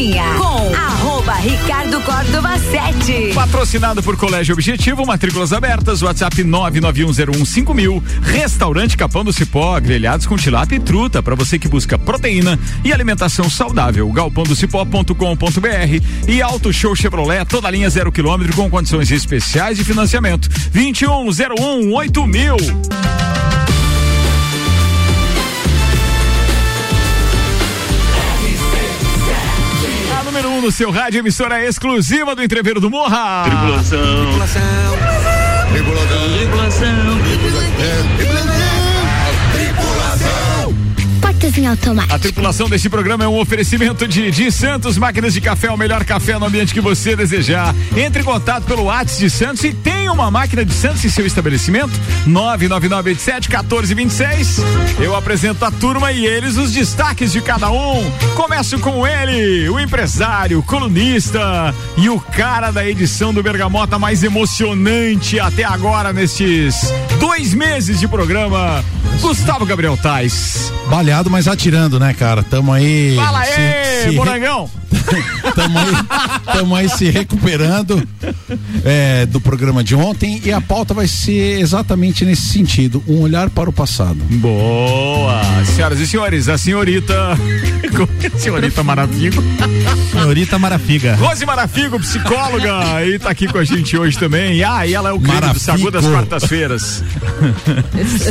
Com 0.00 0.74
arroba 0.74 1.34
Ricardo 1.34 2.00
Córdova 2.00 2.58
7. 2.58 3.34
Patrocinado 3.34 4.02
por 4.02 4.16
Colégio 4.16 4.54
Objetivo, 4.54 5.04
matrículas 5.04 5.52
abertas, 5.52 6.00
WhatsApp 6.00 6.42
991015000. 6.42 8.02
Restaurante 8.22 8.96
Capão 8.96 9.22
do 9.22 9.30
Cipó, 9.30 9.78
grelhados 9.78 10.24
com 10.24 10.38
tilápia 10.38 10.76
e 10.76 10.80
truta 10.80 11.22
para 11.22 11.34
você 11.34 11.58
que 11.58 11.68
busca 11.68 11.98
proteína 11.98 12.58
e 12.82 12.94
alimentação 12.94 13.50
saudável. 13.50 14.10
galpondocipó.com.br 14.10 15.12
e 16.26 16.40
Auto 16.40 16.72
Show 16.72 16.96
Chevrolet, 16.96 17.44
toda 17.44 17.70
linha 17.70 17.90
zero 17.90 18.10
quilômetro 18.10 18.56
com 18.56 18.70
condições 18.70 19.10
especiais 19.10 19.76
de 19.76 19.84
financiamento. 19.84 20.48
2101 20.72 21.92
8000. 21.92 22.56
A 30.60 30.62
número 30.62 30.66
1 30.66 30.66
no 30.66 30.70
seu 30.70 30.90
rádio, 30.90 31.20
emissora 31.20 31.64
exclusiva 31.64 32.36
do 32.36 32.42
Entreveiro 32.42 32.80
do 32.80 32.90
Morra. 32.90 33.44
Tripulação. 33.44 34.00
Portas 41.40 41.56
em 41.56 41.66
automático. 41.66 42.14
A 42.14 42.18
tripulação 42.18 42.68
deste 42.68 42.90
programa 42.90 43.24
é 43.24 43.28
um 43.28 43.38
oferecimento 43.38 44.06
de, 44.06 44.30
de 44.30 44.52
Santos, 44.52 44.98
máquinas 44.98 45.32
de 45.32 45.40
café, 45.40 45.70
o 45.70 45.76
melhor 45.76 46.04
café 46.04 46.38
no 46.38 46.44
ambiente 46.44 46.74
que 46.74 46.82
você 46.82 47.16
desejar. 47.16 47.74
Entre 47.96 48.20
em 48.20 48.24
contato 48.24 48.64
pelo 48.64 48.82
WhatsApp 48.84 49.20
de 49.20 49.30
Santos 49.30 49.64
e 49.64 49.72
tem 49.72 50.10
uma 50.10 50.30
máquina 50.30 50.62
de 50.64 50.72
Santos 50.74 51.02
em 51.02 51.08
seu 51.08 51.26
estabelecimento? 51.26 51.90
99987-1426. 52.28 54.62
Eu 55.00 55.16
apresento 55.16 55.64
a 55.64 55.70
turma 55.70 56.12
e 56.12 56.26
eles 56.26 56.58
os 56.58 56.72
destaques 56.72 57.32
de 57.32 57.40
cada 57.40 57.70
um. 57.70 58.10
Começo 58.34 58.78
com 58.78 59.06
ele, 59.06 59.66
o 59.70 59.80
empresário, 59.80 60.62
colunista 60.62 61.74
e 61.96 62.10
o 62.10 62.20
cara 62.20 62.70
da 62.70 62.86
edição 62.86 63.32
do 63.32 63.42
Bergamota 63.42 63.98
mais 63.98 64.22
emocionante 64.22 65.40
até 65.40 65.64
agora 65.64 66.12
nestes 66.12 66.92
dois 67.18 67.54
meses 67.54 67.98
de 67.98 68.06
programa, 68.06 68.84
Gustavo 69.22 69.64
Gabriel 69.64 69.96
Tais. 69.96 70.70
Baleado, 70.90 71.29
mas 71.30 71.48
atirando, 71.48 71.98
né, 71.98 72.12
cara? 72.12 72.42
Tamo 72.42 72.72
aí. 72.72 73.14
Fala 73.16 73.44
se- 73.44 73.52
aí, 73.60 74.10
se- 74.10 74.16
Morangão! 74.16 74.68
Tamo 75.54 75.78
aí, 75.78 75.86
tamo 76.52 76.74
aí 76.74 76.88
se 76.88 77.10
recuperando 77.10 78.06
é, 78.84 79.24
do 79.26 79.40
programa 79.40 79.82
de 79.82 79.94
ontem 79.94 80.40
e 80.44 80.52
a 80.52 80.60
pauta 80.60 80.92
vai 80.94 81.06
ser 81.08 81.58
exatamente 81.58 82.24
nesse 82.24 82.42
sentido, 82.42 83.02
um 83.08 83.20
olhar 83.22 83.50
para 83.50 83.68
o 83.68 83.72
passado. 83.72 84.18
Boa! 84.30 85.40
Senhoras 85.64 85.98
e 86.00 86.06
senhores, 86.06 86.48
a 86.48 86.58
senhorita. 86.58 87.14
senhorita 88.38 88.82
Marafigo. 88.84 89.42
Senhorita 90.12 90.58
Marafiga. 90.58 91.14
Rose 91.16 91.46
Marafigo, 91.46 91.98
psicóloga, 91.98 93.02
e 93.06 93.18
tá 93.18 93.30
aqui 93.30 93.48
com 93.48 93.58
a 93.58 93.64
gente 93.64 93.96
hoje 93.96 94.18
também. 94.18 94.62
Ah, 94.62 94.86
e 94.86 94.94
ela 94.94 95.08
é 95.08 95.12
o 95.12 95.18
crime 95.18 95.36
do 95.38 95.40
Marafigo. 95.46 95.60
Sagu 95.64 95.90
das 95.90 96.04
quartas-feiras. 96.06 97.02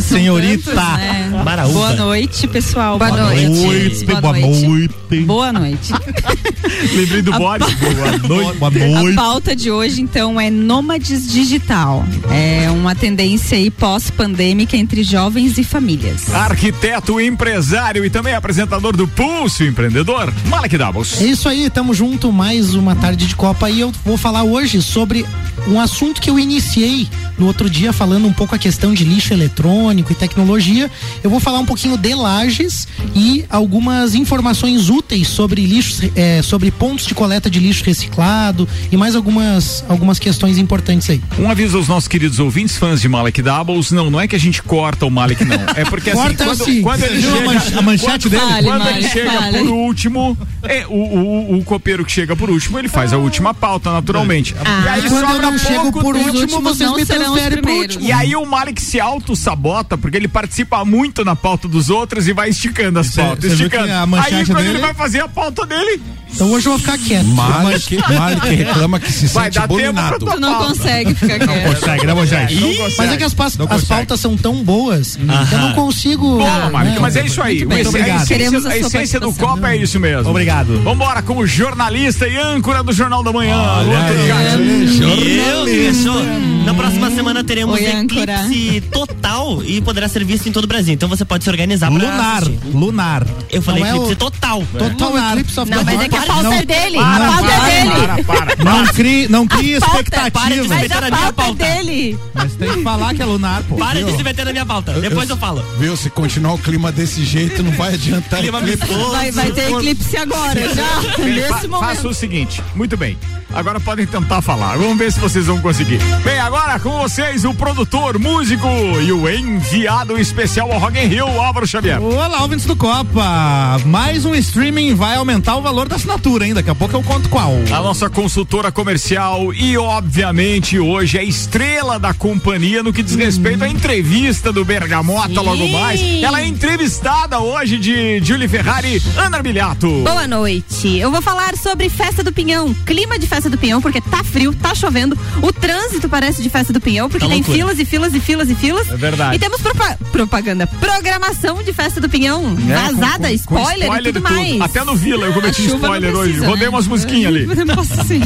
Senhorita 0.01 0.71
tantos, 0.71 0.83
né? 0.97 1.31
Boa 1.73 1.93
noite, 1.95 2.47
pessoal. 2.47 2.88
Boa 2.97 3.11
noite. 3.11 3.45
Noite, 3.47 4.05
Boa 4.05 4.21
boa 4.21 4.33
noite. 4.33 4.67
noite. 4.67 5.25
Boa 5.25 5.53
noite. 5.53 5.93
Lembrei 6.95 7.21
do 7.21 7.33
A 7.33 7.37
bode. 7.39 7.75
Boa 7.75 8.17
noite. 8.17 8.57
Boa 8.57 8.69
A 8.69 9.01
noite. 9.01 9.15
pauta 9.15 9.55
de 9.55 9.71
hoje, 9.71 10.01
então, 10.01 10.39
é 10.39 10.49
nômades 10.49 11.31
digital. 11.31 12.05
É 12.31 12.69
uma 12.71 12.95
tendência 12.95 13.57
aí 13.57 13.69
pós-pandêmica 13.69 14.75
entre 14.77 15.03
jovens 15.03 15.57
e 15.57 15.63
famílias. 15.63 16.33
Arquiteto, 16.33 17.19
empresário 17.19 18.05
e 18.05 18.09
também 18.09 18.33
apresentador 18.33 18.95
do 18.95 19.07
Pulso 19.07 19.63
Empreendedor, 19.63 20.31
Malek 20.47 20.77
Davos. 20.77 21.21
É 21.21 21.25
isso 21.25 21.47
aí, 21.49 21.69
tamo 21.69 21.93
junto, 21.93 22.31
mais 22.31 22.73
uma 22.75 22.95
tarde 22.95 23.27
de 23.27 23.35
Copa 23.35 23.69
e 23.69 23.79
eu 23.81 23.91
vou 24.05 24.17
falar 24.17 24.43
hoje 24.43 24.81
sobre 24.81 25.25
um 25.67 25.79
assunto 25.79 26.21
que 26.21 26.29
eu 26.29 26.39
iniciei 26.39 27.07
no 27.37 27.45
outro 27.47 27.69
dia 27.69 27.93
falando 27.93 28.27
um 28.27 28.33
pouco 28.33 28.53
a 28.53 28.57
questão 28.57 28.93
de 28.93 29.03
lixo 29.05 29.33
eletrônico 29.33 30.11
e 30.11 30.15
tecnologia. 30.15 30.89
Eu 31.23 31.29
vou 31.29 31.39
falar 31.39 31.59
um 31.59 31.65
pouquinho 31.65 31.97
de 31.97 32.13
lajes 32.13 32.87
e 33.15 33.45
algumas 33.49 34.13
informações 34.15 34.89
úteis 34.89 35.27
sobre 35.27 35.65
lixos, 35.65 36.09
eh, 36.15 36.41
sobre 36.43 36.69
pontos 36.71 37.05
de 37.05 37.13
coleta 37.15 37.49
de 37.49 37.59
lixo 37.59 37.83
reciclado 37.83 38.67
e 38.91 38.97
mais 38.97 39.15
algumas 39.15 39.83
algumas 39.87 40.19
questões 40.19 40.57
importantes 40.57 41.09
aí. 41.09 41.21
Um 41.39 41.49
aviso 41.49 41.77
aos 41.77 41.87
nossos 41.87 42.07
queridos 42.07 42.39
ouvintes, 42.39 42.77
fãs 42.77 42.99
de 43.01 43.07
Malek 43.07 43.41
Doubles. 43.41 43.91
Não, 43.91 44.09
não 44.09 44.19
é 44.19 44.27
que 44.27 44.35
a 44.35 44.39
gente 44.39 44.61
corta 44.61 45.05
o 45.05 45.11
Malek, 45.11 45.45
não. 45.45 45.57
É 45.75 45.85
porque 45.85 46.09
assim, 46.09 46.19
Corta 46.21 46.45
quando, 46.45 46.65
sim. 46.65 46.81
quando 46.81 47.03
ele 47.03 47.25
a 47.27 47.59
chega. 47.59 47.79
a 47.79 47.81
manchete 47.81 48.29
quando, 48.29 48.31
dele? 48.31 48.41
Fale, 48.51 48.67
Quando 48.67 48.81
ele 48.81 48.91
Malek, 48.91 49.09
chega 49.09 49.31
fale. 49.31 49.57
por 49.59 49.69
último, 49.69 50.37
é, 50.63 50.85
o, 50.87 50.93
o, 50.93 51.57
o 51.59 51.63
copeiro 51.63 52.03
que 52.03 52.11
chega 52.11 52.35
por 52.35 52.49
último, 52.49 52.77
ele 52.79 52.87
faz 52.87 53.13
a 53.13 53.17
última 53.17 53.53
pauta, 53.53 53.91
naturalmente. 53.91 54.55
Ah. 54.63 54.83
e 54.85 54.89
aí 54.89 55.09
sobra 55.09 55.51
chego 55.59 55.91
por 55.91 56.15
último, 56.15 56.61
vocês 56.61 56.89
não 56.89 56.97
me 56.97 57.05
transferem 57.05 57.49
pro 57.57 57.61
primeiros. 57.63 57.95
último. 57.95 58.09
E 58.09 58.11
aí 58.11 58.35
o 58.35 58.45
Malek 58.45 58.81
se 58.81 58.99
auto-sabota, 58.99 59.97
porque 59.97 60.17
ele 60.17 60.27
participa 60.27 60.83
muito 60.85 61.23
na 61.25 61.35
pauta 61.35 61.67
dos 61.67 61.89
outros 61.89 62.27
e 62.27 62.33
vai 62.33 62.49
esticando 62.49 62.99
as 62.99 63.07
Cê- 63.07 63.21
pautas, 63.21 63.45
cê 63.45 63.53
esticando. 63.53 63.91
Aí 63.91 64.45
quando 64.45 64.57
dele- 64.57 64.69
ele 64.69 64.77
vai 64.79 64.93
fazer 64.93 65.19
a 65.21 65.27
pauta 65.27 65.65
dele, 65.65 66.01
Então 66.31 66.51
hoje 66.51 66.67
eu 66.67 66.73
vou 66.73 66.79
ficar 66.79 66.97
quieto. 66.97 67.25
Malik, 67.25 67.97
Malik 68.13 68.47
reclama 68.55 68.99
que 68.99 69.11
se 69.11 69.27
Vai 69.27 69.45
sente 69.45 69.55
dar 69.55 69.67
tempo 69.67 69.73
pra 69.79 69.91
bulinado. 69.91 70.19
tua 70.19 70.33
Tu 70.35 70.39
não 70.39 70.55
consegue 70.67 71.15
ficar 71.15 71.39
quieto. 71.39 71.73
Consegue, 71.75 72.05
né? 72.05 72.13
Não 72.13 72.15
consegue. 72.21 72.93
Mas 72.97 73.11
é 73.11 73.17
que 73.17 73.23
as, 73.23 73.35
Não 73.57 73.67
as 73.71 73.83
pautas 73.83 74.19
são 74.19 74.37
tão 74.37 74.63
boas 74.63 75.15
que 75.15 75.21
eu 75.55 75.59
não 75.59 75.73
consigo. 75.73 76.37
Boa, 76.37 76.69
né? 76.83 76.97
mas 77.01 77.15
é 77.15 77.25
isso 77.25 77.41
aí. 77.41 77.63
Obrigado. 77.65 77.95
A 77.95 77.99
essência, 78.15 78.27
Queremos 78.27 78.65
a 78.65 78.69
a 78.69 78.71
sua 78.73 78.79
essência 78.87 79.19
do. 79.19 79.33
Copa 79.33 79.71
é 79.71 79.77
isso 79.77 79.99
mesmo. 79.99 80.29
Obrigado. 80.29 80.79
Vambora 80.83 81.21
com 81.23 81.37
o 81.37 81.47
jornalista 81.47 82.27
e 82.27 82.37
âncora 82.37 82.83
do 82.83 82.93
Jornal 82.93 83.23
da 83.23 83.33
Manhã. 83.33 83.57
Olha 83.57 83.99
aí, 83.99 85.38
Turcati. 85.43 85.49
Eu, 85.49 85.93
fechou. 85.93 86.23
Na 86.65 86.73
próxima 86.73 87.09
semana 87.11 87.43
teremos 87.43 87.75
Oi, 87.75 87.85
eclipse 87.85 88.81
total 88.91 89.63
e 89.63 89.81
poderá 89.81 90.07
ser 90.07 90.23
visto 90.23 90.47
em 90.47 90.51
todo 90.51 90.65
o 90.65 90.67
Brasil. 90.67 90.93
Então 90.93 91.07
você 91.09 91.25
pode 91.25 91.43
se 91.43 91.49
organizar 91.49 91.89
pra 91.91 91.97
Lunar. 91.99 92.37
assistir. 92.43 92.59
Lunar. 92.73 93.27
Eu 93.49 93.61
falei 93.61 93.81
Não 93.81 93.87
é 93.87 93.91
eclipse 93.93 94.13
o- 94.13 94.15
total. 94.17 94.63
Total 94.77 95.17
Eclipse 95.31 95.59
of 95.59 95.71
Não, 95.71 95.77
the 95.79 95.83
mas 95.85 95.93
é 95.93 95.97
Heart. 95.97 96.09
que 96.11 96.17
a 96.17 96.21
pauta 96.21 96.43
Não. 96.43 96.53
é 96.53 96.65
dele. 96.65 96.97
Para, 96.97 97.27
a 97.27 97.31
pauta 97.31 97.47
para, 97.47 97.71
é 97.71 97.83
dele. 97.83 97.89
para, 97.89 98.23
para, 98.23 98.55
para. 98.55 98.63
Não 98.63 98.85
crie, 98.87 99.27
não 99.27 99.47
crie 99.47 99.73
expectativa. 99.73 100.31
para 100.31 100.55
de 100.61 100.67
Mas 100.67 100.81
meter 100.81 100.97
a 100.97 101.01
na 101.01 101.07
minha 101.17 101.33
pauta 101.33 101.41
é 101.41 101.45
pauta. 101.45 101.63
dele. 101.83 102.19
Mas 102.33 102.53
tem 102.55 102.71
que 102.73 102.81
falar 102.83 103.13
que 103.15 103.21
é 103.21 103.25
lunar, 103.25 103.63
pô. 103.63 103.75
Para 103.75 104.03
de 104.03 104.15
se 104.15 104.23
meter 104.23 104.45
na 104.45 104.51
minha 104.51 104.65
pauta. 104.65 104.93
Depois 104.93 105.29
eu 105.29 105.37
falo. 105.37 105.63
Viu? 105.79 105.95
Se 105.97 106.09
continuar 106.09 106.53
o 106.53 106.57
clima 106.59 106.91
desse 106.91 107.23
jeito, 107.23 107.63
não 107.63 107.71
vai 107.71 107.93
adiantar. 107.95 108.41
Clima 108.41 108.59
eclipse. 108.59 108.87
Vai, 109.11 109.31
vai 109.31 109.51
ter 109.51 109.71
eclipse 109.71 110.17
agora, 110.17 110.59
já. 110.75 111.23
Nesse 111.23 111.47
fa- 111.47 111.67
momento. 111.67 111.79
Faça 111.79 112.07
o 112.07 112.13
seguinte, 112.13 112.61
muito 112.75 112.95
bem. 112.97 113.17
Agora 113.53 113.79
podem 113.79 114.05
tentar 114.05 114.41
falar. 114.41 114.77
Vamos 114.77 114.97
ver 114.97 115.11
se 115.11 115.19
vocês 115.19 115.47
vão 115.47 115.59
conseguir. 115.59 115.99
Bem, 116.23 116.39
agora 116.39 116.79
com 116.79 116.91
vocês 116.99 117.45
o 117.45 117.53
produtor, 117.53 118.19
músico 118.19 118.67
e 119.01 119.11
o 119.11 119.27
enviado 119.27 120.17
especial 120.19 120.71
ao 120.71 120.79
Rock 120.79 120.99
in 120.99 121.07
Rio, 121.07 121.27
Álvaro 121.27 121.67
Xavier. 121.67 122.01
Olá, 122.01 122.41
ouvintes 122.41 122.65
do 122.65 122.75
Copa. 122.75 123.79
Mais 123.85 124.23
um 124.23 124.35
streaming 124.35 124.93
vai 124.93 125.15
aumentar 125.15 125.55
o 125.55 125.61
valor 125.61 125.87
da 125.87 125.95
assinatura, 125.95 126.45
hein? 126.45 126.53
Daqui 126.53 126.69
a 126.69 126.75
pouco 126.75 126.95
eu 126.95 127.01
conto 127.01 127.27
qual. 127.29 127.53
A 127.71 127.81
nossa 127.81 128.09
consultora 128.09 128.71
comercial 128.71 129.51
e, 129.53 129.77
obviamente, 129.77 130.77
hoje 130.77 131.17
a 131.17 131.23
estrela 131.23 131.97
da 131.97 132.13
companhia 132.13 132.83
no 132.83 132.93
que 132.93 133.01
diz 133.01 133.15
respeito 133.15 133.63
à 133.63 133.67
entrevista 133.67 134.53
do 134.53 134.63
Bergamota 134.63 135.41
logo 135.41 135.67
mais. 135.69 135.99
Ela 136.21 136.41
é 136.41 136.45
entrevistada 136.45 137.39
hoje 137.39 137.77
de 137.77 138.23
Julie 138.23 138.47
Ferrari, 138.47 139.01
Ana 139.17 139.37
Arbilhato. 139.37 139.87
Boa 140.03 140.27
noite. 140.27 140.97
Eu 140.97 141.09
vou 141.09 141.21
falar 141.21 141.57
sobre 141.57 141.89
Festa 141.89 142.23
do 142.23 142.31
Pinhão. 142.31 142.73
Clima 142.85 143.17
de 143.17 143.25
Festa 143.25 143.38
do 143.47 143.59
Pinhão, 143.59 143.79
porque 143.79 144.01
tá 144.01 144.23
frio, 144.23 144.51
tá 144.55 144.73
chovendo. 144.73 145.15
O 145.39 145.53
trânsito 145.53 146.09
parece 146.09 146.41
de 146.41 146.49
Festa 146.49 146.73
do 146.73 146.81
Pinhão, 146.81 147.07
porque 147.07 147.23
Tá 147.23 147.29
tem 147.29 147.37
loucura. 147.43 147.57
filas 147.59 147.79
e 147.79 147.85
filas 147.85 148.13
e 148.15 148.19
filas 148.19 148.49
e 148.49 148.55
filas. 148.55 148.89
É 148.89 148.97
verdade. 148.97 149.35
E 149.35 149.39
temos 149.39 149.61
propa- 149.61 149.97
propaganda, 150.11 150.65
programação 150.67 151.61
de 151.61 151.71
Festa 151.71 152.01
do 152.01 152.09
Pinhão. 152.09 152.57
É, 152.67 152.73
Vazada, 152.73 153.29
com- 153.29 153.37
com- 153.37 153.55
com 153.55 153.61
spoiler, 153.61 153.93
e 153.99 154.03
tudo 154.03 154.13
de 154.13 154.19
mais. 154.21 154.61
Até 154.61 154.83
no 154.83 154.95
Vila 154.95 155.27
eu 155.27 155.33
cometi 155.33 155.65
spoiler 155.67 156.11
não 156.11 156.19
hoje. 156.21 156.29
precisa, 156.31 156.47
Rodei 156.47 156.63
né? 156.63 156.69
umas 156.69 156.87
musiquinhas 156.87 157.27
ali. 157.35 157.45
Nossa, 157.65 158.03
sim. 158.05 158.21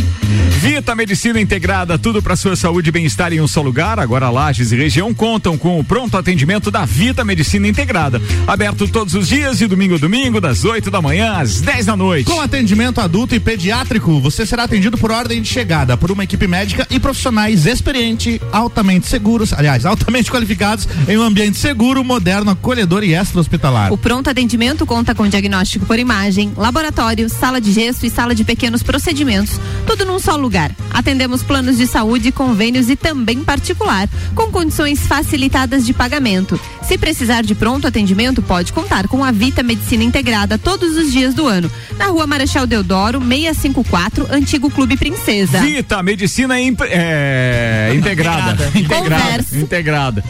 Vita 0.61 0.95
Medicina 0.95 1.41
Integrada, 1.41 1.97
tudo 1.99 2.21
para 2.21 2.35
sua 2.37 2.55
saúde 2.55 2.87
e 2.87 2.91
bem-estar 2.91 3.33
em 3.33 3.41
um 3.41 3.47
só 3.47 3.61
lugar. 3.61 3.99
Agora 3.99 4.29
Lages 4.29 4.71
e 4.71 4.77
região 4.77 5.13
contam 5.13 5.57
com 5.57 5.77
o 5.79 5.83
pronto 5.83 6.15
atendimento 6.17 6.71
da 6.71 6.85
Vita 6.85 7.23
Medicina 7.25 7.67
Integrada. 7.67 8.21
Aberto 8.47 8.87
todos 8.87 9.13
os 9.13 9.27
dias 9.27 9.59
e 9.59 9.67
domingo 9.67 9.95
a 9.95 9.97
domingo, 9.97 10.39
das 10.39 10.63
8 10.63 10.89
da 10.89 11.01
manhã 11.01 11.33
às 11.33 11.59
10 11.59 11.85
da 11.87 11.97
noite. 11.97 12.25
Com 12.29 12.39
atendimento 12.39 13.01
adulto 13.01 13.35
e 13.35 13.39
pediátrico, 13.39 14.19
você 14.21 14.45
será 14.45 14.63
atendido 14.63 14.97
por 14.97 15.02
ordem 15.11 15.41
de 15.41 15.47
chegada 15.47 15.97
por 15.97 16.11
uma 16.11 16.23
equipe 16.23 16.47
médica 16.47 16.87
e 16.89 16.99
profissionais 16.99 17.65
experientes, 17.65 18.39
altamente 18.51 19.07
seguros, 19.07 19.53
aliás, 19.53 19.85
altamente 19.85 20.31
qualificados 20.31 20.87
em 21.07 21.17
um 21.17 21.21
ambiente 21.21 21.57
seguro, 21.57 22.03
moderno, 22.03 22.51
acolhedor 22.51 23.03
e 23.03 23.13
extra-hospitalar. 23.13 23.91
O 23.91 23.97
pronto 23.97 24.29
atendimento 24.29 24.85
conta 24.85 25.13
com 25.13 25.27
diagnóstico 25.27 25.85
por 25.85 25.99
imagem, 25.99 26.51
laboratório, 26.55 27.29
sala 27.29 27.59
de 27.59 27.71
gesso 27.71 28.05
e 28.05 28.09
sala 28.09 28.33
de 28.35 28.43
pequenos 28.43 28.83
procedimentos, 28.83 29.59
tudo 29.85 30.05
num 30.05 30.19
só 30.19 30.35
lugar. 30.35 30.71
Atendemos 30.91 31.43
planos 31.43 31.77
de 31.77 31.87
saúde, 31.87 32.31
convênios 32.31 32.89
e 32.89 32.95
também 32.95 33.43
particular, 33.43 34.07
com 34.35 34.51
condições 34.51 35.05
facilitadas 35.07 35.85
de 35.85 35.93
pagamento. 35.93 36.59
Se 36.83 36.97
precisar 36.97 37.43
de 37.43 37.55
pronto 37.55 37.87
atendimento, 37.87 38.41
pode 38.41 38.73
contar 38.73 39.07
com 39.07 39.23
a 39.23 39.31
Vita 39.31 39.63
Medicina 39.63 40.03
Integrada 40.03 40.57
todos 40.57 40.95
os 40.97 41.11
dias 41.11 41.33
do 41.33 41.47
ano. 41.47 41.71
Na 41.97 42.07
rua 42.07 42.27
Marechal 42.27 42.67
Deodoro, 42.67 43.19
654, 43.19 44.27
Antigo 44.31 44.69
Clube 44.69 44.92
Princesa. 44.97 45.59
Vita, 45.59 46.01
medicina 46.03 46.55
é, 46.59 47.91
integrada. 47.97 48.71
Integrada. 48.75 49.23
Conversa. 49.23 49.57
Integrada. 49.57 50.23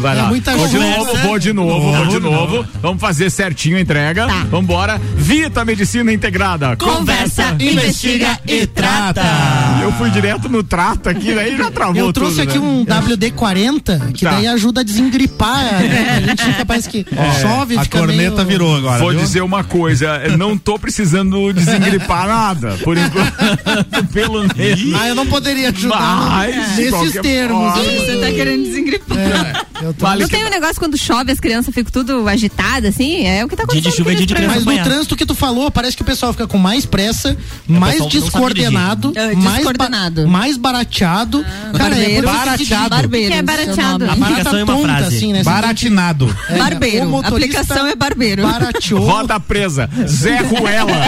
Vai 0.00 0.18
É 0.18 0.22
lá. 0.22 0.28
muita 0.28 0.56
vou 0.56 0.66
de 0.66 0.76
conversa. 0.76 0.98
novo, 0.98 1.16
vou 1.18 1.38
de 1.38 1.52
novo, 1.52 1.92
vou 1.92 2.06
de 2.06 2.18
novo. 2.18 2.66
Vamos 2.82 3.00
fazer 3.00 3.30
certinho 3.30 3.76
a 3.76 3.80
entrega. 3.80 4.26
Tá. 4.26 4.44
Vambora. 4.50 5.00
Vita 5.16 5.64
Medicina 5.64 6.12
Integrada. 6.12 6.76
Conversa, 6.76 7.54
investiga 7.60 8.40
e 8.46 8.66
trata. 8.66 9.22
Eu 9.80 9.92
fui 9.92 10.10
direto 10.10 10.48
no 10.48 10.64
trato 10.64 11.08
aqui, 11.08 11.32
daí 11.32 11.56
já 11.56 11.70
travou 11.70 11.94
Eu 11.96 12.12
trouxe 12.12 12.38
tudo, 12.44 12.48
aqui 12.50 12.58
né? 12.58 12.64
um 12.64 12.84
WD-40, 12.84 14.12
que 14.14 14.24
Tá. 14.24 14.32
daí 14.32 14.48
ajuda 14.48 14.80
a 14.80 14.84
desengripar. 14.84 15.62
né? 15.80 16.08
A 16.18 16.20
gente 16.28 16.42
fica, 16.44 16.66
parece 16.66 16.88
que 16.88 17.06
chove, 17.40 17.76
A 17.78 17.82
fica 17.84 17.98
corneta 17.98 18.36
meio... 18.36 18.46
virou 18.48 18.76
agora. 18.76 18.98
Vou 18.98 19.10
viu? 19.10 19.20
dizer 19.20 19.42
uma 19.42 19.62
coisa, 19.62 20.18
não 20.36 20.58
tô 20.58 20.76
precisando 20.76 21.52
desengripar 21.54 22.26
nada, 22.26 22.76
por 22.82 22.96
enquanto, 22.98 23.97
pelo 24.04 24.40
menos. 24.56 24.94
Ah, 25.00 25.08
eu 25.08 25.14
não 25.14 25.26
poderia 25.26 25.68
ajudar 25.70 26.48
nesses 26.76 27.12
termos. 27.20 27.72
Você 27.74 28.16
tá 28.20 28.30
querendo 28.32 28.64
desengripar. 28.64 29.66
Eu 29.82 29.94
tô- 29.94 30.06
Vale 30.06 30.22
Não 30.22 30.28
tem 30.28 30.44
um 30.44 30.50
negócio 30.50 30.74
quando 30.76 30.98
chove, 30.98 31.30
as 31.30 31.38
crianças 31.38 31.72
ficam 31.72 31.92
tudo 31.92 32.28
agitadas, 32.28 32.94
assim? 32.94 33.24
É 33.26 33.44
o 33.44 33.48
que 33.48 33.54
tá 33.56 33.62
Dia 33.64 33.80
de 33.80 33.88
acontecendo. 33.88 33.96
chuva 33.96 34.12
é 34.12 34.14
dia 34.16 34.26
de 34.26 34.34
criança 34.34 34.60
Mas 34.64 34.78
no 34.78 34.82
trânsito 34.84 35.16
que 35.16 35.24
tu 35.24 35.34
falou, 35.36 35.70
parece 35.70 35.96
que 35.96 36.02
o 36.02 36.04
pessoal 36.04 36.32
fica 36.32 36.46
com 36.48 36.58
mais 36.58 36.84
pressa, 36.84 37.36
mais 37.68 37.98
não 38.00 38.10
sabe 38.10 38.20
descoordenado. 38.20 39.12
É, 39.14 39.34
mais, 39.34 39.54
descoordenado. 39.56 40.22
ba- 40.22 40.28
mais 40.28 40.56
barateado. 40.56 41.44
Cara, 41.76 41.96
é 41.96 41.98
Barbeiro. 41.98 42.22
que 42.22 42.26
Barateado. 42.26 42.90
Barbeiro. 42.90 43.32
Que 43.32 43.38
é 43.38 43.42
barateado. 43.42 44.04
A 44.04 44.12
Aplicação 44.12 44.44
barata 44.44 44.58
é 44.58 44.64
uma 44.64 44.74
tonta, 44.74 44.88
frase. 44.88 45.16
assim, 45.16 45.32
né? 45.32 45.42
Baratinado. 45.44 46.36
É, 46.48 46.54
o 46.54 46.58
Barbeiro. 46.58 47.08
motorista 47.08 47.60
Aplicação 47.60 47.86
é 47.86 47.94
barbeiro. 47.94 48.42
Barateou. 48.42 49.00
Roda 49.00 49.38
presa, 49.38 49.88
Zé 50.06 50.38
Ruela. 50.38 50.88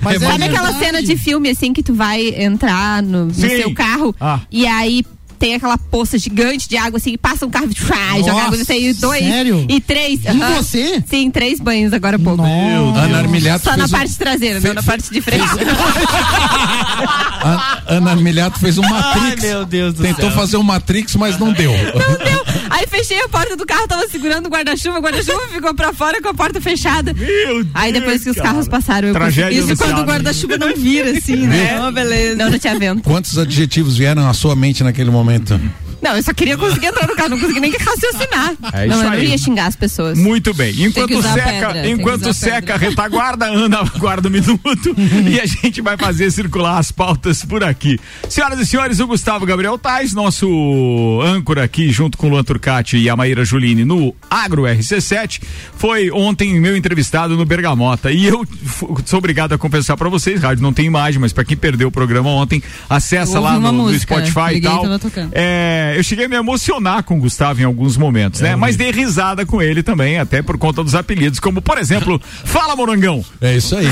Mas 0.00 0.22
é 0.22 0.26
Sabe 0.42 0.54
aquela 0.54 0.70
verdade. 0.72 0.84
cena 0.84 1.02
de 1.02 1.16
filme, 1.16 1.50
assim, 1.50 1.72
que 1.72 1.82
tu 1.82 1.94
vai 1.94 2.28
entrar 2.42 3.02
no, 3.02 3.26
no 3.26 3.34
seu 3.34 3.72
carro 3.74 4.14
Ah. 4.20 4.40
e 4.50 4.66
aí 4.66 5.04
tem 5.38 5.56
aquela 5.56 5.76
poça 5.76 6.16
gigante 6.18 6.68
de 6.68 6.76
água, 6.76 6.98
assim, 6.98 7.14
e 7.14 7.18
passa 7.18 7.44
um 7.44 7.50
carro 7.50 7.66
de 7.66 7.74
e 8.20 8.22
joga 8.22 8.42
água 8.42 8.56
aí, 8.70 8.92
dois 8.94 9.24
sério? 9.24 9.66
e 9.68 9.80
três. 9.80 10.24
Aham. 10.24 10.54
você? 10.54 11.02
Sim, 11.04 11.32
três 11.32 11.58
banhos 11.58 11.92
agora 11.92 12.14
há 12.14 12.18
pouco. 12.20 12.36
Nossa. 12.40 13.00
Ana 13.00 13.18
Armiliato 13.18 13.64
Só 13.64 13.70
na 13.70 13.78
fez 13.78 13.90
um- 13.92 13.96
parte 13.96 14.16
traseira, 14.16 14.60
fe- 14.60 14.68
não 14.68 14.74
na 14.74 14.82
parte 14.84 15.10
de 15.12 15.20
frente. 15.20 15.42
Ana 17.88 18.10
Armiliato 18.12 18.60
fez 18.60 18.78
um 18.78 18.82
Matrix. 18.82 19.42
Ai, 19.44 19.50
meu 19.50 19.64
Deus 19.66 19.94
do 19.94 20.02
Tentou 20.02 20.30
céu. 20.30 20.38
fazer 20.38 20.56
um 20.58 20.62
Matrix, 20.62 21.16
mas 21.16 21.36
não 21.38 21.52
deu. 21.52 21.72
Não 21.72 22.18
deu. 22.18 22.44
Aí 22.72 22.86
fechei 22.88 23.20
a 23.20 23.28
porta 23.28 23.54
do 23.54 23.66
carro, 23.66 23.86
tava 23.86 24.08
segurando 24.08 24.46
o 24.46 24.48
guarda-chuva, 24.48 24.98
o 24.98 25.02
guarda-chuva 25.02 25.46
ficou 25.52 25.74
pra 25.74 25.92
fora 25.92 26.22
com 26.22 26.28
a 26.30 26.34
porta 26.34 26.58
fechada. 26.58 27.12
Meu 27.12 27.66
Aí 27.74 27.92
depois 27.92 28.22
que 28.22 28.30
os 28.30 28.34
Deus, 28.36 28.46
carros 28.46 28.66
cara. 28.66 28.80
passaram, 28.80 29.08
eu 29.08 29.14
Tragédia 29.14 29.62
anunciada. 29.62 29.92
Quando 29.92 30.02
o 30.02 30.06
guarda-chuva 30.10 30.56
não 30.56 30.74
vira, 30.74 31.10
assim, 31.10 31.36
né? 31.46 31.78
Uma 31.78 31.92
beleza. 31.92 32.36
Não, 32.36 32.50
não 32.50 32.58
tinha 32.58 32.78
vento. 32.78 33.02
Quantos 33.02 33.36
adjetivos 33.36 33.98
vieram 33.98 34.26
à 34.26 34.32
sua 34.32 34.56
mente 34.56 34.82
naquele 34.82 35.10
momento? 35.10 35.60
Não, 36.02 36.16
eu 36.16 36.22
só 36.22 36.34
queria 36.34 36.58
conseguir 36.58 36.86
entrar 36.86 37.06
no 37.06 37.14
carro, 37.14 37.30
não 37.30 37.38
consegui 37.38 37.60
nem 37.60 37.70
raciocinar. 37.70 38.54
É 38.72 38.86
não, 38.86 39.02
eu 39.02 39.10
não 39.10 39.18
ia 39.18 39.38
xingar 39.38 39.66
as 39.66 39.76
pessoas. 39.76 40.18
Muito 40.18 40.52
bem. 40.52 40.74
Enquanto 40.82 41.22
seca, 41.22 41.66
pedra, 41.68 41.88
enquanto 41.88 42.34
seca 42.34 42.74
a 42.74 42.76
retaguarda, 42.76 43.46
Ana 43.46 43.78
aguarda 43.94 44.28
um 44.28 44.30
minuto 44.32 44.94
e 45.30 45.38
a 45.38 45.46
gente 45.46 45.80
vai 45.80 45.96
fazer 45.96 46.30
circular 46.32 46.78
as 46.78 46.90
pautas 46.90 47.44
por 47.44 47.62
aqui. 47.62 48.00
Senhoras 48.28 48.58
e 48.58 48.66
senhores, 48.66 48.98
o 48.98 49.06
Gustavo 49.06 49.46
Gabriel 49.46 49.78
Tais, 49.78 50.12
nosso 50.12 51.20
âncora 51.24 51.62
aqui 51.62 51.90
junto 51.92 52.18
com 52.18 52.26
o 52.26 52.30
Luan 52.30 52.42
Turcati 52.42 52.96
e 52.96 53.08
a 53.08 53.14
Maíra 53.14 53.44
Juline 53.44 53.84
no 53.84 54.12
Agro 54.28 54.62
RC7, 54.62 55.40
foi 55.76 56.10
ontem 56.10 56.60
meu 56.60 56.76
entrevistado 56.76 57.36
no 57.36 57.44
Bergamota 57.44 58.10
e 58.10 58.26
eu 58.26 58.44
sou 59.06 59.18
obrigado 59.18 59.52
a 59.52 59.58
confessar 59.58 59.96
pra 59.96 60.08
vocês, 60.08 60.42
rádio 60.42 60.62
não 60.62 60.72
tem 60.72 60.86
imagem, 60.86 61.20
mas 61.20 61.32
pra 61.32 61.44
quem 61.44 61.56
perdeu 61.56 61.88
o 61.88 61.92
programa 61.92 62.30
ontem, 62.30 62.60
acessa 62.90 63.38
lá 63.38 63.58
no, 63.58 63.70
no 63.70 63.98
Spotify 63.98 64.54
e 64.54 64.60
tal. 64.60 64.98
tocando. 64.98 65.30
É, 65.92 65.98
eu 65.98 66.02
cheguei 66.02 66.24
a 66.24 66.28
me 66.28 66.36
emocionar 66.36 67.02
com 67.02 67.18
o 67.18 67.20
Gustavo 67.20 67.60
em 67.60 67.64
alguns 67.64 67.96
momentos, 67.96 68.40
né? 68.40 68.56
Mas 68.56 68.76
dei 68.76 68.90
risada 68.90 69.44
com 69.44 69.60
ele 69.60 69.82
também, 69.82 70.18
até 70.18 70.42
por 70.42 70.56
conta 70.56 70.82
dos 70.82 70.94
apelidos, 70.94 71.38
como 71.38 71.60
por 71.60 71.78
exemplo, 71.78 72.20
Fala 72.44 72.74
Morangão. 72.74 73.24
É 73.40 73.56
isso 73.56 73.76
aí. 73.76 73.86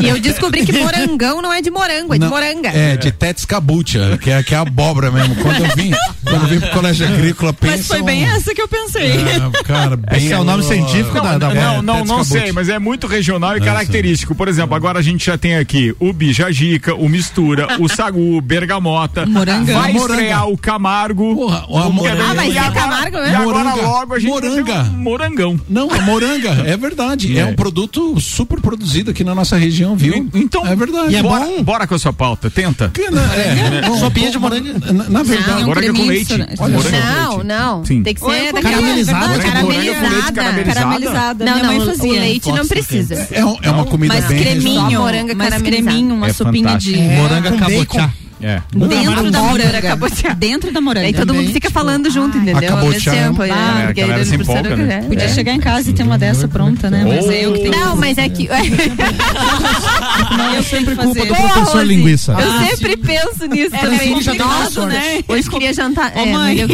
E 0.00 0.08
eu 0.08 0.18
descobri 0.20 0.64
que 0.64 0.72
morangão 0.80 1.42
não 1.42 1.52
é 1.52 1.60
de 1.60 1.70
morango, 1.70 2.14
é 2.14 2.18
de 2.18 2.24
Não, 2.24 2.30
moranga. 2.30 2.68
É, 2.70 2.96
de 2.96 3.12
Tetes 3.12 3.44
Cabucha, 3.44 4.18
que 4.18 4.30
é, 4.30 4.42
que 4.42 4.54
é 4.54 4.58
a 4.58 4.62
abóbora 4.62 5.10
mesmo. 5.10 5.36
Quando 5.36 5.64
eu 5.64 5.76
vim, 5.76 5.92
quando 6.24 6.42
eu 6.42 6.48
vim 6.48 6.60
pro 6.60 6.70
colégio 6.70 7.06
agrícola, 7.06 7.52
pensa. 7.52 7.76
Mas 7.76 7.86
foi 7.86 8.02
bem 8.02 8.24
essa 8.24 8.54
que 8.54 8.62
eu 8.62 8.68
pensei. 8.68 9.12
É, 9.12 9.62
cara, 9.62 9.96
bem. 9.96 10.18
Esse 10.18 10.32
é 10.32 10.38
o 10.38 10.44
nome 10.44 10.62
científico 10.62 11.20
da, 11.20 11.38
da 11.38 11.54
não, 11.54 11.82
não, 11.82 12.04
não 12.04 12.24
sei, 12.24 12.52
mas 12.52 12.68
é 12.68 12.78
muito 12.78 13.06
regional 13.06 13.56
e 13.56 13.60
característico. 13.60 14.34
Por 14.34 14.48
exemplo, 14.48 14.74
agora 14.74 14.98
a 14.98 15.02
gente 15.02 15.26
já 15.26 15.36
tem 15.36 15.56
aqui 15.56 15.94
o 16.00 16.12
Bijajica, 16.12 16.94
o 16.94 17.08
Mistura, 17.08 17.80
o 17.80 17.88
Sagu, 17.92 18.40
Bergamota. 18.40 19.26
Morangão. 19.26 19.80
Vai 19.80 19.92
Moranga. 19.92 20.20
estrear 20.20 20.48
o 20.48 20.56
Camargo. 20.56 21.34
Porra, 21.42 21.64
o 21.68 21.72
Quer 21.80 21.86
amor- 21.86 22.02
ver? 22.10 22.20
Ah, 22.20 22.34
ser 22.52 22.58
agora- 22.58 22.70
Camargo, 22.72 23.16
né? 23.18 23.34
Agora 23.34 23.58
Moranga. 23.64 23.82
logo 23.82 24.14
a 24.14 24.18
gente 24.20 24.30
Moranga. 24.30 24.82
um 24.82 24.96
morangão. 25.02 25.60
Não, 25.68 25.90
a 25.90 26.00
moranga, 26.02 26.50
é 26.66 26.76
verdade. 26.76 27.36
É. 27.36 27.40
É. 27.40 27.46
um 27.46 27.54
produto 27.56 28.20
super 28.20 28.60
produzido 28.60 29.10
aqui 29.10 29.24
na 29.24 29.34
nossa 29.34 29.56
região, 29.56 29.96
viu? 29.96 30.28
Então, 30.34 30.64
é 30.64 30.76
verdade. 30.76 31.12
E 31.12 31.16
é 31.16 31.22
bora, 31.22 31.44
bom? 31.44 31.62
bora 31.64 31.86
com 31.88 31.94
a 31.96 31.98
sua 31.98 32.12
pauta, 32.12 32.48
tenta. 32.48 32.90
Que 32.94 33.10
na- 33.10 33.22
é, 33.34 33.80
não, 33.88 33.98
Sopinha 33.98 34.30
de 34.30 34.38
moranga. 34.38 34.72
Na, 34.92 35.08
na 35.08 35.22
verdade, 35.24 35.50
Não, 35.62 35.66
Moranga 35.66 35.86
com 35.88 35.92
creminho 35.94 36.06
leite. 36.08 36.32
Olha. 36.60 36.78
Não, 36.78 37.42
não. 37.42 37.84
Sim. 37.84 38.02
Tem 38.04 38.14
que 38.14 38.24
é 38.24 38.28
ser 38.28 38.52
moranga 38.52 38.62
caramelizada. 38.70 39.38
caramelizada. 39.40 40.32
Caramelizada. 40.72 41.44
Não, 41.44 41.58
não, 41.58 41.78
o 41.78 42.10
leite 42.12 42.52
não 42.52 42.66
precisa. 42.68 43.28
é, 43.32 43.44
um- 43.44 43.56
é 43.62 43.70
uma 43.70 43.84
comida 43.84 44.14
Mas 44.14 44.26
bem 44.26 44.42
creminho, 44.42 44.80
Só 44.92 45.00
moranga 45.00 45.34
mas 45.34 45.48
caramelizada. 45.48 45.86
creminho, 45.90 46.14
uma 46.14 46.28
É 46.28 46.32
sopinha 46.32 46.78
de. 46.78 46.96
Moranga 46.96 47.50
com 47.50 47.58
cabotiá. 47.58 48.10
É. 48.42 48.60
dentro 48.72 49.30
da 49.30 49.40
Moranga 49.40 49.42
moranga. 49.50 49.82
cabotiá. 49.82 50.32
Dentro 50.34 50.72
da 50.72 50.80
moranga. 50.80 51.06
Aí 51.06 51.12
todo 51.12 51.32
mundo 51.32 51.46
fica 51.52 51.68
tipo, 51.68 51.72
falando 51.72 52.10
junto, 52.10 52.36
entendeu? 52.38 52.68
acabou 52.68 52.86
Ao 52.86 52.92
mesmo 52.92 53.12
tempo, 53.12 53.42
É, 53.44 53.48
né? 53.48 53.54
a 53.54 53.84
Porque 53.86 54.00
aí 54.00 54.06
galera 54.08 54.18
eles 54.18 54.28
se 54.28 54.36
precisam 54.36 54.60
empolga, 54.60 54.76
né? 54.84 55.02
Podia 55.02 55.24
é. 55.24 55.28
chegar 55.28 55.52
em 55.52 55.60
casa 55.60 55.90
e 55.90 55.92
ter 55.92 56.02
uma 56.02 56.18
dessa 56.18 56.48
pronta, 56.48 56.90
né? 56.90 57.04
Mas 57.06 57.28
é 57.28 57.44
eu 57.44 57.52
que 57.52 57.58
tenho 57.60 57.70
Não, 57.70 57.94
mas 57.96 58.18
é 58.18 58.28
que. 58.28 58.48
eu 60.56 60.62
sempre 60.64 60.96
culpa 60.96 61.24
do 61.24 61.34
professor 61.34 61.86
linguiça. 61.86 62.32
Eu 62.32 62.52
Ah, 62.52 62.66
sempre 62.68 62.96
penso 62.96 63.46
nisso 63.46 63.70
Meu 63.70 63.80
também. 63.80 64.20
já 64.20 64.32
deu 64.32 64.86
né? 64.86 65.20
Hoje 65.28 65.48
queria 65.50 65.72
jantar. 65.72 66.12
Ô, 66.16 66.20
é, 66.20 66.26
mãe. 66.32 66.56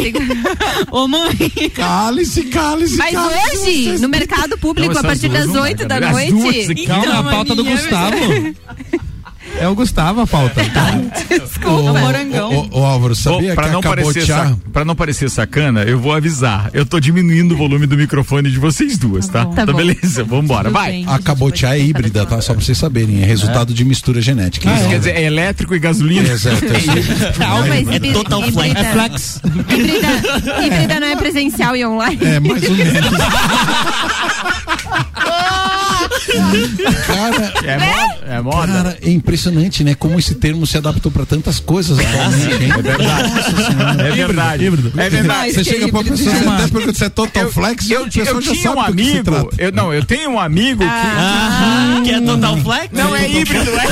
Ô, 0.91 1.07
mãe. 1.07 1.35
Cálice, 1.75 2.43
cálice, 2.43 2.97
Mas 2.97 3.13
hoje, 3.15 3.97
no 3.99 4.09
mercado 4.09 4.57
público, 4.57 4.93
Não, 4.93 5.01
a 5.01 5.03
partir 5.03 5.29
das 5.29 5.43
duas 5.45 5.55
não 5.55 5.63
8 5.63 5.87
dá, 5.87 5.99
da 5.99 6.11
noite. 6.11 6.33
Então, 6.77 7.19
a 7.19 7.23
pauta 7.23 7.55
do 7.55 7.63
Gustavo. 7.63 8.17
É 9.57 9.67
o 9.67 9.75
Gustavo 9.75 10.21
a 10.21 10.27
pauta. 10.27 10.61
Desculpa. 11.29 11.99
morangão. 11.99 12.69
Ô, 12.71 12.77
ô, 12.77 12.81
ô, 12.81 12.85
Álvaro, 12.85 13.15
sabia 13.15 13.55
Para 13.55 13.67
que 13.67 13.71
não, 13.73 13.79
a 13.79 13.83
parecer 13.83 14.25
sa- 14.25 14.55
pra 14.71 14.85
não 14.85 14.95
parecer 14.95 15.29
sacana, 15.29 15.83
eu 15.83 15.99
vou 15.99 16.13
avisar. 16.13 16.69
Eu 16.73 16.85
tô 16.85 16.99
diminuindo 16.99 17.55
o 17.55 17.57
volume 17.57 17.85
do 17.85 17.97
microfone 17.97 18.49
de 18.51 18.57
vocês 18.59 18.97
duas, 18.97 19.27
tá? 19.27 19.43
bom. 19.45 19.53
Tá 19.53 19.63
Então, 19.63 19.73
bom. 19.73 19.79
beleza, 19.85 20.23
vambora, 20.23 20.69
vai. 20.69 20.91
bem. 20.91 21.05
A 21.07 21.19
cabotiá 21.19 21.75
é 21.75 21.79
híbrida, 21.81 22.25
tá? 22.25 22.39
Só 22.41 22.53
pra 22.53 22.63
vocês 22.63 22.77
saberem. 22.77 23.21
É 23.21 23.25
resultado 23.25 23.73
de 23.73 23.83
mistura 23.83 24.21
genética. 24.21 24.69
Isso 24.73 24.87
quer 24.89 24.99
dizer, 24.99 25.15
é 25.15 25.23
elétrico 25.23 25.75
e 25.75 25.79
gasolina. 25.79 26.29
Exato. 26.29 26.57
É 27.69 27.81
híbrida- 27.81 28.13
total 28.13 28.41
flex. 28.43 28.57
híbrida- 28.69 28.79
É 28.79 28.91
flex. 28.93 29.41
Híbrida 30.65 30.99
não 30.99 31.07
é 31.07 31.15
presencial 31.15 31.75
e 31.75 31.85
online. 31.85 32.19
É, 32.23 32.39
mais 32.39 32.63
ou 32.63 32.75
menos. 32.75 33.09
Cara, 37.07 37.53
É 37.63 37.77
moda. 37.77 38.19
É 38.27 38.41
moda. 38.41 38.67
cara, 38.73 38.97
é 39.01 39.09
impressionante, 39.09 39.83
né? 39.83 39.95
Como 39.95 40.19
esse 40.19 40.35
termo 40.35 40.65
se 40.67 40.77
adaptou 40.77 41.11
pra 41.11 41.25
tantas 41.25 41.59
coisas 41.59 41.97
atualmente, 41.99 42.63
hein? 42.63 42.71
É 42.71 42.81
verdade. 42.81 43.29
É 43.99 44.11
verdade. 44.11 44.65
É 44.97 45.09
verdade. 45.09 45.53
Você 45.53 45.63
chega 45.63 45.87
pra 45.89 46.03
pessoa, 46.03 46.35
você 46.35 46.47
até 46.47 46.67
pergunta 46.67 46.93
se 46.93 47.03
é 47.05 47.09
total 47.09 47.43
Eu, 47.43 47.51
flex, 47.51 47.89
eu, 47.89 48.01
eu 48.01 48.41
já 48.41 48.51
tinha 48.51 48.71
um 48.71 48.75
que 48.75 48.89
amigo, 48.89 49.49
eu, 49.57 49.71
não, 49.71 49.93
eu 49.93 50.03
tenho 50.05 50.31
um 50.31 50.39
amigo 50.39 50.79
que 50.83 50.89
Ah, 50.89 52.01
que 52.03 52.11
é 52.11 52.21
total 52.21 52.57
flex? 52.57 52.89
não 52.91 53.15
é 53.15 53.29
híbrido, 53.29 53.71
é. 53.71 53.87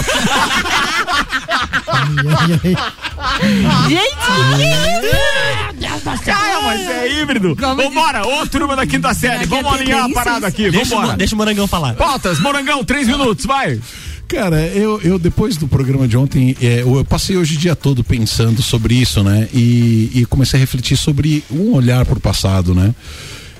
Cara, 6.24 6.62
mas 6.62 6.88
é 6.88 7.22
híbrido. 7.22 7.56
Vambora, 7.56 8.26
ô 8.26 8.48
turma 8.48 8.76
da 8.76 8.86
quinta 8.86 9.14
série, 9.14 9.46
vamos 9.46 9.74
alinhar 9.74 10.06
a 10.06 10.10
parada 10.10 10.48
aqui, 10.48 10.70
Deixa, 10.70 10.94
o, 10.96 11.00
vambora. 11.00 11.18
deixa 11.18 11.36
o 11.36 11.38
Morangão 11.38 11.68
falar. 11.68 11.96
Pautas, 11.96 12.40
Morangão, 12.40 12.84
três 12.84 13.08
minutos, 13.08 13.46
vai. 13.46 13.80
Cara, 14.28 14.60
eu, 14.68 15.00
eu 15.02 15.18
depois 15.18 15.56
do 15.56 15.68
programa 15.68 16.08
de 16.08 16.18
ontem, 16.18 16.56
é, 16.62 16.82
eu, 16.82 17.04
passei 17.06 17.38
hoje 17.38 17.56
o 17.56 17.60
dia 17.60 17.76
todo 17.76 18.04
pensando 18.04 18.62
sobre 18.62 18.96
isso, 18.96 19.24
né? 19.24 19.48
E, 19.54 20.12
e 20.14 20.26
comecei 20.26 20.60
a 20.60 20.62
refletir 20.62 20.98
sobre 20.98 21.44
um 21.50 21.74
olhar 21.74 22.06
pro 22.06 22.20
passado, 22.20 22.76
né? 22.76 22.94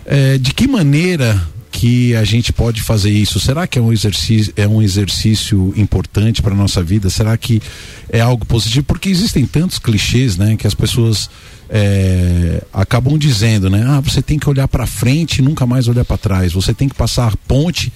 É, 0.06 0.38
de 0.38 0.54
que 0.54 0.68
maneira 0.68 1.42
que 1.78 2.16
a 2.16 2.24
gente 2.24 2.52
pode 2.52 2.82
fazer 2.82 3.12
isso? 3.12 3.40
Será 3.40 3.68
que 3.68 3.78
é 3.78 3.82
um 3.82 3.94
exercício, 3.94 4.52
é 4.58 4.68
um 4.68 4.82
exercício 4.82 5.72
importante 5.78 6.42
para 6.42 6.56
nossa 6.56 6.82
vida? 6.82 7.08
Será 7.08 7.38
que 7.38 7.62
é 8.10 8.20
algo 8.20 8.44
positivo? 8.48 8.84
Porque 8.88 9.10
existem 9.10 9.46
tantos 9.46 9.78
clichês, 9.78 10.38
né, 10.38 10.56
que 10.56 10.66
as 10.66 10.74
pessoas 10.74 11.30
é, 11.70 12.64
acabam 12.74 13.16
dizendo, 13.16 13.70
né? 13.70 13.86
Ah, 13.88 14.00
você 14.00 14.24
tem 14.24 14.40
que 14.40 14.50
olhar 14.50 14.68
para 14.68 14.88
frente 14.88 15.38
e 15.38 15.42
nunca 15.44 15.68
mais 15.68 15.88
olhar 15.88 16.04
para 16.04 16.18
trás. 16.18 16.54
Você 16.54 16.74
tem 16.74 16.90
que 16.90 16.96
passar 16.96 17.32
a 17.32 17.38
ponte 17.48 17.94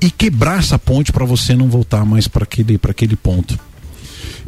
e 0.00 0.10
quebrar 0.10 0.58
essa 0.58 0.76
ponte 0.76 1.12
para 1.12 1.24
você 1.24 1.54
não 1.54 1.68
voltar 1.68 2.04
mais 2.04 2.26
para 2.26 2.42
aquele, 2.42 2.80
aquele 2.82 3.14
ponto. 3.14 3.56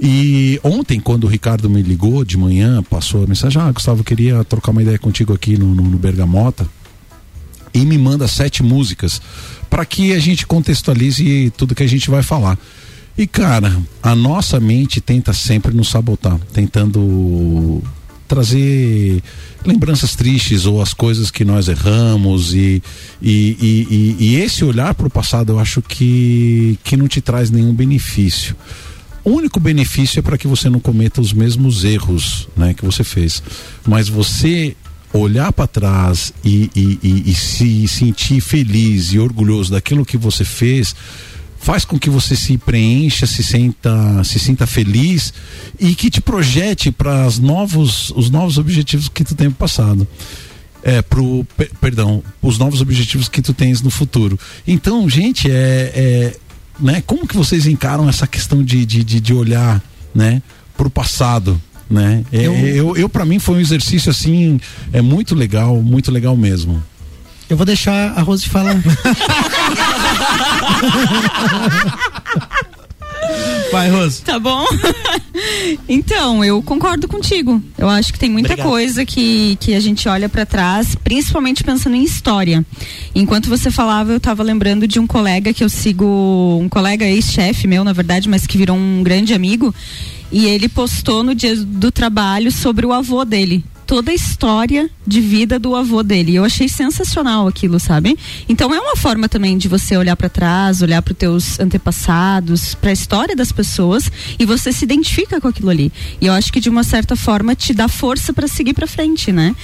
E 0.02 0.58
ontem, 0.64 0.98
quando 0.98 1.22
o 1.22 1.28
Ricardo 1.28 1.70
me 1.70 1.82
ligou 1.82 2.24
de 2.24 2.36
manhã, 2.36 2.82
passou 2.82 3.22
a 3.22 3.26
mensagem: 3.28 3.62
Ah, 3.62 3.70
Gustavo, 3.70 4.02
queria 4.02 4.42
trocar 4.42 4.72
uma 4.72 4.82
ideia 4.82 4.98
contigo 4.98 5.32
aqui 5.32 5.56
no, 5.56 5.72
no, 5.72 5.84
no 5.84 5.98
Bergamota. 5.98 6.66
E 7.74 7.84
me 7.84 7.98
manda 7.98 8.26
sete 8.26 8.62
músicas 8.62 9.20
para 9.68 9.84
que 9.84 10.14
a 10.14 10.18
gente 10.18 10.46
contextualize 10.46 11.52
tudo 11.56 11.74
que 11.74 11.82
a 11.82 11.88
gente 11.88 12.10
vai 12.10 12.22
falar. 12.22 12.58
E 13.18 13.26
cara, 13.26 13.76
a 14.02 14.14
nossa 14.14 14.60
mente 14.60 15.00
tenta 15.00 15.32
sempre 15.32 15.74
nos 15.74 15.88
sabotar, 15.88 16.38
tentando 16.52 17.82
trazer 18.28 19.22
lembranças 19.64 20.14
tristes 20.14 20.66
ou 20.66 20.82
as 20.82 20.92
coisas 20.92 21.30
que 21.30 21.44
nós 21.44 21.68
erramos 21.68 22.54
e, 22.54 22.82
e, 23.22 23.56
e, 23.60 24.16
e 24.18 24.36
esse 24.36 24.64
olhar 24.64 24.94
para 24.94 25.06
o 25.06 25.10
passado 25.10 25.52
eu 25.52 25.58
acho 25.58 25.80
que, 25.80 26.78
que 26.84 26.96
não 26.96 27.08
te 27.08 27.20
traz 27.20 27.50
nenhum 27.50 27.72
benefício. 27.72 28.56
O 29.24 29.30
único 29.30 29.58
benefício 29.58 30.20
é 30.20 30.22
para 30.22 30.38
que 30.38 30.46
você 30.46 30.68
não 30.68 30.78
cometa 30.78 31.20
os 31.20 31.32
mesmos 31.32 31.84
erros 31.84 32.48
né, 32.56 32.74
que 32.74 32.84
você 32.84 33.02
fez. 33.02 33.42
Mas 33.84 34.08
você 34.08 34.76
olhar 35.12 35.52
para 35.52 35.66
trás 35.66 36.32
e, 36.44 36.70
e, 36.74 36.98
e, 37.02 37.30
e 37.30 37.34
se 37.34 37.88
sentir 37.88 38.40
feliz 38.40 39.12
e 39.12 39.18
orgulhoso 39.18 39.72
daquilo 39.72 40.04
que 40.04 40.16
você 40.16 40.44
fez 40.44 40.94
faz 41.58 41.84
com 41.84 41.98
que 41.98 42.08
você 42.08 42.36
se 42.36 42.56
preencha, 42.58 43.26
se 43.26 43.42
sinta, 43.42 44.22
se 44.22 44.38
sinta 44.38 44.66
feliz 44.66 45.34
e 45.80 45.96
que 45.96 46.08
te 46.08 46.20
projete 46.20 46.92
para 46.92 47.26
os 47.26 47.38
novos, 47.38 48.10
os 48.10 48.30
novos 48.30 48.56
objetivos 48.56 49.08
que 49.08 49.24
tu 49.24 49.34
tem 49.34 49.50
passado. 49.50 50.06
É, 50.82 51.02
pro, 51.02 51.44
per, 51.56 51.68
perdão, 51.80 52.22
os 52.40 52.58
novos 52.58 52.80
objetivos 52.80 53.28
que 53.28 53.42
tu 53.42 53.52
tens 53.52 53.82
no 53.82 53.90
futuro. 53.90 54.38
Então, 54.64 55.08
gente, 55.10 55.50
é, 55.50 55.92
é 55.92 56.36
né, 56.78 57.02
como 57.04 57.26
que 57.26 57.36
vocês 57.36 57.66
encaram 57.66 58.08
essa 58.08 58.26
questão 58.28 58.62
de, 58.62 58.86
de, 58.86 59.02
de, 59.02 59.18
de 59.18 59.34
olhar, 59.34 59.82
né, 60.14 60.40
pro 60.76 60.88
passado? 60.88 61.60
Né? 61.88 62.24
É, 62.32 62.46
eu, 62.46 62.54
eu, 62.54 62.96
eu 62.96 63.08
para 63.08 63.24
mim 63.24 63.38
foi 63.38 63.56
um 63.56 63.60
exercício 63.60 64.10
assim, 64.10 64.60
é 64.92 65.00
muito 65.00 65.34
legal, 65.34 65.80
muito 65.82 66.10
legal 66.10 66.36
mesmo. 66.36 66.82
Eu 67.48 67.56
vou 67.56 67.64
deixar 67.64 68.12
a 68.18 68.22
Rose 68.22 68.48
falar. 68.48 68.74
Vai, 73.70 73.90
Rose. 73.90 74.22
Tá 74.22 74.38
bom? 74.38 74.64
então, 75.88 76.44
eu 76.44 76.62
concordo 76.62 77.08
contigo. 77.08 77.62
Eu 77.76 77.88
acho 77.88 78.12
que 78.12 78.18
tem 78.18 78.30
muita 78.30 78.52
Obrigado. 78.52 78.68
coisa 78.68 79.04
que, 79.04 79.56
que 79.60 79.74
a 79.74 79.80
gente 79.80 80.08
olha 80.08 80.28
para 80.28 80.46
trás, 80.46 80.94
principalmente 80.94 81.64
pensando 81.64 81.96
em 81.96 82.02
história. 82.02 82.64
Enquanto 83.14 83.48
você 83.48 83.70
falava, 83.70 84.12
eu 84.12 84.20
tava 84.20 84.42
lembrando 84.42 84.86
de 84.86 84.98
um 84.98 85.06
colega 85.06 85.52
que 85.52 85.64
eu 85.64 85.68
sigo, 85.68 86.58
um 86.60 86.68
colega 86.68 87.04
ex-chefe 87.04 87.66
meu, 87.66 87.84
na 87.84 87.92
verdade, 87.92 88.28
mas 88.28 88.46
que 88.46 88.56
virou 88.56 88.76
um 88.76 89.02
grande 89.02 89.34
amigo. 89.34 89.74
E 90.30 90.46
ele 90.46 90.68
postou 90.68 91.22
no 91.22 91.34
dia 91.34 91.56
do 91.56 91.90
trabalho 91.90 92.50
sobre 92.50 92.84
o 92.84 92.92
avô 92.92 93.24
dele 93.24 93.64
toda 93.86 94.10
a 94.10 94.14
história 94.14 94.90
de 95.06 95.20
vida 95.20 95.58
do 95.58 95.76
avô 95.76 96.02
dele. 96.02 96.34
Eu 96.34 96.44
achei 96.44 96.68
sensacional 96.68 97.46
aquilo, 97.46 97.78
sabe? 97.78 98.18
Então 98.48 98.74
é 98.74 98.80
uma 98.80 98.96
forma 98.96 99.28
também 99.28 99.56
de 99.56 99.68
você 99.68 99.96
olhar 99.96 100.16
para 100.16 100.28
trás, 100.28 100.82
olhar 100.82 101.00
para 101.00 101.12
os 101.12 101.18
teus 101.18 101.60
antepassados, 101.60 102.74
para 102.74 102.90
a 102.90 102.92
história 102.92 103.36
das 103.36 103.52
pessoas 103.52 104.10
e 104.38 104.44
você 104.44 104.72
se 104.72 104.84
identifica 104.84 105.40
com 105.40 105.46
aquilo 105.46 105.70
ali. 105.70 105.92
E 106.20 106.26
eu 106.26 106.32
acho 106.32 106.52
que 106.52 106.60
de 106.60 106.68
uma 106.68 106.82
certa 106.82 107.14
forma 107.14 107.54
te 107.54 107.72
dá 107.72 107.86
força 107.86 108.32
para 108.32 108.48
seguir 108.48 108.74
para 108.74 108.86
frente, 108.86 109.30
né? 109.30 109.54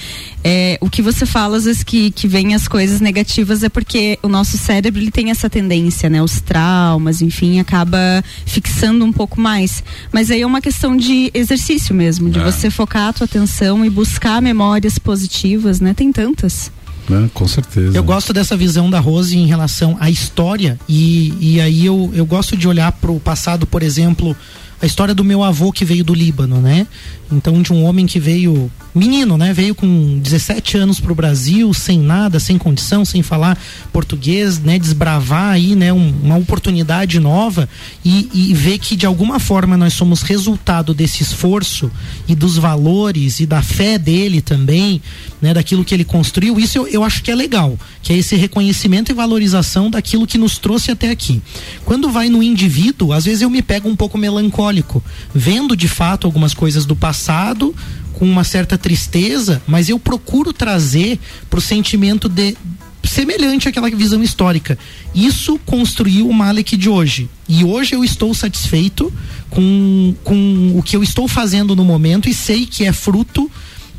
É, 0.43 0.77
o 0.81 0.89
que 0.89 1.01
você 1.01 1.25
fala 1.25 1.57
às 1.57 1.65
vezes 1.65 1.83
que 1.83 2.11
que 2.11 2.27
vem 2.27 2.55
as 2.55 2.67
coisas 2.67 3.01
negativas 3.01 3.63
é 3.63 3.69
porque 3.69 4.17
o 4.23 4.29
nosso 4.29 4.57
cérebro 4.57 5.01
ele 5.01 5.11
tem 5.11 5.31
essa 5.31 5.49
tendência, 5.49 6.09
né? 6.09 6.23
Os 6.23 6.39
traumas, 6.39 7.21
enfim, 7.21 7.59
acaba 7.59 8.23
fixando 8.45 9.03
um 9.03 9.11
pouco 9.11 9.39
mais. 9.39 9.83
Mas 10.11 10.31
aí 10.31 10.41
é 10.41 10.45
uma 10.45 10.61
questão 10.61 10.95
de 10.95 11.29
exercício 11.33 11.93
mesmo, 11.93 12.29
de 12.29 12.39
é. 12.39 12.43
você 12.43 12.69
focar 12.69 13.09
a 13.09 13.13
tua 13.13 13.25
atenção 13.25 13.85
e 13.85 13.89
buscar 13.89 14.12
buscar 14.13 14.39
memórias 14.41 14.99
positivas, 14.99 15.79
né? 15.79 15.91
Tem 15.93 16.11
tantas. 16.11 16.71
É, 17.09 17.29
com 17.33 17.47
certeza. 17.47 17.97
Eu 17.97 18.03
gosto 18.03 18.31
dessa 18.31 18.55
visão 18.55 18.89
da 18.89 18.99
Rose 18.99 19.35
em 19.35 19.47
relação 19.47 19.97
à 19.99 20.09
história 20.09 20.79
e, 20.87 21.33
e 21.39 21.59
aí 21.59 21.85
eu, 21.85 22.11
eu 22.13 22.25
gosto 22.25 22.55
de 22.55 22.67
olhar 22.67 22.91
para 22.91 23.11
o 23.11 23.19
passado, 23.19 23.65
por 23.65 23.81
exemplo, 23.81 24.35
a 24.79 24.85
história 24.85 25.15
do 25.15 25.23
meu 25.23 25.43
avô 25.43 25.71
que 25.71 25.83
veio 25.83 26.03
do 26.03 26.13
Líbano, 26.13 26.61
né? 26.61 26.85
Então, 27.35 27.61
de 27.61 27.73
um 27.73 27.83
homem 27.83 28.05
que 28.05 28.19
veio, 28.19 28.71
menino, 28.93 29.37
né? 29.37 29.53
Veio 29.53 29.73
com 29.73 30.19
17 30.19 30.77
anos 30.77 30.99
para 30.99 31.11
o 31.11 31.15
Brasil, 31.15 31.73
sem 31.73 31.99
nada, 31.99 32.39
sem 32.39 32.57
condição, 32.57 33.03
sem 33.03 33.23
falar 33.23 33.57
português, 33.91 34.59
né? 34.59 34.77
Desbravar 34.77 35.51
aí, 35.51 35.75
né? 35.75 35.91
Um, 35.91 36.13
uma 36.23 36.37
oportunidade 36.37 37.19
nova 37.19 37.67
e, 38.05 38.29
e 38.33 38.53
ver 38.53 38.77
que 38.77 38.95
de 38.95 39.05
alguma 39.05 39.39
forma 39.39 39.75
nós 39.75 39.93
somos 39.93 40.21
resultado 40.21 40.93
desse 40.93 41.23
esforço 41.23 41.91
e 42.27 42.35
dos 42.35 42.57
valores 42.57 43.39
e 43.39 43.45
da 43.45 43.61
fé 43.61 43.97
dele 43.97 44.41
também, 44.41 45.01
né? 45.41 45.53
Daquilo 45.53 45.83
que 45.83 45.93
ele 45.93 46.05
construiu. 46.05 46.59
Isso 46.59 46.77
eu, 46.77 46.87
eu 46.87 47.03
acho 47.03 47.23
que 47.23 47.31
é 47.31 47.35
legal, 47.35 47.77
que 48.01 48.13
é 48.13 48.17
esse 48.17 48.35
reconhecimento 48.35 49.11
e 49.11 49.15
valorização 49.15 49.89
daquilo 49.89 50.27
que 50.27 50.37
nos 50.37 50.57
trouxe 50.57 50.91
até 50.91 51.09
aqui. 51.09 51.41
Quando 51.83 52.09
vai 52.09 52.29
no 52.29 52.43
indivíduo, 52.43 53.11
às 53.11 53.25
vezes 53.25 53.41
eu 53.41 53.49
me 53.49 53.61
pego 53.61 53.89
um 53.89 53.95
pouco 53.95 54.17
melancólico, 54.17 55.03
vendo 55.33 55.75
de 55.75 55.87
fato 55.87 56.27
algumas 56.27 56.53
coisas 56.53 56.85
do 56.85 56.95
passado 56.95 57.22
passado 57.23 57.73
com 58.13 58.25
uma 58.25 58.43
certa 58.43 58.77
tristeza, 58.77 59.61
mas 59.65 59.87
eu 59.87 59.97
procuro 59.97 60.51
trazer 60.51 61.17
para 61.49 61.57
o 61.57 61.61
sentimento 61.61 62.27
de 62.27 62.55
semelhante 63.03 63.67
àquela 63.67 63.89
visão 63.89 64.21
histórica. 64.21 64.77
Isso 65.15 65.59
construiu 65.65 66.27
o 66.27 66.33
Malek 66.33 66.77
de 66.77 66.89
hoje. 66.89 67.29
E 67.47 67.63
hoje 67.63 67.95
eu 67.95 68.03
estou 68.03 68.33
satisfeito 68.33 69.11
com, 69.49 70.13
com 70.23 70.73
o 70.77 70.83
que 70.83 70.95
eu 70.95 71.03
estou 71.03 71.27
fazendo 71.27 71.75
no 71.75 71.83
momento 71.83 72.29
e 72.29 72.33
sei 72.33 72.65
que 72.65 72.85
é 72.85 72.93
fruto 72.93 73.49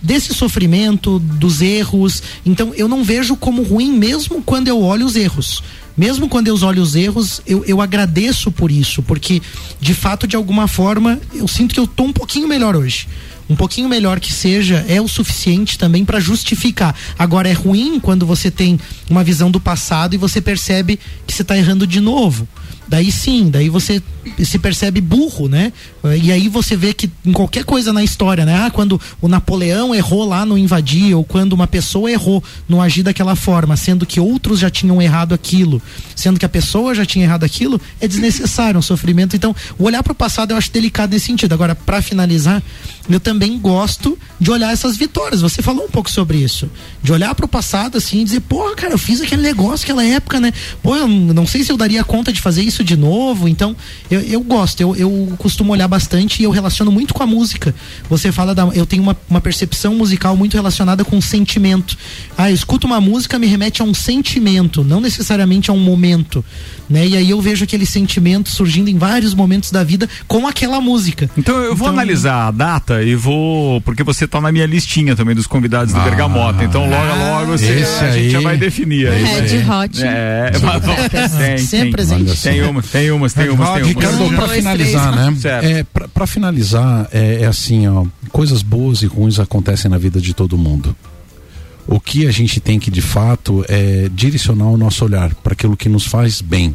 desse 0.00 0.34
sofrimento, 0.34 1.18
dos 1.18 1.60
erros. 1.60 2.22
Então 2.44 2.72
eu 2.74 2.88
não 2.88 3.02
vejo 3.02 3.36
como 3.36 3.62
ruim 3.62 3.92
mesmo 3.92 4.42
quando 4.42 4.68
eu 4.68 4.80
olho 4.80 5.06
os 5.06 5.16
erros. 5.16 5.62
Mesmo 5.96 6.28
quando 6.28 6.48
eu 6.48 6.56
olho 6.62 6.82
os 6.82 6.96
erros, 6.96 7.40
eu, 7.46 7.64
eu 7.64 7.80
agradeço 7.80 8.50
por 8.50 8.70
isso, 8.70 9.02
porque 9.02 9.40
de 9.80 9.94
fato, 9.94 10.26
de 10.26 10.34
alguma 10.34 10.66
forma, 10.66 11.20
eu 11.32 11.46
sinto 11.46 11.72
que 11.72 11.80
eu 11.80 11.86
tô 11.86 12.04
um 12.04 12.12
pouquinho 12.12 12.48
melhor 12.48 12.74
hoje 12.74 13.06
um 13.48 13.54
pouquinho 13.54 13.88
melhor 13.88 14.20
que 14.20 14.32
seja 14.32 14.84
é 14.88 15.00
o 15.00 15.08
suficiente 15.08 15.78
também 15.78 16.04
para 16.04 16.20
justificar. 16.20 16.94
Agora 17.18 17.48
é 17.48 17.52
ruim 17.52 18.00
quando 18.00 18.24
você 18.24 18.50
tem 18.50 18.80
uma 19.08 19.22
visão 19.22 19.50
do 19.50 19.60
passado 19.60 20.14
e 20.14 20.18
você 20.18 20.40
percebe 20.40 20.98
que 21.26 21.34
você 21.34 21.42
está 21.42 21.56
errando 21.56 21.86
de 21.86 22.00
novo 22.00 22.48
daí 22.86 23.10
sim, 23.10 23.50
daí 23.50 23.68
você 23.68 24.02
se 24.42 24.58
percebe 24.58 25.00
burro, 25.00 25.48
né? 25.48 25.72
E 26.22 26.32
aí 26.32 26.48
você 26.48 26.76
vê 26.76 26.92
que 26.92 27.10
em 27.24 27.32
qualquer 27.32 27.64
coisa 27.64 27.92
na 27.92 28.02
história, 28.02 28.44
né? 28.44 28.66
Ah, 28.66 28.70
quando 28.70 29.00
o 29.20 29.28
Napoleão 29.28 29.94
errou 29.94 30.24
lá 30.24 30.44
no 30.44 30.56
invadir, 30.56 31.14
ou 31.14 31.24
quando 31.24 31.52
uma 31.52 31.66
pessoa 31.66 32.10
errou 32.10 32.42
no 32.68 32.80
agir 32.80 33.02
daquela 33.02 33.36
forma, 33.36 33.76
sendo 33.76 34.06
que 34.06 34.20
outros 34.20 34.58
já 34.58 34.70
tinham 34.70 35.00
errado 35.00 35.34
aquilo, 35.34 35.80
sendo 36.14 36.38
que 36.38 36.46
a 36.46 36.48
pessoa 36.48 36.94
já 36.94 37.04
tinha 37.04 37.24
errado 37.24 37.44
aquilo, 37.44 37.80
é 38.00 38.08
desnecessário 38.08 38.78
um 38.78 38.82
sofrimento. 38.82 39.36
Então, 39.36 39.54
olhar 39.78 40.02
para 40.02 40.12
o 40.12 40.16
passado 40.16 40.52
eu 40.52 40.56
acho 40.56 40.70
delicado 40.70 41.10
nesse 41.10 41.26
sentido. 41.26 41.52
Agora, 41.52 41.74
para 41.74 42.00
finalizar, 42.00 42.62
eu 43.08 43.20
também 43.20 43.58
gosto 43.58 44.18
de 44.40 44.50
olhar 44.50 44.72
essas 44.72 44.96
vitórias. 44.96 45.40
Você 45.40 45.62
falou 45.62 45.84
um 45.84 45.90
pouco 45.90 46.10
sobre 46.10 46.38
isso. 46.38 46.70
De 47.02 47.12
olhar 47.12 47.34
para 47.34 47.44
o 47.44 47.48
passado 47.48 47.98
assim 47.98 48.20
e 48.20 48.24
dizer, 48.24 48.40
porra, 48.40 48.74
cara, 48.74 48.94
eu 48.94 48.98
fiz 48.98 49.20
aquele 49.20 49.42
negócio, 49.42 49.84
aquela 49.84 50.04
época, 50.04 50.40
né? 50.40 50.52
Pô, 50.82 50.96
eu 50.96 51.06
não 51.08 51.46
sei 51.46 51.62
se 51.62 51.70
eu 51.70 51.76
daria 51.76 52.02
conta 52.04 52.32
de 52.32 52.40
fazer 52.40 52.62
isso 52.62 52.73
de 52.82 52.96
novo. 52.96 53.48
Então, 53.48 53.76
eu, 54.10 54.20
eu 54.20 54.40
gosto, 54.40 54.80
eu, 54.80 54.96
eu 54.96 55.34
costumo 55.38 55.72
olhar 55.72 55.86
bastante 55.86 56.40
e 56.40 56.44
eu 56.44 56.50
relaciono 56.50 56.90
muito 56.90 57.14
com 57.14 57.22
a 57.22 57.26
música. 57.26 57.74
Você 58.08 58.32
fala 58.32 58.54
da. 58.54 58.64
Eu 58.74 58.86
tenho 58.86 59.02
uma, 59.02 59.16
uma 59.28 59.40
percepção 59.40 59.94
musical 59.94 60.36
muito 60.36 60.54
relacionada 60.54 61.04
com 61.04 61.20
sentimento. 61.20 61.96
Ah, 62.36 62.50
eu 62.50 62.54
escuto 62.54 62.86
uma 62.86 63.00
música, 63.00 63.38
me 63.38 63.46
remete 63.46 63.82
a 63.82 63.84
um 63.84 63.94
sentimento, 63.94 64.82
não 64.82 65.00
necessariamente 65.00 65.70
a 65.70 65.74
um 65.74 65.80
momento 65.80 66.44
né? 66.88 67.06
E 67.06 67.16
aí 67.16 67.30
eu 67.30 67.40
vejo 67.40 67.64
aquele 67.64 67.86
sentimento 67.86 68.50
surgindo 68.50 68.88
em 68.88 68.98
vários 68.98 69.34
momentos 69.34 69.70
da 69.70 69.82
vida 69.82 70.08
com 70.26 70.46
aquela 70.46 70.80
música. 70.80 71.28
Então 71.36 71.56
eu 71.56 71.74
vou 71.74 71.88
então... 71.88 72.00
analisar 72.00 72.48
a 72.48 72.50
data 72.50 73.02
e 73.02 73.14
vou, 73.14 73.80
porque 73.80 74.02
você 74.02 74.26
tá 74.26 74.40
na 74.40 74.52
minha 74.52 74.66
listinha 74.66 75.16
também 75.16 75.34
dos 75.34 75.46
convidados 75.46 75.94
ah, 75.94 75.98
do 75.98 76.04
Bergamota, 76.04 76.64
então 76.64 76.88
logo 76.88 76.94
ah, 76.94 77.38
logo 77.38 77.52
você, 77.52 77.84
a 78.00 78.12
gente 78.12 78.30
já 78.30 78.40
vai 78.40 78.56
definir. 78.56 79.08
Aí. 79.08 79.24
Red 79.24 79.64
Hot. 79.64 80.02
É, 80.04 80.50
tem, 81.38 81.58
sempre 81.58 81.90
presente. 81.90 82.42
Tem 82.42 82.62
umas, 82.68 82.90
tem 82.90 83.10
umas, 83.10 83.32
tem 83.32 83.48
umas, 83.48 83.68
tem 83.70 83.82
umas. 83.82 83.88
Ricardo, 83.88 84.34
para 84.34 84.48
finalizar, 84.48 85.16
né? 85.16 85.36
Certo. 85.40 85.64
É, 85.64 85.84
para 86.08 86.26
finalizar, 86.26 87.08
é, 87.12 87.42
é 87.42 87.46
assim, 87.46 87.86
ó, 87.86 88.04
coisas 88.30 88.62
boas 88.62 89.02
e 89.02 89.06
ruins 89.06 89.38
acontecem 89.38 89.90
na 89.90 89.98
vida 89.98 90.20
de 90.20 90.34
todo 90.34 90.58
mundo. 90.58 90.94
O 91.86 92.00
que 92.00 92.26
a 92.26 92.30
gente 92.30 92.60
tem 92.60 92.78
que 92.78 92.90
de 92.90 93.02
fato 93.02 93.64
é 93.68 94.08
direcionar 94.12 94.66
o 94.66 94.76
nosso 94.76 95.04
olhar 95.04 95.34
para 95.34 95.52
aquilo 95.52 95.76
que 95.76 95.88
nos 95.88 96.06
faz 96.06 96.40
bem. 96.40 96.74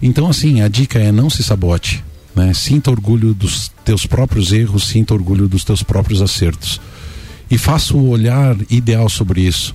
Então, 0.00 0.28
assim, 0.28 0.62
a 0.62 0.68
dica 0.68 0.98
é 0.98 1.12
não 1.12 1.28
se 1.28 1.42
sabote. 1.42 2.02
Né? 2.34 2.52
Sinta 2.54 2.90
orgulho 2.90 3.34
dos 3.34 3.70
teus 3.84 4.06
próprios 4.06 4.52
erros, 4.52 4.88
sinta 4.88 5.12
orgulho 5.12 5.48
dos 5.48 5.64
teus 5.64 5.82
próprios 5.82 6.22
acertos. 6.22 6.80
E 7.50 7.58
faça 7.58 7.94
o 7.94 8.08
olhar 8.08 8.56
ideal 8.70 9.08
sobre 9.08 9.42
isso. 9.42 9.74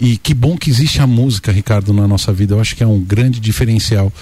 E 0.00 0.16
que 0.16 0.32
bom 0.32 0.56
que 0.56 0.70
existe 0.70 1.02
a 1.02 1.06
música, 1.06 1.52
Ricardo, 1.52 1.92
na 1.92 2.06
nossa 2.06 2.32
vida. 2.32 2.54
Eu 2.54 2.60
acho 2.60 2.76
que 2.76 2.82
é 2.82 2.86
um 2.86 3.00
grande 3.00 3.40
diferencial 3.40 4.12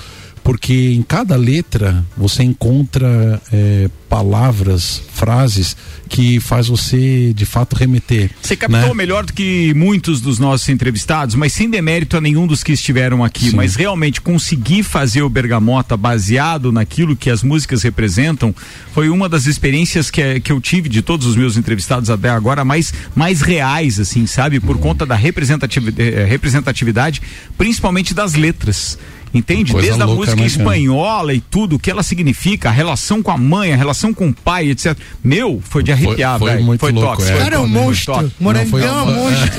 porque 0.49 0.95
em 0.95 1.03
cada 1.03 1.37
letra 1.37 2.03
você 2.17 2.43
encontra 2.43 3.39
é, 3.53 3.91
palavras, 4.09 5.03
frases 5.13 5.77
que 6.09 6.41
faz 6.41 6.69
você 6.69 7.35
de 7.35 7.45
fato 7.45 7.77
remeter. 7.77 8.31
Você 8.41 8.57
captou 8.57 8.89
né? 8.89 8.95
melhor 8.95 9.27
do 9.27 9.35
que 9.35 9.75
muitos 9.75 10.23
dos 10.23 10.39
nossos 10.39 10.67
entrevistados, 10.71 11.35
mas 11.35 11.53
sem 11.53 11.69
demérito 11.69 12.17
a 12.17 12.21
nenhum 12.23 12.47
dos 12.47 12.65
que 12.65 12.73
estiveram 12.73 13.23
aqui, 13.23 13.51
Sim. 13.51 13.57
mas 13.57 13.77
realmente 13.77 14.23
conseguir 14.23 14.85
fazer 14.85 15.21
o 15.21 15.29
Bergamota 15.29 15.99
baseado 15.99 16.73
naquilo 16.73 17.15
que 17.15 17.29
as 17.29 17.43
músicas 17.43 17.83
representam 17.83 18.55
foi 18.95 19.11
uma 19.11 19.29
das 19.29 19.45
experiências 19.45 20.11
que, 20.11 20.41
que 20.41 20.51
eu 20.51 20.63
tive 20.63 20.89
de 20.89 21.03
todos 21.03 21.27
os 21.27 21.37
meus 21.37 21.59
entrevistados 21.59 22.09
até 22.09 22.31
agora 22.31 22.65
mais, 22.65 22.95
mais 23.15 23.43
reais, 23.43 24.01
assim, 24.01 24.27
sabe? 24.27 24.61
Por 24.61 24.79
conta 24.79 25.05
da 25.05 25.15
representatividade, 25.15 26.11
eh, 26.11 26.25
representatividade, 26.25 27.21
principalmente 27.59 28.15
das 28.15 28.33
letras. 28.33 28.99
Entende? 29.35 29.73
Coisa 29.73 29.87
Desde 29.87 30.03
a 30.03 30.07
música 30.07 30.37
né, 30.37 30.47
espanhola 30.47 31.35
e 31.35 31.41
tudo, 31.41 31.77
o 31.77 31.79
que 31.79 31.91
ela 31.91 32.03
significa, 32.03 32.69
a 32.69 32.73
relação 32.73 33.23
com 33.23 33.31
a 33.31 33.37
mãe, 33.37 33.73
a 33.73 33.77
relação 33.77 34.13
com 34.15 34.29
o 34.29 34.35
pai, 34.35 34.69
etc. 34.71 34.97
Meu, 35.23 35.61
foi 35.63 35.83
de 35.83 35.93
arrepiar, 35.93 36.39
foi 36.39 36.53
velho. 36.53 36.65
muito 36.65 36.81
foi 36.81 36.93
louco, 36.93 37.17
top. 37.17 37.23
é. 37.23 37.27
foi 37.33 37.39
Cara, 37.39 37.57
é 37.57 37.59
um 37.59 37.63
foi 37.63 37.71
monstro. 37.71 38.33
Morangão 38.41 38.79
é 38.79 38.93
um 38.93 38.95
Não, 38.97 39.05
foi- 39.07 39.15
monstro. 39.15 39.59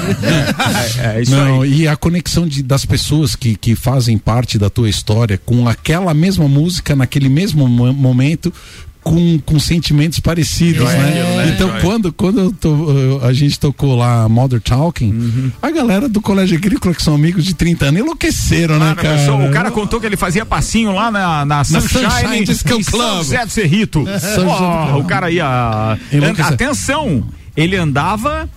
É, 1.00 1.18
é 1.18 1.22
isso 1.22 1.32
Não, 1.36 1.62
aí. 1.62 1.82
e 1.82 1.88
a 1.88 1.96
conexão 1.96 2.48
de, 2.48 2.62
das 2.64 2.86
pessoas 2.86 3.36
que, 3.36 3.56
que 3.56 3.76
fazem 3.76 4.18
parte 4.18 4.58
da 4.58 4.70
tua 4.70 4.90
história 4.90 5.38
com 5.38 5.68
aquela 5.68 6.14
mesma 6.14 6.48
música, 6.48 6.96
naquele 6.96 7.30
mesmo 7.30 7.68
mo- 7.68 7.94
momento, 7.94 8.54
com, 9.10 9.40
com 9.40 9.60
sentimentos 9.60 10.20
parecidos, 10.20 10.88
né? 10.88 11.24
né? 11.38 11.52
Então, 11.56 11.72
quando, 11.82 12.14
quando 12.14 12.56
a 13.24 13.34
gente 13.34 13.60
tocou 13.60 13.96
lá 13.96 14.30
Mother 14.30 14.62
Talking, 14.62 15.10
Uhum. 15.10 15.52
a 15.62 15.72
galera 15.72 16.08
do 16.08 16.22
Colégio 16.22 16.58
Agrícola, 16.58 16.94
que 16.94 17.02
são 17.02 17.16
amigos 17.16 17.44
de 17.44 17.56
30 17.56 17.86
anos, 17.86 18.02
enlouqueceram, 18.02 18.76
né, 18.76 18.86
Mano, 18.86 18.96
cara? 18.98 19.18
pessoal, 19.18 19.42
o 19.42 19.52
cara 19.52 19.72
contou 19.72 20.00
que 20.00 20.06
ele 20.06 20.16
fazia 20.16 20.46
passinho 20.46 20.92
lá 20.92 21.10
na, 21.10 21.44
na 21.44 21.64
Sunshine, 21.64 22.10
Sunshine 22.10 22.46
Disco 22.46 22.70
Club. 22.86 23.18
José 23.18 23.46
do 23.46 23.52
Cerrito. 23.52 24.06
Ó, 24.48 25.00
o 25.00 25.04
cara 25.06 25.32
ia... 25.32 25.98
Atenção, 26.48 27.24
ele 27.58 27.76
andava 27.76 28.48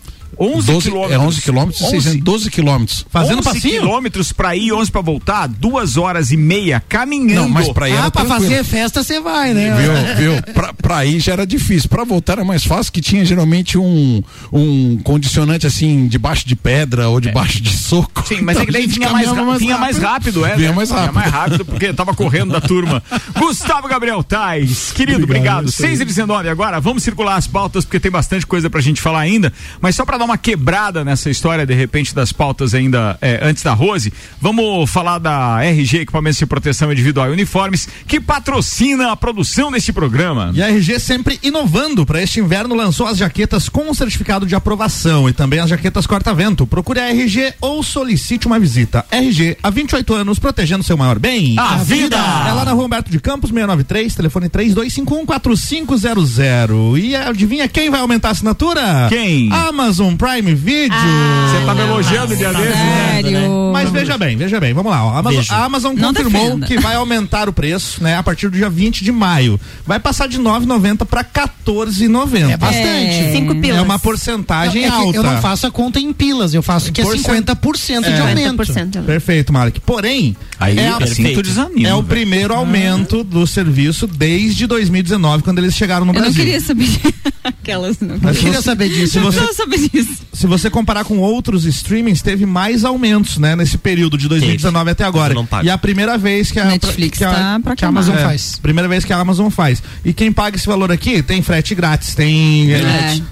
11 0.42 0.66
12, 0.66 0.88
quilômetros. 0.90 1.12
é 1.14 1.18
11 1.26 1.42
quilômetros, 1.42 1.82
11 1.82 2.20
12 2.20 2.50
quilômetros. 2.50 3.06
Fazendo 3.10 3.38
11 3.38 3.48
passinho? 3.48 3.80
quilômetros 3.80 4.32
pra 4.32 4.56
ir, 4.56 4.72
11 4.72 4.90
pra 4.90 5.00
voltar, 5.00 5.46
duas 5.48 5.96
horas 5.96 6.30
e 6.30 6.36
meia 6.36 6.82
caminhando. 6.88 7.42
Não, 7.42 7.48
mas 7.48 7.68
pra 7.70 7.88
ir 7.88 7.92
Ah, 7.96 8.10
pra 8.10 8.24
tranquilo. 8.24 8.40
fazer 8.50 8.64
festa 8.64 9.02
você 9.02 9.20
vai, 9.20 9.54
né? 9.54 9.74
Viu, 10.16 10.32
viu? 10.32 10.42
Pra, 10.54 10.72
pra 10.74 11.04
ir 11.04 11.20
já 11.20 11.32
era 11.32 11.46
difícil. 11.46 11.88
Pra 11.88 12.04
voltar 12.04 12.32
era 12.34 12.44
mais 12.44 12.64
fácil, 12.64 12.92
que 12.92 13.00
tinha 13.00 13.24
geralmente 13.24 13.76
um, 13.78 14.22
um 14.52 14.98
condicionante 15.04 15.66
assim, 15.66 16.06
debaixo 16.08 16.46
de 16.46 16.56
pedra 16.56 17.08
ou 17.08 17.20
debaixo 17.20 17.60
de 17.60 17.70
soco. 17.76 18.26
Sim, 18.26 18.40
mas 18.42 18.56
é 18.56 18.62
Então, 18.62 18.66
que 18.66 18.72
daí 18.72 18.82
a 18.82 18.86
gente 18.86 18.98
vinha 18.98 19.10
mais, 19.10 19.26
caminhava 19.28 19.58
vinha 19.58 19.78
mais 19.78 19.98
rápido, 19.98 20.44
é. 20.46 20.56
Vinha 20.56 20.70
né? 20.70 20.74
mais 20.76 20.90
rápido. 20.90 21.12
Vinha 21.12 21.22
mais 21.22 21.30
rápido 21.32 21.64
porque 21.64 21.92
tava 21.92 22.14
correndo 22.14 22.52
da 22.52 22.60
turma. 22.60 23.02
Gustavo 23.38 23.86
Gabriel 23.88 24.22
Tais, 24.22 24.92
querido, 24.92 25.22
obrigado. 25.24 25.42
Obrigado, 25.62 25.68
isso 25.68 25.82
aí. 25.82 25.88
6 25.90 26.00
e 26.00 26.04
19 26.04 26.48
agora, 26.48 26.80
vamos 26.80 27.02
circular 27.02 27.36
as 27.36 27.46
pautas 27.46 27.84
porque 27.84 28.00
tem 28.00 28.10
bastante 28.10 28.46
coisa 28.46 28.70
pra 28.70 28.80
gente 28.80 29.00
falar 29.00 29.20
ainda. 29.20 29.52
Mas 29.80 29.94
só 29.96 30.04
pra 30.04 30.16
dar 30.18 30.24
uma 30.24 30.31
quebrada 30.36 31.04
nessa 31.04 31.30
história, 31.30 31.66
de 31.66 31.74
repente, 31.74 32.14
das 32.14 32.32
pautas 32.32 32.74
ainda 32.74 33.16
é, 33.20 33.40
antes 33.42 33.62
da 33.62 33.72
Rose, 33.72 34.12
vamos 34.40 34.90
falar 34.90 35.18
da 35.18 35.64
RG 35.64 36.00
Equipamentos 36.00 36.38
de 36.38 36.46
Proteção 36.46 36.92
Individual 36.92 37.28
e 37.28 37.32
Uniformes, 37.32 37.88
que 38.06 38.20
patrocina 38.20 39.12
a 39.12 39.16
produção 39.16 39.70
deste 39.70 39.92
programa. 39.92 40.50
E 40.54 40.62
a 40.62 40.68
RG 40.68 40.98
sempre 40.98 41.38
inovando. 41.42 42.06
Para 42.06 42.22
este 42.22 42.40
inverno 42.40 42.74
lançou 42.74 43.06
as 43.06 43.18
jaquetas 43.18 43.68
com 43.68 43.92
certificado 43.94 44.46
de 44.46 44.54
aprovação 44.54 45.28
e 45.28 45.32
também 45.32 45.60
as 45.60 45.70
jaquetas 45.70 46.06
corta-vento. 46.06 46.66
Procure 46.66 47.00
a 47.00 47.10
RG 47.10 47.54
ou 47.60 47.82
solicite 47.82 48.46
uma 48.46 48.58
visita. 48.58 49.04
RG, 49.10 49.58
há 49.62 49.70
28 49.70 50.14
anos, 50.14 50.38
protegendo 50.38 50.84
seu 50.84 50.96
maior 50.96 51.18
bem. 51.18 51.56
A 51.58 51.76
vida! 51.76 52.16
É 52.16 52.52
lá 52.52 52.64
na 52.64 52.72
rua 52.72 52.86
Humberto 52.86 53.10
de 53.10 53.20
Campos, 53.20 53.50
693, 53.50 54.14
telefone 54.14 54.48
32514500. 54.48 56.98
E 56.98 57.16
adivinha 57.16 57.68
quem 57.68 57.90
vai 57.90 58.00
aumentar 58.00 58.28
a 58.28 58.32
assinatura? 58.32 59.06
Quem? 59.08 59.52
Amazon 59.52 60.11
Prime 60.16 60.54
Video. 60.54 60.96
Você 60.98 61.64
tá 61.66 61.74
me 61.74 61.80
elogiando 61.82 62.36
dia 62.36 62.52
desses, 62.52 62.74
né? 62.74 63.20
Sério. 63.22 63.70
Mas 63.72 63.90
veja 63.90 64.18
bem, 64.18 64.36
veja 64.36 64.60
bem, 64.60 64.72
vamos 64.72 64.90
lá. 64.92 65.04
ó. 65.06 65.10
A 65.14 65.18
Amazon, 65.18 65.44
a 65.48 65.64
Amazon 65.64 65.94
Não 65.96 66.08
confirmou 66.14 66.44
defenda. 66.58 66.66
que 66.66 66.78
vai 66.78 66.94
aumentar 66.94 67.48
o 67.48 67.52
preço, 67.52 68.02
né, 68.02 68.16
a 68.16 68.22
partir 68.22 68.48
do 68.48 68.56
dia 68.56 68.68
20 68.68 69.02
de 69.04 69.10
maio. 69.10 69.58
Vai 69.86 69.98
passar 69.98 70.28
de 70.28 70.38
9,90 70.38 71.04
para 71.06 71.24
14,90. 71.24 72.50
É 72.52 72.56
bastante. 72.56 72.84
É. 72.86 73.32
Cinco 73.32 73.54
pilas. 73.60 73.78
É 73.78 73.82
uma 73.82 73.98
porcentagem 73.98 74.84
É 74.84 74.88
que 74.88 74.92
alta. 74.94 75.16
eu 75.18 75.22
não 75.22 75.40
faço 75.40 75.66
a 75.66 75.70
conta 75.70 75.98
em 75.98 76.12
pilas, 76.12 76.52
eu 76.54 76.62
faço 76.62 76.92
que 76.92 77.00
é 77.00 77.04
Porcent- 77.04 77.26
50% 77.26 78.04
de 78.04 78.10
É. 78.10 78.20
aumento. 78.20 78.64
50%. 78.64 79.02
Perfeito, 79.04 79.52
Mark. 79.52 79.76
Porém, 79.86 80.36
Aí 80.60 80.78
é, 80.78 80.92
perfeito. 80.96 81.42
desanima. 81.42 81.88
é 81.88 81.94
o 81.94 82.02
primeiro 82.02 82.54
aumento 82.54 83.24
do 83.24 83.46
serviço 83.46 84.06
desde 84.06 84.66
2019, 84.66 85.42
quando 85.42 85.58
eles 85.58 85.74
chegaram 85.74 86.04
no 86.04 86.10
Eu 86.12 86.14
não 86.14 86.20
Brasil. 86.22 86.44
queria 86.44 86.60
saber. 86.60 86.88
Aquelas 87.44 87.98
não. 88.00 88.18
Mas 88.20 88.36
Eu 88.36 88.42
queria 88.42 88.62
saber 88.62 88.88
disso. 88.88 89.18
Você, 89.20 89.38
Eu 89.38 89.42
não 89.44 89.52
saber 89.54 89.78
disso. 89.88 90.01
Se 90.32 90.46
você 90.46 90.68
comparar 90.70 91.04
com 91.04 91.18
outros 91.18 91.64
streamings, 91.64 92.22
teve 92.22 92.46
mais 92.46 92.84
aumentos, 92.84 93.38
né, 93.38 93.54
nesse 93.56 93.76
período 93.78 94.16
de 94.18 94.28
2019 94.28 94.90
até 94.90 95.04
agora. 95.04 95.34
Não. 95.34 95.46
E 95.62 95.68
é 95.68 95.72
a 95.72 95.78
primeira 95.78 96.16
vez 96.18 96.50
que 96.50 96.58
a 96.60 96.64
Netflix 96.64 97.18
que 97.18 97.24
a, 97.24 97.30
tá 97.30 97.60
pra 97.62 97.76
que 97.76 97.84
a 97.84 97.88
Amazon 97.88 98.14
É, 98.16 98.22
faz. 98.22 98.58
Primeira 98.62 98.88
vez 98.88 99.04
que 99.04 99.12
a 99.12 99.18
Amazon 99.18 99.48
faz. 99.50 99.82
E 100.04 100.12
quem 100.12 100.32
paga 100.32 100.56
esse 100.56 100.66
valor 100.66 100.90
aqui 100.92 101.22
tem 101.22 101.42
frete 101.42 101.74
grátis, 101.74 102.14
tem. 102.14 102.72
É, 102.72 102.80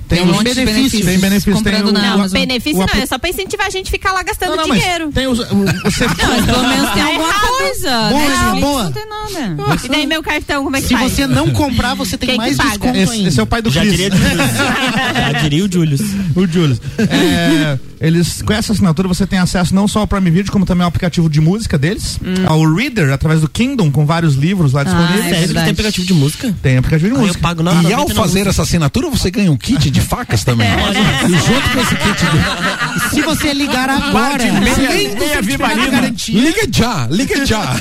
tem, 0.08 0.18
tem 0.18 0.22
um 0.22 0.30
os 0.32 0.38
de 0.38 0.44
benefícios. 0.54 1.04
Tem 1.04 1.18
benefícios, 1.18 1.62
tem 1.62 1.82
o, 1.82 1.92
na 1.92 2.00
o- 2.00 2.14
Amazon. 2.14 2.40
Benefício 2.40 2.80
o 2.82 2.86
não, 2.86 3.02
é 3.02 3.06
só 3.06 3.18
pra 3.18 3.30
incentivar 3.30 3.66
a 3.66 3.70
gente 3.70 3.88
a 3.88 3.90
ficar 3.90 4.12
lá 4.12 4.22
gastando 4.22 4.56
Não, 4.56 4.66
não, 4.68 4.74
dinheiro. 4.74 5.10
tem 5.12 5.26
os, 5.26 5.38
o, 5.40 5.44
você, 5.44 6.06
Não, 6.20 6.28
mas 6.28 6.44
pelo 6.46 6.68
menos 6.68 6.90
tem 6.90 7.02
Tá 7.02 7.08
alguma 7.08 7.28
errado. 7.28 7.48
coisa. 7.48 7.90
Boa, 8.10 8.28
Netflix 8.28 8.60
boa. 8.60 8.84
Não 8.84 8.92
tem 8.92 9.06
nada. 9.08 9.80
E 9.84 9.88
daí 9.88 10.06
meu 10.06 10.22
cartão, 10.22 10.64
como 10.64 10.76
é 10.76 10.80
que 10.80 10.88
Se 10.88 10.94
faz? 10.94 11.12
você 11.12 11.26
não 11.26 11.50
comprar, 11.50 11.94
você 11.94 12.16
tem 12.18 12.28
Quem 12.30 12.36
que 12.38 12.42
mais 12.56 12.56
desconto 12.58 12.96
esse, 12.98 13.12
ainda. 13.14 13.28
esse 13.28 13.40
é 13.40 13.42
o 13.42 13.46
pai 13.46 13.62
do 13.62 13.70
Já 13.70 13.80
Cris. 13.80 13.92
diria 13.96 14.10
o. 14.12 14.16
Já 15.32 15.32
diria 15.42 15.64
o 15.64 15.72
Julius. 15.72 16.00
o 16.36 16.46
É, 16.98 17.78
eles, 18.00 18.40
com 18.42 18.52
essa 18.52 18.72
assinatura 18.72 19.06
você 19.08 19.26
tem 19.26 19.38
acesso 19.38 19.74
não 19.74 19.86
só 19.86 20.00
ao 20.00 20.06
Prime 20.06 20.30
Video, 20.30 20.50
como 20.52 20.64
também 20.64 20.82
ao 20.84 20.88
aplicativo 20.88 21.28
de 21.28 21.40
música 21.40 21.76
deles, 21.78 22.18
ao 22.46 22.62
Reader, 22.74 23.12
através 23.12 23.40
do 23.40 23.48
Kindle, 23.48 23.90
com 23.90 24.06
vários 24.06 24.34
livros 24.34 24.72
lá 24.72 24.82
disponíveis. 24.84 25.18
É 25.18 25.22
Sério, 25.22 25.36
eles 25.36 25.46
verdade. 25.46 25.64
têm 25.66 25.72
aplicativo 25.72 26.06
de 26.06 26.14
música? 26.14 26.54
Tem 26.62 26.76
aplicativo 26.78 27.08
de 27.10 27.14
Ah, 27.14 27.18
eu 27.18 27.26
música. 27.26 27.40
pago 27.40 27.60
E 27.62 27.64
9,90 27.64 27.94
ao 27.94 28.08
fazer 28.10 28.46
essa 28.46 28.62
assinatura, 28.62 29.10
você 29.10 29.30
ganha 29.30 29.50
um 29.52 29.56
kit 29.56 29.90
de 29.90 30.00
facas 30.00 30.44
também. 30.44 30.68
E 30.68 31.32
junto 31.32 31.70
com 31.70 31.80
esse 31.80 31.94
kit 31.96 32.24
de. 32.26 33.10
Se 33.14 33.22
você 33.22 33.52
ligar 33.52 33.88
agora, 33.90 34.42
além 34.44 35.14
do 35.14 35.28
certificado 35.28 35.80
Liga 36.28 36.68
já, 36.72 37.06
liga 37.10 37.46
já. 37.46 37.76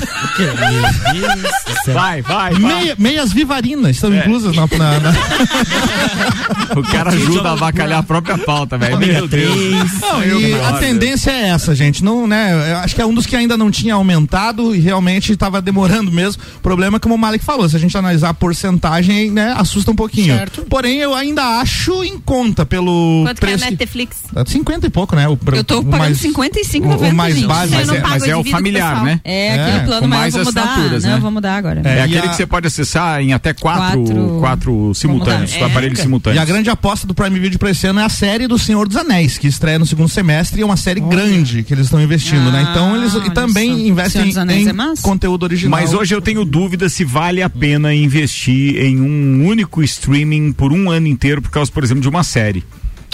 Vai, 1.92 2.22
vai, 2.22 2.52
vai. 2.54 2.54
Meia- 2.54 2.94
meias 2.98 3.32
vivarinas 3.32 3.96
estão 3.96 4.14
inclusas 4.14 4.54
na, 4.54 4.66
na- 4.66 5.00
na- 5.00 5.12
O 6.76 6.82
cara 6.82 7.10
ajuda 7.10 7.48
a 7.48 7.52
avacalhar 7.52 7.98
a 7.98 8.02
própria 8.02 8.38
pauta, 8.38 8.69
velho. 8.76 8.98
Meu 8.98 9.28
Deus. 9.28 9.56
Não, 10.00 10.22
e 10.24 10.54
a 10.54 10.72
tendência 10.74 11.30
é 11.30 11.48
essa, 11.48 11.74
gente. 11.74 12.02
Não, 12.04 12.26
né? 12.26 12.72
Eu 12.72 12.76
acho 12.78 12.94
que 12.94 13.00
é 13.00 13.06
um 13.06 13.14
dos 13.14 13.26
que 13.26 13.36
ainda 13.36 13.56
não 13.56 13.70
tinha 13.70 13.94
aumentado 13.94 14.74
e 14.74 14.78
realmente 14.80 15.32
estava 15.32 15.60
demorando 15.60 16.10
mesmo. 16.10 16.42
O 16.56 16.60
problema 16.60 16.96
é 16.96 17.00
como 17.00 17.14
o 17.14 17.18
Malik 17.18 17.44
falou, 17.44 17.68
se 17.68 17.76
a 17.76 17.78
gente 17.78 17.96
analisar 17.96 18.30
a 18.30 18.34
porcentagem, 18.34 19.30
né, 19.30 19.54
assusta 19.56 19.90
um 19.90 19.94
pouquinho. 19.96 20.34
Certo. 20.36 20.62
Porém, 20.68 20.98
eu 20.98 21.14
ainda 21.14 21.42
acho 21.60 22.04
em 22.04 22.18
conta 22.18 22.64
pelo 22.66 23.22
Quanto 23.26 23.38
que 23.40 23.46
é 23.46 23.48
preço. 23.50 23.64
a 23.64 23.70
Netflix? 23.70 24.16
Tá 24.32 24.44
50 24.46 24.86
e 24.86 24.90
pouco, 24.90 25.16
né? 25.16 25.28
O, 25.28 25.38
Eu 25.52 25.64
tô 25.64 25.78
o 25.80 25.84
pagando 25.84 25.98
mais, 25.98 26.18
55,90. 26.20 26.84
o, 26.84 27.10
o 27.10 27.14
mais 27.14 27.42
básico. 27.42 27.76
Mas 27.76 27.88
é, 27.88 28.00
mas 28.00 28.22
é 28.24 28.36
o 28.36 28.44
familiar, 28.44 29.02
né? 29.04 29.20
É, 29.24 29.46
É, 29.56 29.62
aquele 29.64 29.86
plano, 29.86 30.08
mais 30.08 30.34
eu 30.34 30.44
vou 30.44 30.52
mudar. 30.52 30.62
assinaturas, 30.64 31.02
Não, 31.04 31.10
né? 31.10 31.16
eu 31.16 31.20
vou 31.20 31.30
mudar 31.30 31.56
agora. 31.56 31.82
É, 31.84 31.98
É, 31.98 32.02
aquele 32.02 32.18
a- 32.18 32.28
que 32.28 32.36
você 32.36 32.46
pode 32.46 32.66
acessar 32.66 33.20
em 33.20 33.32
até 33.32 33.52
quatro, 33.52 34.02
Quatro- 34.04 34.36
quatro 34.40 34.94
simultâneos, 34.94 35.52
mudar. 35.54 35.66
aparelhos 35.66 35.98
É. 35.98 36.02
simultâneos. 36.02 36.40
E 36.40 36.42
a 36.42 36.44
grande 36.44 36.70
aposta 36.70 37.06
do 37.06 37.14
Prime 37.14 37.38
Video 37.38 37.58
pra 37.58 37.70
esse 37.70 37.86
ano 37.86 38.00
é 38.00 38.04
a 38.04 38.08
série 38.08 38.46
do 38.46 38.58
Senhor 38.60 38.86
dos 38.86 38.96
Anéis, 38.96 39.38
que 39.38 39.46
estreia 39.46 39.78
no 39.78 39.86
segundo 39.86 40.08
semestre 40.08 40.60
e 40.60 40.62
é 40.62 40.66
uma 40.66 40.76
série 40.76 41.00
grande 41.00 41.62
que 41.62 41.74
eles 41.74 41.86
estão 41.86 42.00
investindo, 42.00 42.50
né? 42.50 42.66
Então 42.70 42.96
eles 42.96 43.12
e 43.14 43.16
olha 43.16 43.30
também 43.30 43.70
só. 43.70 43.78
investem 43.78 44.30
em 44.30 44.68
é 44.68 44.72
conteúdo 45.02 45.44
original. 45.44 45.80
Mas 45.80 45.92
hoje 45.92 46.14
eu 46.14 46.20
tenho 46.20 46.44
dúvida 46.44 46.88
se 46.88 47.04
vale 47.04 47.42
a 47.42 47.50
pena 47.50 47.94
investir 47.94 48.76
em 48.76 49.00
um 49.00 49.46
único 49.46 49.82
streaming 49.82 50.52
por 50.52 50.72
um 50.72 50.90
ano 50.90 51.06
inteiro 51.06 51.42
por 51.42 51.50
causa, 51.50 51.70
por 51.70 51.82
exemplo, 51.82 52.02
de 52.02 52.08
uma 52.08 52.22
série. 52.22 52.64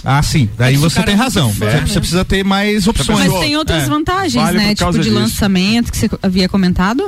Ah, 0.05 0.23
sim. 0.23 0.49
Daí 0.57 0.75
É 0.75 0.79
você 0.79 1.03
tem 1.03 1.15
é 1.15 1.17
razão. 1.17 1.53
fã, 1.53 1.67
Você, 1.67 1.75
né? 1.77 1.87
você 1.87 1.99
precisa 2.01 2.25
ter 2.25 2.45
mais 2.45 2.87
opções. 2.87 3.29
Mas 3.31 3.41
tem 3.41 3.57
outras 3.57 3.83
É. 3.85 3.87
vantagens, 3.87 4.35
Vale 4.45 4.59
né? 4.59 4.75
Tipo 4.75 4.93
de 4.93 4.99
disso. 5.01 5.15
lançamento 5.15 5.91
que 5.91 5.99
você 5.99 6.09
havia 6.23 6.49
comentado. 6.49 7.03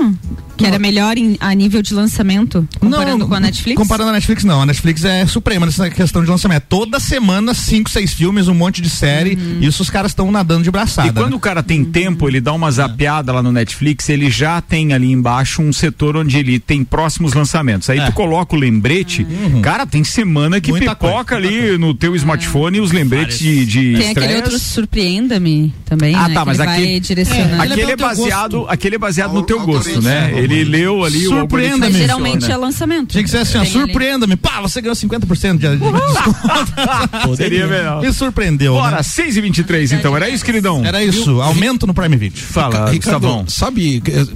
Que 0.57 0.67
era 0.67 0.77
melhor 0.77 1.17
em- 1.17 1.37
a 1.39 1.55
nível 1.55 1.81
de 1.81 1.95
lançamento, 1.95 2.67
comparando 2.81 3.29
com 3.29 3.35
a 3.35 3.39
Netflix? 3.39 3.81
Comparando 3.81 4.11
a 4.11 4.13
Netflix, 4.15 4.43
não. 4.43 4.63
A 4.63 4.67
Netflix 4.67 5.05
é 5.05 5.25
suprema 5.25 5.65
nessa 5.65 5.89
questão 5.89 6.25
de 6.25 6.29
lançamento. 6.29 6.57
É 6.57 6.61
Toda 6.61 6.99
semana, 6.99 7.55
cinco, 7.55 7.89
seis 7.89 8.13
filmes, 8.13 8.49
um 8.49 8.55
monte 8.55 8.83
de 8.83 8.91
série. 8.91 9.37
Uhum. 9.37 9.59
Isso 9.61 9.83
os 9.83 9.89
caras 9.91 10.11
estão 10.11 10.33
nadando 10.33 10.65
de 10.65 10.71
braçada. 10.73 11.07
E 11.09 11.13
quando 11.13 11.31
né? 11.31 11.37
o 11.37 11.41
cara 11.41 11.63
tem 11.63 11.85
tempo, 11.85 12.27
ele 12.29 12.41
dá 12.41 12.53
uma 12.53 12.69
zapeada 12.73 13.33
lá 13.33 13.41
no 13.41 13.53
Netflix, 13.53 14.09
ele 14.09 14.29
já 14.31 14.61
tem 14.61 14.93
ali 14.93 15.13
embaixo 15.13 15.63
um 15.63 15.73
setor 15.73 16.17
onde 16.17 16.37
ele 16.37 16.59
tem 16.59 16.83
próximos 16.83 17.35
lançamentos. 17.35 17.89
Aí 17.89 18.01
É. 18.01 18.07
tu 18.07 18.13
coloca 18.13 18.57
o 18.57 18.59
lembrete, 18.59 19.25
cara, 19.63 19.87
tem 19.87 20.03
semana 20.03 20.61
que 20.61 20.71
Muita 20.73 20.97
pipoca 20.97 21.37
ali 21.37 21.79
no 21.79 21.95
teu 21.95 22.17
smartphone 22.17 22.78
os 22.81 22.93
lembretes 22.93 23.39
de, 23.39 23.67
de 23.67 23.97
Tem 23.99 24.11
aquele 24.11 24.37
outro 24.37 24.59
Surpreenda-me 24.59 25.73
também, 25.85 26.15
Ah, 26.15 26.29
né? 26.29 26.35
tá, 26.35 26.45
mas 26.45 26.59
ele 26.59 26.69
aquele- 26.69 27.23
é 27.23 27.61
Aquele 27.63 27.93
é 27.93 27.97
baseado, 27.97 28.67
aquele 28.69 28.95
é 28.97 28.99
baseado 28.99 29.33
no 29.33 29.43
teu 29.43 29.61
gosto, 29.65 30.01
né? 30.03 30.33
Ele 30.37 30.65
leu 30.65 31.05
ali 31.05 31.27
o 31.27 31.31
Surpreenda-me. 31.31 31.93
geralmente 31.99 32.51
é 32.51 32.57
lançamento. 32.57 33.09
Tinha 33.13 33.23
que 33.25 33.31
ser 33.31 33.39
assim, 33.39 33.59
ali. 33.59 33.69
surpreenda-me. 33.69 34.37
Pá, 34.37 34.61
você 34.61 34.81
ganhou 34.81 34.95
50% 34.97 35.59
de, 35.59 35.77
desconto. 35.77 37.37
Seria 37.37 37.67
melhor. 37.67 38.03
Me 38.03 38.13
surpreendeu. 38.13 38.75
Bora, 38.75 38.97
né? 38.97 39.03
6 39.03 39.37
e 39.37 39.41
23 39.41 39.93
então, 39.93 40.17
era 40.17 40.29
isso, 40.29 40.45
queridão? 40.45 40.85
Era 40.85 41.03
isso, 41.03 41.41
aumento 41.41 41.87
no 41.87 41.95
Prime 41.95 42.17
Video. 42.17 42.39
Fala, 42.43 42.91
Ricardo, 42.91 43.45
sabe, 43.49 44.03
eh, 44.07 44.27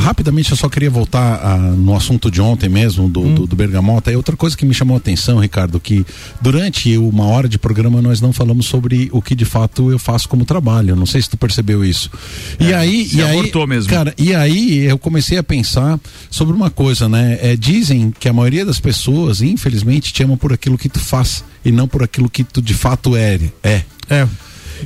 rapidamente 0.00 0.50
eu 0.50 0.56
só 0.56 0.68
queria 0.68 0.90
voltar 0.90 1.40
ah, 1.42 1.56
no 1.56 1.94
assunto 1.96 2.30
de 2.30 2.40
ontem 2.40 2.68
mesmo, 2.68 3.08
do, 3.08 3.20
Hum. 3.20 3.34
do, 3.34 3.46
do 3.46 3.56
Bergamota. 3.56 4.10
É 4.12 4.16
outra 4.16 4.36
coisa 4.36 4.56
que 4.56 4.64
me 4.64 4.74
chamou 4.74 4.94
a 4.94 4.98
atenção, 4.98 5.38
Ricardo, 5.38 5.78
que 5.80 6.04
durante 6.40 6.96
uma 6.96 7.24
hora 7.26 7.48
de 7.48 7.58
programa 7.58 7.89
nós 8.02 8.20
não 8.20 8.32
falamos 8.32 8.66
sobre 8.66 9.08
o 9.12 9.20
que 9.20 9.34
de 9.34 9.44
fato 9.44 9.90
eu 9.90 9.98
faço 9.98 10.28
como 10.28 10.44
trabalho. 10.44 10.94
Não 10.94 11.06
sei 11.06 11.20
se 11.22 11.30
tu 11.30 11.36
percebeu 11.36 11.84
isso. 11.84 12.10
e 12.58 12.72
aí, 12.72 13.08
É, 13.12 13.16
e 13.16 13.22
aí, 13.22 13.66
mesmo. 13.66 13.90
cara, 13.90 14.14
e 14.16 14.34
aí 14.34 14.84
eu 14.84 14.98
comecei 14.98 15.38
a 15.38 15.42
pensar 15.42 15.98
sobre 16.30 16.54
uma 16.54 16.70
coisa, 16.70 17.08
né? 17.08 17.38
É, 17.40 17.56
dizem 17.56 18.12
que 18.18 18.28
a 18.28 18.32
maioria 18.32 18.64
das 18.64 18.78
pessoas, 18.78 19.42
infelizmente, 19.42 20.12
te 20.12 20.22
ama 20.22 20.36
por 20.36 20.52
aquilo 20.52 20.78
que 20.78 20.88
tu 20.88 21.00
faz 21.00 21.42
e 21.64 21.72
não 21.72 21.88
por 21.88 22.02
aquilo 22.02 22.28
que 22.30 22.44
tu 22.44 22.62
de 22.62 22.74
fato 22.74 23.16
é. 23.16 23.38
É. 23.62 23.82
É. 24.08 24.26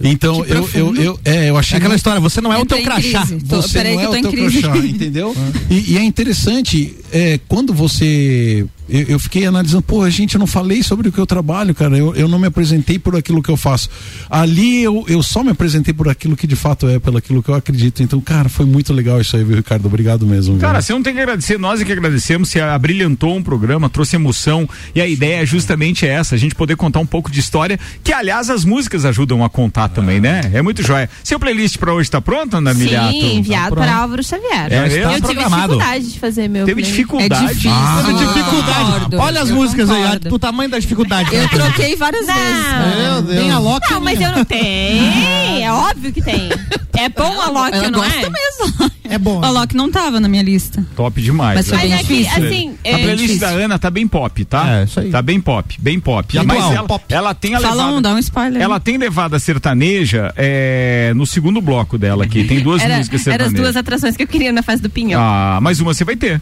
Então 0.02 0.44
eu, 0.44 0.68
eu, 0.74 0.96
eu, 0.96 1.20
é, 1.24 1.50
eu 1.50 1.56
achei 1.56 1.76
É 1.76 1.78
aquela 1.78 1.94
história, 1.94 2.20
você 2.20 2.40
não 2.40 2.52
é 2.52 2.58
o 2.58 2.66
teu 2.66 2.82
crachá. 2.82 3.26
crise. 3.26 3.38
Você 3.44 3.72
peraí 3.78 3.94
não 3.96 4.00
que 4.00 4.04
é 4.04 4.08
o 4.08 4.22
teu 4.22 4.32
crise. 4.32 4.62
crachá, 4.62 4.78
entendeu? 4.78 5.36
E, 5.70 5.92
e 5.94 5.98
é 5.98 6.02
interessante, 6.02 6.94
é, 7.12 7.38
quando 7.48 7.72
você. 7.72 8.66
Eu, 8.86 9.00
eu 9.02 9.18
fiquei 9.18 9.46
analisando, 9.46 9.80
pô, 9.82 10.08
gente, 10.10 10.34
eu 10.34 10.38
não 10.38 10.46
falei 10.46 10.82
sobre 10.82 11.08
o 11.08 11.12
que 11.12 11.18
eu 11.18 11.24
trabalho, 11.26 11.74
cara. 11.74 11.96
Eu, 11.96 12.14
eu 12.14 12.28
não 12.28 12.38
me 12.38 12.46
apresentei 12.46 12.98
por 12.98 13.16
aquilo 13.16 13.42
que 13.42 13.50
eu 13.50 13.56
faço. 13.56 13.88
Ali 14.28 14.82
eu, 14.82 15.04
eu 15.08 15.22
só 15.22 15.42
me 15.42 15.50
apresentei 15.50 15.94
por 15.94 16.06
aquilo 16.06 16.36
que 16.36 16.46
de 16.46 16.54
fato 16.54 16.86
é, 16.86 16.98
pelo 16.98 17.16
aquilo 17.16 17.42
que 17.42 17.48
eu 17.48 17.54
acredito. 17.54 18.02
Então, 18.02 18.20
cara, 18.20 18.48
foi 18.50 18.66
muito 18.66 18.92
legal 18.92 19.18
isso 19.20 19.36
aí, 19.36 19.42
viu, 19.42 19.56
Ricardo? 19.56 19.86
Obrigado 19.86 20.26
mesmo. 20.26 20.58
Cara, 20.58 20.74
viu? 20.80 20.82
você 20.82 20.92
não 20.92 21.02
tem 21.02 21.14
que 21.14 21.20
agradecer, 21.20 21.58
nós 21.58 21.80
é 21.80 21.84
que 21.84 21.92
agradecemos, 21.92 22.50
você 22.50 22.60
abrilhantou 22.60 23.34
um 23.34 23.42
programa, 23.42 23.88
trouxe 23.88 24.16
emoção 24.16 24.68
e 24.94 25.00
a 25.00 25.08
ideia 25.08 25.42
é 25.42 25.46
justamente 25.46 26.06
essa, 26.06 26.34
a 26.34 26.38
gente 26.38 26.54
poder 26.54 26.76
contar 26.76 27.00
um 27.00 27.06
pouco 27.06 27.30
de 27.30 27.40
história, 27.40 27.80
que 28.02 28.12
aliás 28.12 28.50
as 28.50 28.66
músicas 28.66 29.06
ajudam 29.06 29.42
a 29.42 29.48
contar 29.48 29.83
também, 29.92 30.20
né? 30.20 30.50
É 30.52 30.62
muito 30.62 30.82
joia. 30.82 31.08
Seu 31.22 31.38
playlist 31.38 31.76
pra 31.78 31.92
hoje 31.92 32.10
tá 32.10 32.20
pronto, 32.20 32.56
Ana 32.56 32.72
Miliato? 32.72 33.10
Sim, 33.12 33.36
enviado 33.38 33.74
Tá 33.76 33.82
para 33.82 33.94
Álvaro 33.96 34.22
Xavier. 34.22 34.72
É 34.72 34.76
eu 34.76 34.82
mesmo? 34.82 35.10
tive 35.10 35.20
programado. 35.20 35.62
dificuldade 35.74 36.12
de 36.12 36.18
fazer 36.20 36.48
meu 36.48 36.64
Teve 36.66 36.82
playlist. 36.82 36.96
dificuldade? 36.96 37.44
É 37.44 37.48
difícil. 37.48 37.70
Ah, 37.72 38.02
Teve 38.06 38.18
dificuldade. 38.18 38.84
concordo. 38.84 39.18
Olha 39.18 39.42
as 39.42 39.50
músicas 39.50 39.90
aí, 39.90 40.02
concordo. 40.02 40.34
o 40.34 40.38
tamanho 40.38 40.70
da 40.70 40.78
dificuldade. 40.78 41.34
Eu 41.34 41.48
troquei 41.48 41.96
várias 41.96 42.26
Não. 42.26 42.34
vezes. 42.34 42.96
Meu 43.02 43.22
Deus. 43.22 43.38
Tem 43.40 43.50
a 43.50 43.58
Loki. 43.58 43.90
Não, 43.92 44.00
mas 44.00 44.20
eu 44.20 44.32
não 44.32 44.44
tenho. 44.44 45.62
É 45.62 45.72
óbvio 45.72 46.12
que 46.12 46.22
tem. 46.22 46.48
É 46.96 47.08
bom 47.08 47.40
a 47.40 47.48
Loki, 47.50 47.90
não 47.90 48.04
é? 48.04 48.08
mesmo. 48.08 48.90
É 49.08 49.18
bom. 49.18 49.44
A 49.44 49.50
Loki 49.50 49.76
não 49.76 49.90
tava 49.90 50.18
na 50.18 50.28
minha 50.28 50.42
lista. 50.42 50.84
Top 50.96 51.20
demais. 51.20 51.56
Mas 51.56 51.68
foi 51.68 51.76
né? 51.88 51.96
Mas 51.96 52.06
bem 52.06 52.20
é 52.20 52.24
que, 52.24 52.28
assim, 52.46 52.74
A 52.84 52.88
é 52.88 52.92
playlist 53.02 53.20
difícil. 53.20 53.40
da 53.40 53.48
Ana 53.48 53.78
tá 53.78 53.90
bem 53.90 54.08
pop, 54.08 54.44
tá? 54.46 54.80
É, 54.80 54.84
isso 54.84 54.98
aí. 55.00 55.10
Tá 55.10 55.20
bem 55.20 55.40
pop, 55.40 55.76
bem 55.78 56.00
pop. 56.00 56.34
E 56.36 56.42
Mas 56.42 56.56
atual, 56.58 56.72
ela, 56.72 56.86
pop. 56.88 57.04
ela 57.08 57.34
tem 57.34 57.54
a 57.54 57.60
Fala 57.60 57.74
levada. 57.74 57.92
um, 57.96 58.02
dá 58.02 58.14
um 58.14 58.18
spoiler. 58.18 58.62
Ela 58.62 58.80
tem 58.80 58.96
levada 58.96 59.38
sertaneja 59.38 60.32
é, 60.36 61.12
no 61.14 61.26
segundo 61.26 61.60
bloco 61.60 61.98
dela 61.98 62.24
aqui. 62.24 62.44
Tem 62.44 62.60
duas 62.60 62.80
Era, 62.82 62.96
músicas 62.96 63.26
eram 63.26 63.34
as 63.34 63.40
sertanejas. 63.50 63.60
duas 63.60 63.76
atrações 63.76 64.16
que 64.16 64.22
eu 64.22 64.26
queria 64.26 64.52
na 64.52 64.62
fase 64.62 64.80
do 64.80 64.88
Pinhão. 64.88 65.20
Ah, 65.22 65.58
mais 65.60 65.80
uma 65.80 65.92
você 65.92 66.04
vai 66.04 66.16
ter. 66.16 66.40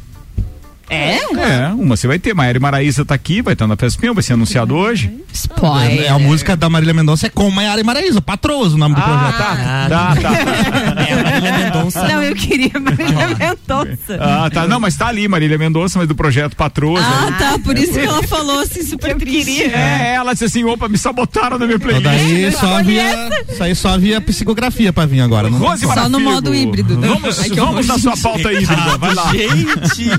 É? 0.90 1.16
É, 1.16 1.68
uma 1.68 1.96
você 1.96 2.06
vai 2.06 2.18
ter. 2.18 2.34
Maíra 2.34 2.58
e 2.58 2.60
Maraísa 2.60 3.04
tá 3.04 3.14
aqui, 3.14 3.40
vai 3.42 3.52
estar 3.54 3.66
na 3.66 3.76
Festa 3.76 3.98
Pinhão, 4.00 4.14
vai 4.14 4.22
ser 4.22 4.34
anunciado 4.34 4.74
hoje. 4.74 5.10
Spoiler. 5.32 6.04
É, 6.04 6.08
a 6.08 6.18
música 6.18 6.56
da 6.56 6.68
Marília 6.68 6.92
Mendonça 6.94 7.26
é 7.26 7.30
com 7.30 7.50
Maiara 7.50 7.80
e 7.80 7.84
Maraísa, 7.84 8.20
Patroso 8.20 8.74
o 8.76 8.78
nome 8.78 8.94
do 8.94 9.00
projeto. 9.00 9.36
tá. 9.38 9.86
Tá, 9.88 10.16
tá. 10.16 10.32
É, 11.02 11.22
Marília 11.22 11.52
Mendonça. 11.58 12.06
Não, 12.08 12.22
eu 12.22 12.34
queria 12.34 12.72
Marília 12.78 13.28
Mendonça. 13.28 14.18
Ah, 14.20 14.50
tá. 14.50 14.66
Não, 14.66 14.78
mas 14.80 14.96
tá 14.96 15.06
ali, 15.08 15.26
Marília 15.28 15.56
Mendonça, 15.58 15.98
mas 15.98 16.08
do 16.08 16.14
projeto 16.14 16.54
Patroso. 16.56 17.02
Ah, 17.04 17.32
tá. 17.38 17.58
Por 17.58 17.76
isso 17.78 17.92
que 17.92 18.00
ela 18.00 18.22
falou 18.24 18.60
assim, 18.60 18.82
super 18.82 19.16
triste. 19.16 19.62
É, 19.64 20.14
ela 20.14 20.32
disse 20.32 20.44
assim, 20.44 20.64
opa, 20.64 20.88
me 20.88 20.98
sabotaram 20.98 21.58
na 21.58 21.66
minha 21.66 21.76
Então 21.76 21.88
playlist. 21.88 22.04
daí 22.04 22.52
só 22.52 22.76
havia, 22.78 23.28
isso 23.50 23.62
aí 23.62 23.74
só 23.74 23.88
havia 23.90 24.20
psicografia 24.20 24.92
pra 24.92 25.06
vir 25.06 25.20
agora. 25.20 25.48
Não 25.48 25.58
Rose 25.58 25.86
Só 25.86 26.08
no 26.08 26.20
modo 26.20 26.54
híbrido. 26.54 27.00
Vamos, 27.00 27.40
Ai, 27.40 27.50
que 27.50 27.60
vamos 27.60 27.86
na 27.86 27.98
sua 27.98 28.16
pauta 28.16 28.52
híbrida, 28.52 28.96
vai 28.98 29.14
lá. 29.14 29.32
Gente, 29.32 30.10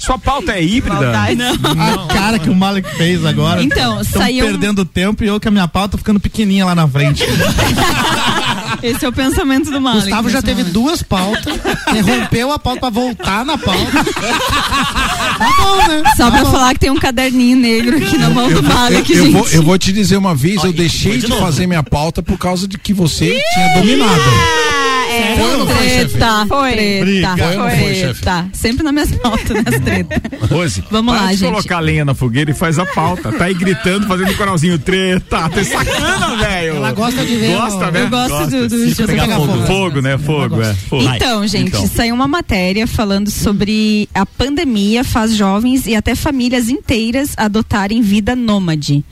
Sua 0.00 0.18
pauta 0.18 0.52
é 0.52 0.62
híbrida? 0.64 1.12
A 1.12 2.06
cara 2.12 2.38
que 2.38 2.48
o 2.50 2.54
Malik 2.54 2.88
fez 2.96 3.24
agora. 3.24 3.62
Então, 3.62 3.96
Tão 3.96 4.04
saiu- 4.04 4.46
perdendo 4.46 4.84
tempo 4.84 5.22
e 5.22 5.28
eu 5.28 5.38
com 5.38 5.48
a 5.48 5.52
minha 5.52 5.68
pauta 5.68 5.96
ficando 5.98 6.18
pequenininha 6.18 6.64
lá 6.64 6.74
na 6.74 6.88
frente. 6.88 7.22
Esse 8.82 9.04
é 9.04 9.08
o 9.08 9.12
pensamento 9.12 9.70
do 9.70 9.78
Malik. 9.80 10.02
Gustavo 10.04 10.30
já 10.30 10.40
teve 10.40 10.60
momento. 10.62 10.72
duas 10.72 11.02
pautas, 11.02 11.54
interrompeu 11.90 12.50
a 12.50 12.58
pauta 12.58 12.80
pra 12.80 12.88
voltar 12.90 13.44
na 13.44 13.58
pauta. 13.58 13.92
tá 14.04 15.48
bom, 15.58 15.76
né? 15.88 16.02
Só 16.16 16.30
pra 16.30 16.44
falar 16.46 16.72
que 16.74 16.80
tem 16.80 16.90
um 16.90 16.96
caderninho 16.98 17.56
negro 17.58 17.96
aqui 17.98 18.16
na 18.16 18.30
mão 18.30 18.50
do 18.50 18.62
Malik, 18.62 19.12
eu, 19.12 19.18
eu 19.18 19.24
gente. 19.24 19.32
vou, 19.34 19.48
eu 19.50 19.62
vou 19.62 19.76
te 19.78 19.92
dizer 19.92 20.16
uma 20.16 20.34
vez, 20.34 20.64
eu 20.64 20.72
deixei 20.72 21.18
de 21.18 21.26
de 21.26 21.38
fazer 21.38 21.66
minha 21.66 21.82
pauta 21.82 22.22
por 22.22 22.38
causa 22.38 22.66
de 22.66 22.78
que 22.78 22.92
você 22.94 23.38
tinha 23.52 23.74
dominado. 23.80 24.20
Ah, 24.20 24.89
é. 25.20 25.36
Foi 25.36 25.44
ou 25.52 25.58
não 25.58 25.66
foi, 25.66 25.88
chefe? 25.88 26.10
Treta, 26.12 26.46
Foi. 26.48 26.72
treta, 26.72 27.04
Briga. 27.04 27.36
Foi 27.36 27.46
ou 27.56 27.58
não 27.62 27.70
foi, 27.70 27.94
chefe? 27.94 28.20
treta. 28.22 28.48
Sempre 28.52 28.82
nas 28.82 28.92
minhas 28.92 29.12
pautas, 29.12 29.64
nas 29.64 29.80
tretas. 29.80 30.50
Rose, 30.50 30.84
Vamos 30.90 31.14
lá, 31.14 31.26
de 31.32 31.36
gente. 31.36 31.50
colocar 31.50 31.80
lenha 31.80 32.04
na 32.04 32.14
fogueira 32.14 32.50
e 32.50 32.54
faz 32.54 32.78
a 32.78 32.86
pauta. 32.86 33.32
Tá 33.32 33.44
aí 33.44 33.54
gritando, 33.54 34.06
fazendo 34.06 34.34
coralzinho 34.36 34.78
treta. 34.78 35.48
Tá 35.48 35.64
sacana, 35.64 36.36
velho. 36.36 36.76
Ela 36.76 36.92
gosta 36.92 37.24
de 37.24 37.36
ver 37.36 37.56
Gosta, 37.56 37.88
o- 37.88 37.90
né? 37.92 38.02
Eu 38.02 38.08
gosto 38.10 38.28
Gosta. 38.30 38.50
do, 38.50 38.68
do, 38.68 38.88
Se 38.94 39.06
pegar 39.06 39.22
pegar 39.22 39.36
fogo. 39.36 39.52
fogo. 39.52 39.66
Fogo, 39.66 40.00
né? 40.00 40.18
Fogo, 40.18 40.62
é. 40.62 40.74
Fogo. 40.74 41.10
Então, 41.14 41.46
gente, 41.46 41.68
Então. 41.68 41.86
saiu 41.88 42.14
uma 42.14 42.28
matéria 42.28 42.86
falando 42.86 43.30
sobre 43.30 44.08
a 44.14 44.24
pandemia 44.26 45.04
faz 45.04 45.34
jovens 45.34 45.86
e 45.86 45.94
até 45.94 46.14
famílias 46.14 46.68
inteiras 46.68 47.34
adotarem 47.36 48.00
vida 48.02 48.34
nômade. 48.34 49.04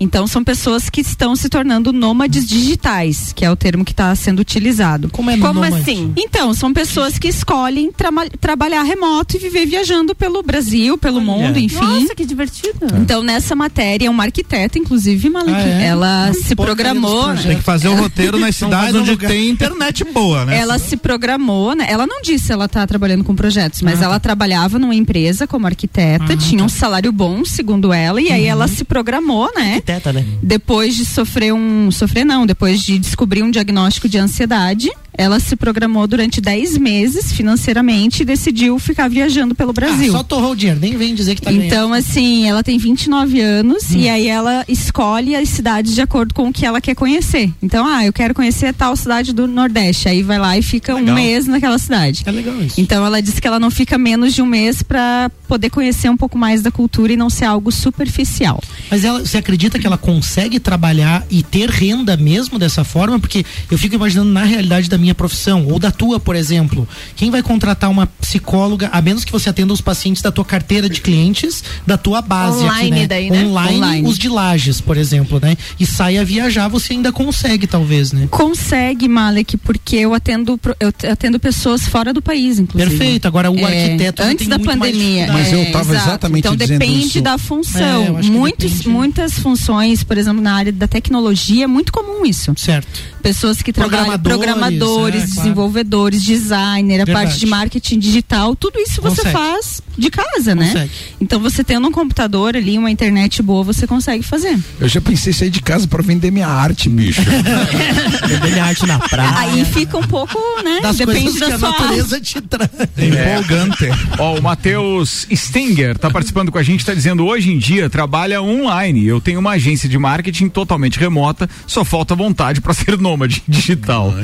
Então, 0.00 0.26
são 0.26 0.42
pessoas 0.44 0.88
que 0.90 1.00
estão 1.00 1.34
se 1.36 1.48
tornando 1.48 1.92
nômades 1.92 2.46
digitais, 2.48 3.32
que 3.32 3.44
é 3.44 3.50
o 3.50 3.56
termo 3.56 3.84
que 3.84 3.92
está 3.92 4.14
sendo 4.14 4.40
utilizado. 4.40 5.08
Como 5.10 5.30
é 5.30 5.36
Como 5.38 5.54
nômade? 5.54 5.76
assim? 5.80 6.12
Então, 6.16 6.52
são 6.54 6.72
pessoas 6.72 7.18
que 7.18 7.28
escolhem 7.28 7.90
trama- 7.92 8.26
trabalhar 8.40 8.82
remoto 8.82 9.36
e 9.36 9.40
viver 9.40 9.66
viajando 9.66 10.14
pelo 10.14 10.42
Brasil, 10.42 10.96
pelo 10.98 11.20
mundo, 11.20 11.58
enfim. 11.58 11.76
Nossa, 12.00 12.14
que 12.14 12.24
divertido. 12.24 12.86
Então, 13.00 13.22
nessa 13.22 13.54
matéria, 13.54 14.10
uma 14.10 14.24
arquiteta, 14.24 14.78
inclusive, 14.78 15.28
Malik, 15.30 15.52
Ah, 15.52 15.68
é? 15.68 15.86
ela 15.86 16.32
se 16.32 16.54
porcaria 16.54 16.74
programou. 16.94 17.28
né? 17.34 17.42
Tem 17.42 17.56
que 17.56 17.62
fazer 17.62 17.88
o 17.88 17.94
roteiro 17.94 18.38
nas 18.38 18.54
cidades 18.56 18.94
onde 18.94 19.10
lugar. 19.10 19.30
tem 19.30 19.48
internet 19.48 20.04
boa, 20.04 20.44
né? 20.44 20.58
Ela 20.58 20.78
se 20.78 20.96
programou, 20.96 21.74
né? 21.74 21.86
Ela 21.88 22.06
não 22.06 22.20
disse 22.22 22.46
se 22.46 22.52
ela 22.52 22.68
tá 22.68 22.86
trabalhando 22.86 23.24
com 23.24 23.34
projetos, 23.34 23.80
mas 23.82 24.00
Ah, 24.02 24.06
ela 24.06 24.20
trabalhava 24.20 24.78
numa 24.78 24.94
empresa 24.94 25.46
como 25.46 25.66
arquiteta, 25.66 26.36
tinha 26.36 26.62
um 26.64 26.68
salário 26.68 27.10
bom, 27.12 27.44
segundo 27.44 27.92
ela, 27.92 28.20
e 28.20 28.30
aí 28.30 28.44
ela 28.44 28.66
se 28.68 28.84
programou, 28.84 29.50
né? 29.54 29.80
Teta, 29.84 30.12
né? 30.12 30.24
Depois 30.42 30.96
de 30.96 31.04
sofrer 31.04 31.52
um. 31.52 31.90
Sofrer 31.90 32.24
não, 32.24 32.46
depois 32.46 32.80
de 32.80 32.98
descobrir 32.98 33.42
um 33.42 33.50
diagnóstico 33.50 34.08
de 34.08 34.18
ansiedade, 34.18 34.90
ela 35.16 35.38
se 35.40 35.56
programou 35.56 36.06
durante 36.06 36.40
10 36.40 36.76
meses 36.78 37.32
financeiramente 37.32 38.22
e 38.22 38.24
decidiu 38.26 38.78
ficar 38.78 39.08
viajando 39.08 39.54
pelo 39.54 39.72
Brasil. 39.72 40.12
Ah, 40.14 40.18
só 40.18 40.22
torrou 40.22 40.52
o 40.52 40.56
dinheiro, 40.56 40.80
nem 40.80 40.96
vem 40.96 41.14
dizer 41.14 41.34
que 41.34 41.42
tá 41.42 41.50
ganhando. 41.50 41.66
Então, 41.66 41.92
assim, 41.92 42.48
ela 42.48 42.62
tem 42.62 42.78
29 42.78 43.40
anos 43.40 43.90
Hum. 43.90 43.98
e 43.98 44.08
aí 44.08 44.26
ela 44.28 44.64
escolhe 44.68 45.34
as 45.36 45.48
cidades 45.48 45.94
de 45.94 46.00
acordo 46.00 46.34
com 46.34 46.48
o 46.48 46.52
que 46.52 46.64
ela 46.66 46.80
quer 46.80 46.94
conhecer. 46.94 47.52
Então, 47.62 47.86
ah, 47.86 48.04
eu 48.04 48.12
quero 48.12 48.34
conhecer 48.34 48.72
tal 48.74 48.96
cidade 48.96 49.32
do 49.32 49.46
Nordeste. 49.46 50.08
Aí 50.08 50.22
vai 50.22 50.38
lá 50.38 50.56
e 50.58 50.62
fica 50.62 50.94
um 50.94 51.14
mês 51.14 51.46
naquela 51.46 51.78
cidade. 51.78 52.22
É 52.26 52.30
legal 52.30 52.60
isso. 52.62 52.80
Então 52.80 53.04
ela 53.04 53.20
disse 53.20 53.40
que 53.40 53.46
ela 53.46 53.60
não 53.60 53.70
fica 53.70 53.96
menos 53.98 54.34
de 54.34 54.42
um 54.42 54.46
mês 54.46 54.82
para 54.82 55.30
poder 55.46 55.70
conhecer 55.70 56.08
um 56.08 56.16
pouco 56.16 56.36
mais 56.38 56.62
da 56.62 56.70
cultura 56.70 57.12
e 57.12 57.16
não 57.16 57.28
ser 57.30 57.44
algo 57.44 57.70
superficial. 57.70 58.62
Mas 58.90 59.04
ela, 59.04 59.20
você 59.20 59.38
acredita 59.38 59.78
que 59.78 59.86
ela 59.86 59.98
consegue 59.98 60.58
trabalhar 60.58 61.24
e 61.30 61.42
ter 61.42 61.68
renda 61.68 62.16
mesmo 62.16 62.58
dessa 62.58 62.82
forma? 62.84 63.18
Porque 63.20 63.44
eu 63.70 63.76
fico 63.78 63.94
imaginando 63.94 64.30
na 64.30 64.44
realidade 64.44 64.88
da 64.88 64.96
minha 64.98 65.03
minha 65.04 65.14
profissão, 65.14 65.66
ou 65.68 65.78
da 65.78 65.90
tua, 65.90 66.18
por 66.18 66.34
exemplo. 66.34 66.88
Quem 67.14 67.30
vai 67.30 67.42
contratar 67.42 67.90
uma 67.90 68.06
psicóloga, 68.06 68.88
a 68.92 69.00
menos 69.02 69.24
que 69.24 69.30
você 69.30 69.48
atenda 69.50 69.72
os 69.72 69.80
pacientes 69.80 70.22
da 70.22 70.32
tua 70.32 70.44
carteira 70.44 70.88
de 70.88 71.00
clientes, 71.00 71.62
da 71.86 71.96
tua 71.96 72.20
base 72.22 72.58
Online 72.64 72.72
aqui, 72.80 72.90
né? 72.90 73.06
daí, 73.06 73.30
né? 73.30 73.44
Online, 73.44 73.76
Online. 73.76 74.08
os 74.08 74.18
de 74.18 74.28
lajes, 74.28 74.80
por 74.80 74.96
exemplo, 74.96 75.38
né? 75.40 75.56
E 75.78 75.86
sai 75.86 76.18
a 76.18 76.24
viajar, 76.24 76.68
você 76.68 76.94
ainda 76.94 77.12
consegue, 77.12 77.66
talvez, 77.66 78.12
né? 78.12 78.26
Consegue, 78.30 79.06
Malek, 79.08 79.56
porque 79.58 79.96
eu 79.96 80.14
atendo, 80.14 80.56
pro- 80.58 80.74
eu 80.80 80.92
atendo 81.10 81.38
pessoas 81.38 81.82
fora 81.86 82.12
do 82.12 82.22
país, 82.22 82.58
inclusive. 82.58 82.90
Perfeito. 82.96 83.26
Agora, 83.28 83.50
o 83.50 83.58
É, 83.58 83.84
arquiteto 83.84 84.22
antes 84.22 84.38
tem 84.38 84.48
da 84.48 84.58
muito 84.58 84.78
mais 84.78 84.92
pandemia. 84.92 85.26
Mas 85.32 85.52
é, 85.52 85.56
eu 85.68 85.72
tava 85.72 85.92
exato. 85.92 86.08
exatamente 86.08 86.38
Então 86.40 86.56
dizendo 86.56 86.78
depende 86.78 87.06
isso. 87.06 87.20
da 87.22 87.34
É, 87.34 87.38
função. 87.38 88.14
que 88.20 88.30
Muitos, 88.30 88.70
depende. 88.70 88.88
muitas 88.88 89.32
funções, 89.38 90.02
por 90.02 90.16
exemplo, 90.16 90.40
na 90.42 90.54
área 90.54 90.72
da 90.72 90.88
tecnologia, 90.88 91.64
é 91.64 91.66
muito 91.66 91.92
comum 91.92 92.24
isso. 92.24 92.52
Certo. 92.56 93.13
Pessoas 93.24 93.62
que 93.62 93.72
trabalham 93.72 94.04
Programadores, 94.18 94.38
programadores, 94.38 95.14
é, 95.14 95.26
claro. 95.26 95.40
desenvolvedores, 95.40 96.22
designer, 96.22 97.00
a 97.00 97.04
Verdade. 97.06 97.26
parte 97.26 97.40
de 97.40 97.46
marketing 97.46 97.98
digital, 97.98 98.54
tudo 98.54 98.78
isso 98.78 99.00
você 99.00 99.22
Consegue. 99.22 99.32
faz 99.32 99.82
de 99.96 100.10
casa, 100.10 100.54
né? 100.54 100.66
Consegue. 100.66 100.90
Então 101.22 101.40
você 101.40 101.64
tendo 101.64 101.88
um 101.88 101.90
computador 101.90 102.54
ali, 102.54 102.76
uma 102.76 102.90
internet 102.90 103.42
boa, 103.42 103.64
você 103.64 103.86
consegue 103.86 104.22
fazer. 104.22 104.58
Eu 104.78 104.88
já 104.88 105.00
pensei 105.00 105.30
em 105.30 105.34
sair 105.34 105.48
de 105.48 105.62
casa 105.62 105.88
pra 105.88 106.02
vender 106.02 106.30
minha 106.30 106.46
arte, 106.46 106.90
bicho. 106.90 107.22
Vender 108.28 108.50
minha 108.52 108.64
arte 108.64 108.84
na 108.86 108.98
praia. 108.98 109.38
Aí 109.38 109.64
fica 109.64 109.96
um 109.96 110.02
pouco, 110.02 110.38
né? 110.62 110.80
das 110.82 110.96
Depende 110.96 111.38
da 111.38 111.46
que 111.46 111.52
a 111.52 111.58
sua 111.58 111.70
natureza 111.70 112.20
te 112.20 112.40
traz. 112.42 112.70
Empolgante. 112.98 113.86
Ó, 114.18 114.38
o 114.38 114.42
Matheus 114.42 115.26
Stenger 115.32 115.96
tá 115.96 116.10
participando 116.10 116.52
com 116.52 116.58
a 116.58 116.62
gente, 116.62 116.84
tá 116.84 116.92
dizendo 116.92 117.24
hoje 117.24 117.50
em 117.50 117.56
dia 117.58 117.88
trabalha 117.88 118.42
online. 118.42 119.06
Eu 119.06 119.18
tenho 119.20 119.40
uma 119.40 119.52
agência 119.52 119.88
de 119.88 119.98
marketing 119.98 120.48
totalmente 120.48 120.98
remota, 120.98 121.48
só 121.66 121.84
falta 121.84 122.14
vontade 122.14 122.60
pra 122.60 122.74
ser 122.74 122.96
nômade 123.14 123.42
digital. 123.48 124.12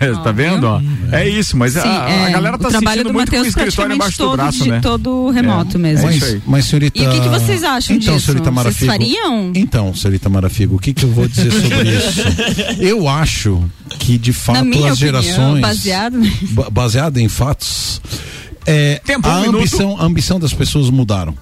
É, 0.00 0.12
tá 0.22 0.32
vendo? 0.32 0.64
Ó? 0.64 0.80
É 1.12 1.28
isso, 1.28 1.56
mas 1.56 1.76
a, 1.76 1.82
Sim, 1.82 1.88
a 1.88 2.28
é, 2.28 2.32
galera 2.32 2.58
tá 2.58 2.70
sentindo 2.70 3.04
do 3.04 3.12
muito 3.12 3.30
com 3.30 3.38
o 3.40 3.46
escritório 3.46 3.94
embaixo 3.94 4.18
do 4.18 4.32
braço, 4.32 4.62
de- 4.64 4.70
né? 4.70 4.80
todo 4.80 5.30
remoto 5.30 5.76
É, 5.76 5.80
mesmo. 5.80 6.08
é 6.08 6.10
isso 6.14 6.20
Mas, 6.24 6.34
aí. 6.34 6.42
mas, 6.46 6.64
senhorita. 6.66 6.98
E 7.02 7.06
o 7.06 7.10
que 7.10 7.20
que 7.20 7.28
vocês 7.28 7.62
acham 7.64 7.96
então, 7.96 8.14
disso? 8.14 8.26
Senhorita 8.26 8.50
Vocês 8.50 8.54
Marafigo, 8.64 8.92
fariam? 8.92 9.52
Então, 9.54 9.94
senhorita 9.94 10.28
Marafigo, 10.28 10.76
o 10.76 10.78
que, 10.78 10.92
que 10.92 11.04
eu 11.04 11.10
vou 11.10 11.26
dizer 11.28 11.50
sobre 11.52 11.90
isso? 11.96 12.82
Eu 12.82 13.08
acho 13.08 13.62
que, 13.98 14.18
de 14.18 14.32
fato, 14.32 14.56
Na 14.56 14.64
minha 14.64 14.90
as 14.92 14.98
opinião, 15.02 15.22
gerações. 15.22 15.60
baseado- 15.60 16.20
ba- 16.50 16.70
baseado 16.70 17.18
em 17.18 17.28
fatos. 17.28 18.00
É, 18.66 19.00
Tempo, 19.04 19.28
um 19.28 19.32
a, 19.32 19.40
minuto. 19.40 19.56
ambição, 19.58 19.96
a 20.00 20.04
ambição 20.04 20.38
das 20.40 20.52
pessoas 20.52 20.90
mudaram. 20.90 21.34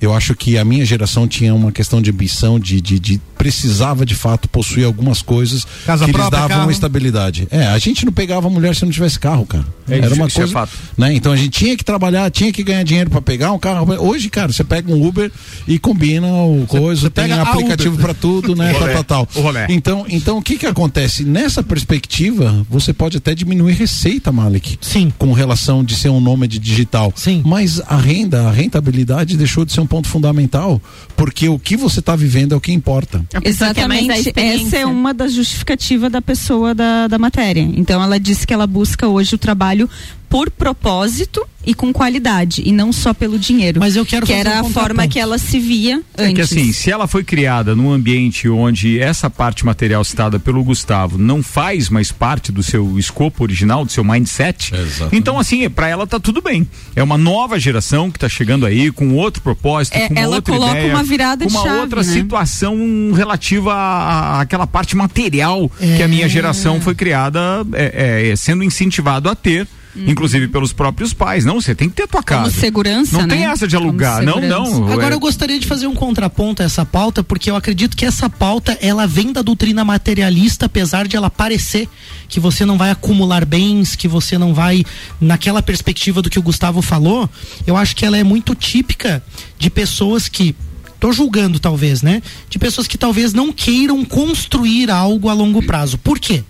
Eu 0.00 0.14
acho 0.14 0.34
que 0.36 0.56
a 0.56 0.64
minha 0.64 0.84
geração 0.84 1.26
tinha 1.26 1.52
uma 1.54 1.72
questão 1.72 2.00
de 2.00 2.10
ambição, 2.10 2.58
de, 2.60 2.80
de, 2.80 2.98
de- 3.00 3.20
precisava 3.38 4.04
de 4.04 4.14
fato 4.14 4.48
possuir 4.48 4.84
algumas 4.84 5.22
coisas 5.22 5.66
Casa 5.86 6.04
que 6.04 6.10
lhes 6.10 6.16
própria, 6.20 6.40
davam 6.40 6.48
carro. 6.48 6.62
uma 6.64 6.72
estabilidade. 6.72 7.46
É, 7.50 7.66
a 7.68 7.78
gente 7.78 8.04
não 8.04 8.12
pegava 8.12 8.50
mulher 8.50 8.74
se 8.74 8.84
não 8.84 8.90
tivesse 8.92 9.18
carro, 9.18 9.46
cara. 9.46 9.64
É, 9.88 9.96
Era 9.98 10.06
isso- 10.08 10.14
uma 10.16 10.26
isso 10.26 10.38
é 10.38 10.40
coisa, 10.42 10.52
fato. 10.52 10.72
né? 10.98 11.14
Então 11.14 11.32
a 11.32 11.36
gente 11.36 11.50
tinha 11.50 11.76
que 11.76 11.84
trabalhar, 11.84 12.30
tinha 12.30 12.52
que 12.52 12.62
ganhar 12.62 12.82
dinheiro 12.82 13.08
para 13.08 13.22
pegar 13.22 13.52
um 13.52 13.58
carro. 13.58 13.86
Hoje, 14.04 14.28
cara, 14.28 14.52
você 14.52 14.64
pega 14.64 14.92
um 14.92 15.06
Uber 15.06 15.30
e 15.66 15.78
combina 15.78 16.26
o 16.26 16.66
coisa, 16.66 17.08
tem 17.08 17.24
pega 17.28 17.36
a 17.36 17.42
aplicativo 17.42 17.96
para 17.98 18.12
tudo, 18.12 18.54
né? 18.56 18.72
Tal, 18.74 19.04
tal, 19.04 19.26
tal. 19.26 19.28
Então, 19.68 20.04
então 20.08 20.38
o 20.38 20.42
que 20.42 20.56
que 20.58 20.66
acontece 20.66 21.24
nessa 21.24 21.62
perspectiva? 21.62 22.66
Você 22.68 22.92
pode 22.92 23.16
até 23.16 23.34
diminuir 23.34 23.72
receita, 23.74 24.30
Malik 24.32 24.78
Sim. 24.80 25.12
com 25.16 25.32
relação 25.32 25.82
de 25.84 25.94
ser 25.94 26.08
um 26.08 26.20
nômade 26.20 26.58
digital. 26.58 27.12
Sim. 27.16 27.42
Mas 27.46 27.80
a 27.86 27.96
renda, 27.96 28.48
a 28.48 28.50
rentabilidade 28.50 29.36
deixou 29.36 29.64
de 29.64 29.72
ser 29.72 29.80
um 29.80 29.86
ponto 29.86 30.08
fundamental, 30.08 30.80
porque 31.16 31.48
o 31.48 31.58
que 31.58 31.76
você 31.76 32.00
está 32.00 32.14
vivendo 32.16 32.52
é 32.52 32.56
o 32.56 32.60
que 32.60 32.72
importa. 32.72 33.24
Exatamente. 33.44 34.32
Essa 34.34 34.76
é 34.78 34.86
uma 34.86 35.12
das 35.12 35.32
justificativas 35.32 36.10
da 36.10 36.22
pessoa 36.22 36.74
da, 36.74 37.06
da 37.06 37.18
matéria. 37.18 37.60
Então 37.60 38.02
ela 38.02 38.18
disse 38.18 38.46
que 38.46 38.54
ela 38.54 38.66
busca 38.66 39.06
hoje 39.06 39.34
o 39.34 39.38
trabalho 39.38 39.88
por 40.28 40.50
propósito 40.50 41.46
e 41.66 41.74
com 41.74 41.92
qualidade 41.92 42.62
e 42.64 42.72
não 42.72 42.92
só 42.92 43.12
pelo 43.12 43.38
dinheiro. 43.38 43.78
Mas 43.80 43.94
eu 43.96 44.04
quero 44.06 44.24
que 44.24 44.32
fazer 44.32 44.48
era 44.48 44.62
um 44.62 44.66
a 44.68 44.70
forma 44.70 45.06
que 45.08 45.18
ela 45.18 45.36
se 45.38 45.58
via 45.58 46.00
É 46.16 46.24
antes. 46.24 46.34
que 46.34 46.40
assim, 46.40 46.72
se 46.72 46.90
ela 46.90 47.06
foi 47.06 47.22
criada 47.24 47.74
num 47.74 47.90
ambiente 47.92 48.48
onde 48.48 48.98
essa 48.98 49.28
parte 49.28 49.66
material 49.66 50.02
citada 50.04 50.38
pelo 50.38 50.62
Gustavo 50.64 51.18
não 51.18 51.42
faz 51.42 51.90
mais 51.90 52.10
parte 52.10 52.50
do 52.50 52.62
seu 52.62 52.98
escopo 52.98 53.42
original, 53.42 53.84
do 53.84 53.92
seu 53.92 54.02
mindset, 54.04 54.74
Exatamente. 54.74 55.16
então 55.16 55.38
assim, 55.38 55.68
pra 55.68 55.88
ela 55.88 56.06
tá 56.06 56.18
tudo 56.18 56.40
bem. 56.40 56.66
É 56.96 57.02
uma 57.02 57.18
nova 57.18 57.58
geração 57.58 58.10
que 58.10 58.18
tá 58.18 58.28
chegando 58.28 58.64
aí 58.64 58.90
com 58.90 59.14
outro 59.14 59.42
propósito, 59.42 59.94
É, 59.96 60.08
com 60.08 60.14
uma 60.14 60.20
ela 60.22 60.36
outra 60.36 60.54
coloca 60.54 60.78
ideia, 60.78 60.94
uma 60.94 61.02
virada 61.04 61.44
com 61.44 61.50
de 61.50 61.56
uma 61.56 61.64
chave, 61.64 61.80
outra 61.80 62.02
né? 62.02 62.12
situação 62.12 62.76
relativa 63.14 63.74
à- 63.74 64.40
àquela 64.40 64.66
parte 64.66 64.96
material 64.96 65.68
que 65.78 66.02
a 66.02 66.06
É. 66.06 66.08
minha 66.08 66.28
geração 66.28 66.80
foi 66.80 66.94
criada 66.94 67.38
é, 67.74 68.30
é, 68.30 68.36
sendo 68.36 68.62
incentivado 68.64 69.28
a 69.28 69.34
ter. 69.34 69.66
Inclusive 69.96 70.48
pelos 70.48 70.72
próprios 70.72 71.12
pais. 71.12 71.44
Não, 71.44 71.60
você 71.60 71.74
tem 71.74 71.88
que 71.88 71.96
ter 71.96 72.06
tua 72.06 72.22
Como 72.22 72.42
casa. 72.44 72.50
segurança, 72.52 73.18
Não 73.18 73.26
né? 73.26 73.34
tem 73.36 73.46
essa 73.46 73.66
de 73.66 73.74
Como 73.76 73.88
alugar. 73.88 74.22
Não, 74.22 74.40
não. 74.40 74.92
Agora 74.92 75.10
é- 75.10 75.14
eu 75.14 75.20
gostaria 75.20 75.58
de 75.58 75.66
fazer 75.66 75.86
um 75.86 75.94
contraponto 75.94 76.62
a 76.62 76.66
essa 76.66 76.84
pauta, 76.84 77.22
porque 77.24 77.50
eu 77.50 77.56
acredito 77.56 77.96
que 77.96 78.04
essa 78.04 78.30
pauta 78.30 78.76
ela 78.80 79.06
vem 79.06 79.32
da 79.32 79.42
doutrina 79.42 79.84
materialista, 79.84 80.66
apesar 80.66 81.08
de 81.08 81.16
ela 81.16 81.30
parecer 81.30 81.88
que 82.28 82.38
você 82.38 82.64
não 82.64 82.76
vai 82.78 82.90
acumular 82.90 83.44
bens, 83.44 83.96
que 83.96 84.06
você 84.06 84.36
não 84.38 84.54
vai 84.54 84.84
naquela 85.20 85.62
perspectiva 85.62 86.20
do 86.22 86.30
que 86.30 86.38
o 86.38 86.42
Gustavo 86.42 86.80
falou. 86.82 87.28
Eu 87.66 87.76
acho 87.76 87.96
que 87.96 88.04
ela 88.04 88.16
é 88.18 88.22
muito 88.24 88.54
típica 88.54 89.22
de 89.58 89.70
pessoas 89.70 90.28
que 90.28 90.54
Tô 91.00 91.12
julgando, 91.12 91.60
talvez, 91.60 92.02
né? 92.02 92.20
De 92.50 92.58
pessoas 92.58 92.88
que 92.88 92.98
talvez 92.98 93.32
não 93.32 93.52
queiram 93.52 94.04
construir 94.04 94.90
algo 94.90 95.28
a 95.28 95.32
longo 95.32 95.64
prazo. 95.64 95.96
Por 95.96 96.18
quê? 96.18 96.42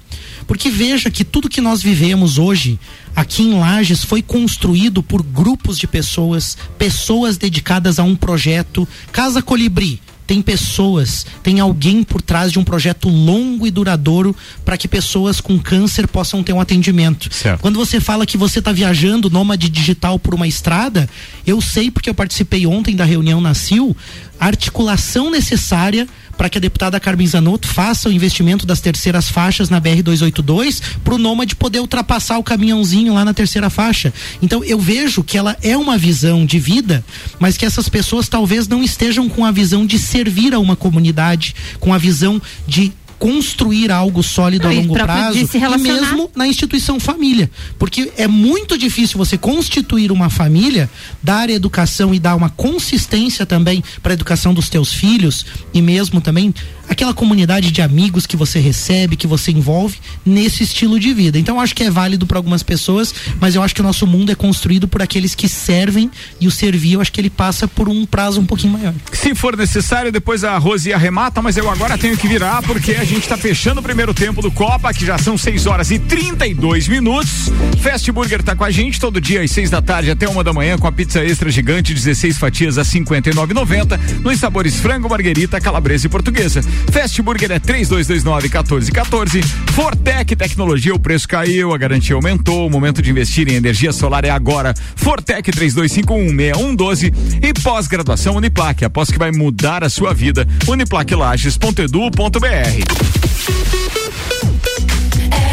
Porque 0.46 0.70
veja 0.70 1.10
que 1.10 1.22
tudo 1.22 1.50
que 1.50 1.60
nós 1.60 1.82
vivemos 1.82 2.38
hoje 2.38 2.80
aqui 3.18 3.42
em 3.42 3.58
Lages 3.58 4.04
foi 4.04 4.22
construído 4.22 5.02
por 5.02 5.24
grupos 5.24 5.76
de 5.76 5.88
pessoas, 5.88 6.56
pessoas 6.78 7.36
dedicadas 7.36 7.98
a 7.98 8.04
um 8.04 8.14
projeto. 8.14 8.86
Casa 9.10 9.42
Colibri 9.42 10.00
tem 10.24 10.42
pessoas, 10.42 11.26
tem 11.42 11.58
alguém 11.58 12.04
por 12.04 12.20
trás 12.20 12.52
de 12.52 12.58
um 12.58 12.64
projeto 12.64 13.08
longo 13.08 13.66
e 13.66 13.70
duradouro 13.70 14.36
para 14.62 14.76
que 14.76 14.86
pessoas 14.86 15.40
com 15.40 15.58
câncer 15.58 16.06
possam 16.06 16.42
ter 16.42 16.52
um 16.52 16.60
atendimento. 16.60 17.32
Certo. 17.34 17.62
Quando 17.62 17.78
você 17.78 17.98
fala 17.98 18.26
que 18.26 18.36
você 18.36 18.58
está 18.58 18.70
viajando 18.70 19.30
nômade 19.30 19.70
digital 19.70 20.18
por 20.18 20.34
uma 20.34 20.46
estrada, 20.46 21.08
eu 21.46 21.62
sei 21.62 21.90
porque 21.90 22.10
eu 22.10 22.14
participei 22.14 22.66
ontem 22.66 22.94
da 22.94 23.06
reunião 23.06 23.40
na 23.40 23.54
CIL, 23.54 23.96
articulação 24.38 25.30
necessária 25.30 26.06
para 26.38 26.48
que 26.48 26.56
a 26.56 26.60
deputada 26.60 27.00
Carmen 27.00 27.26
Zanotto 27.26 27.66
faça 27.66 28.08
o 28.08 28.12
investimento 28.12 28.64
das 28.64 28.80
terceiras 28.80 29.28
faixas 29.28 29.68
na 29.68 29.80
BR-282 29.80 30.80
para 31.02 31.14
o 31.14 31.18
nômade 31.18 31.56
poder 31.56 31.80
ultrapassar 31.80 32.38
o 32.38 32.44
caminhãozinho 32.44 33.12
lá 33.12 33.24
na 33.24 33.34
terceira 33.34 33.68
faixa. 33.68 34.14
Então 34.40 34.62
eu 34.62 34.78
vejo 34.78 35.24
que 35.24 35.36
ela 35.36 35.56
é 35.60 35.76
uma 35.76 35.98
visão 35.98 36.46
de 36.46 36.60
vida, 36.60 37.04
mas 37.40 37.56
que 37.56 37.66
essas 37.66 37.88
pessoas 37.88 38.28
talvez 38.28 38.68
não 38.68 38.84
estejam 38.84 39.28
com 39.28 39.44
a 39.44 39.50
visão 39.50 39.84
de 39.84 39.98
servir 39.98 40.54
a 40.54 40.60
uma 40.60 40.76
comunidade, 40.76 41.56
com 41.80 41.92
a 41.92 41.98
visão 41.98 42.40
de 42.66 42.92
construir 43.18 43.90
algo 43.90 44.22
sólido 44.22 44.68
a 44.68 44.70
longo 44.70 44.94
prazo 44.94 45.46
se 45.46 45.58
e 45.58 45.78
mesmo 45.78 46.30
na 46.34 46.46
instituição 46.46 47.00
família, 47.00 47.50
porque 47.78 48.12
é 48.16 48.28
muito 48.28 48.78
difícil 48.78 49.18
você 49.18 49.36
constituir 49.36 50.12
uma 50.12 50.30
família, 50.30 50.88
dar 51.22 51.50
educação 51.50 52.14
e 52.14 52.18
dar 52.18 52.36
uma 52.36 52.50
consistência 52.50 53.44
também 53.44 53.82
para 54.02 54.12
a 54.12 54.14
educação 54.14 54.54
dos 54.54 54.68
teus 54.68 54.92
filhos 54.92 55.44
e 55.74 55.82
mesmo 55.82 56.20
também 56.20 56.54
aquela 56.88 57.14
comunidade 57.14 57.70
de 57.70 57.82
amigos 57.82 58.26
que 58.26 58.36
você 58.36 58.58
recebe, 58.58 59.16
que 59.16 59.26
você 59.26 59.52
envolve 59.52 59.98
nesse 60.24 60.62
estilo 60.62 60.98
de 60.98 61.12
vida. 61.12 61.38
Então 61.38 61.60
acho 61.60 61.74
que 61.74 61.84
é 61.84 61.90
válido 61.90 62.26
para 62.26 62.38
algumas 62.38 62.62
pessoas, 62.62 63.14
mas 63.40 63.54
eu 63.54 63.62
acho 63.62 63.74
que 63.74 63.80
o 63.80 63.84
nosso 63.84 64.06
mundo 64.06 64.32
é 64.32 64.34
construído 64.34 64.88
por 64.88 65.02
aqueles 65.02 65.34
que 65.34 65.48
servem 65.48 66.10
e 66.40 66.46
o 66.46 66.50
servir, 66.50 66.94
eu 66.94 67.00
acho 67.00 67.12
que 67.12 67.20
ele 67.20 67.30
passa 67.30 67.68
por 67.68 67.88
um 67.88 68.06
prazo 68.06 68.40
um 68.40 68.46
pouquinho 68.46 68.72
maior. 68.72 68.94
Se 69.12 69.34
for 69.34 69.56
necessário, 69.56 70.10
depois 70.10 70.44
a 70.44 70.56
Rose 70.58 70.92
arremata, 70.92 71.42
mas 71.42 71.56
eu 71.56 71.70
agora 71.70 71.98
tenho 71.98 72.16
que 72.16 72.26
virar 72.26 72.62
porque 72.62 72.92
a 72.92 73.04
gente 73.04 73.28
tá 73.28 73.36
fechando 73.36 73.80
o 73.80 73.82
primeiro 73.82 74.14
tempo 74.14 74.40
do 74.40 74.50
Copa, 74.50 74.92
que 74.92 75.04
já 75.04 75.18
são 75.18 75.36
6 75.36 75.66
horas 75.66 75.90
e 75.90 75.98
32 75.98 76.88
minutos. 76.88 77.50
Fast 77.82 78.10
Burger 78.10 78.42
tá 78.42 78.56
com 78.56 78.64
a 78.64 78.70
gente 78.70 78.98
todo 78.98 79.20
dia 79.20 79.42
às 79.42 79.50
6 79.50 79.70
da 79.70 79.82
tarde 79.82 80.10
até 80.10 80.28
uma 80.28 80.42
da 80.42 80.52
manhã 80.52 80.78
com 80.78 80.86
a 80.86 80.92
pizza 80.92 81.24
extra 81.24 81.50
gigante, 81.50 81.94
16 81.94 82.38
fatias 82.38 82.78
a 82.78 82.82
59,90 82.82 84.20
nos 84.22 84.38
sabores 84.38 84.76
frango, 84.76 85.08
marguerita, 85.08 85.60
calabresa 85.60 86.06
e 86.06 86.08
portuguesa. 86.10 86.62
Fast 86.92 87.20
Burger 87.22 87.52
é 87.52 87.58
3229 87.58 88.48
1414. 88.48 89.42
Fortec 89.72 90.36
Tecnologia, 90.36 90.94
o 90.94 90.98
preço 90.98 91.28
caiu, 91.28 91.72
a 91.72 91.78
garantia 91.78 92.14
aumentou, 92.14 92.66
o 92.66 92.70
momento 92.70 93.02
de 93.02 93.10
investir 93.10 93.48
em 93.48 93.54
energia 93.54 93.92
solar 93.92 94.24
é 94.24 94.30
agora. 94.30 94.74
Fortec 94.96 95.50
32516112 95.50 97.12
e 97.42 97.52
pós-graduação 97.62 98.36
Uniplac, 98.36 98.84
após 98.84 99.10
que 99.10 99.18
vai 99.18 99.30
mudar 99.30 99.84
a 99.84 99.88
sua 99.88 100.14
vida. 100.14 100.46
uniplaclages.edu.br. 100.66 103.18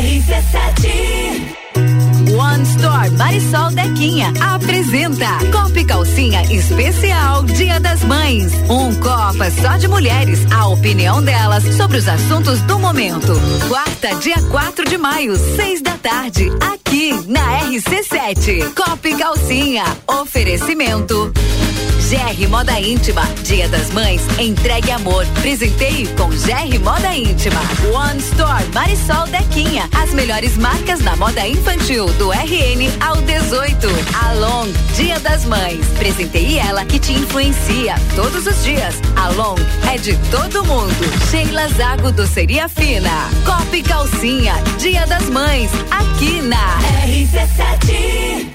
RC7 0.01 1.94
One 2.36 2.63
Store 2.63 3.10
Marisol 3.12 3.71
Dequinha 3.71 4.34
apresenta 4.41 5.38
Copa 5.52 5.80
e 5.80 5.86
Calcinha 5.86 6.43
especial 6.52 7.43
Dia 7.43 7.80
das 7.80 8.04
Mães. 8.04 8.52
Um 8.69 8.93
Copa 8.95 9.50
só 9.52 9.78
de 9.78 9.88
mulheres. 9.88 10.39
A 10.52 10.67
opinião 10.67 11.24
delas 11.24 11.63
sobre 11.76 11.98
os 11.98 12.08
assuntos 12.08 12.62
do 12.63 12.78
momento. 12.78 13.34
Quarta, 13.69 14.15
dia 14.15 14.41
4 14.52 14.89
de 14.89 14.98
maio, 14.98 15.36
seis 15.56 15.82
da 15.82 15.98
tarde. 15.98 16.52
Aqui 16.74 17.13
na 17.28 17.62
RC7. 17.62 18.74
Copa 18.74 19.08
e 19.08 19.15
Calcinha. 19.15 19.86
Oferecimento. 20.06 21.32
GR 22.15 22.47
Moda 22.47 22.80
Íntima. 22.80 23.23
Dia 23.43 23.67
das 23.67 23.89
Mães. 23.89 24.21
Entregue 24.39 24.89
amor. 24.89 25.25
Presenteie 25.41 26.08
com 26.15 26.30
GR 26.30 26.80
Moda 26.82 27.13
Íntima. 27.13 27.60
One 27.93 28.19
Store 28.19 28.63
Marisol 28.73 29.28
Dequinha. 29.28 29.89
As 30.01 30.13
melhores 30.13 30.56
marcas 30.56 31.01
na 31.01 31.13
moda 31.17 31.45
infantil 31.45 32.06
do 32.13 32.32
RN 32.32 32.89
ao 33.06 33.17
18. 33.17 33.88
Along 34.30 34.71
Dia 34.95 35.19
das 35.19 35.43
Mães. 35.43 35.86
Presenteie 35.97 36.58
ela 36.58 36.86
que 36.86 36.99
te 36.99 37.12
influencia 37.12 37.95
todos 38.15 38.47
os 38.47 38.63
dias. 38.63 38.95
Along 39.17 39.58
é 39.93 39.97
de 39.97 40.15
todo 40.32 40.63
mundo. 40.63 40.95
Sheila 41.30 41.67
Zago 41.67 42.13
Doceria 42.13 42.69
Fina. 42.69 43.30
Copa 43.45 43.75
e 43.75 43.84
Calcinha. 43.84 44.54
Dia 44.80 45.06
das 45.06 45.25
Mães. 45.30 45.69
Aqui 45.91 46.41
na 46.41 46.80
RC7. 47.06 48.55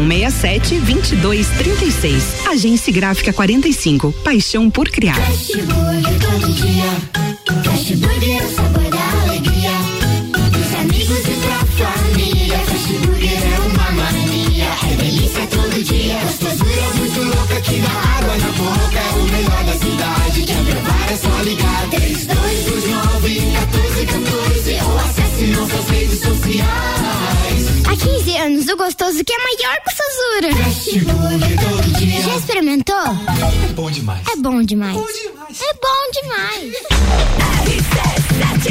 99167 0.01 1.15
2236. 1.15 2.47
Agência 2.47 2.93
Gráfica 2.93 3.31
45. 3.31 4.11
Paixão 4.23 4.69
por 4.69 4.89
criar. 4.89 5.17
Gostoso 29.11 29.23
que 29.23 29.33
é 29.33 29.37
maior 29.37 29.77
que 29.81 29.89
o 29.89 29.95
Sazura. 29.95 30.49
Já 32.21 32.35
experimentou? 32.37 32.95
É 32.95 33.73
bom 33.73 33.91
demais. 33.91 34.27
É 34.27 34.35
bom 34.37 34.61
demais. 34.63 34.97
É 35.59 35.73
bom 35.73 36.11
demais. 36.21 36.71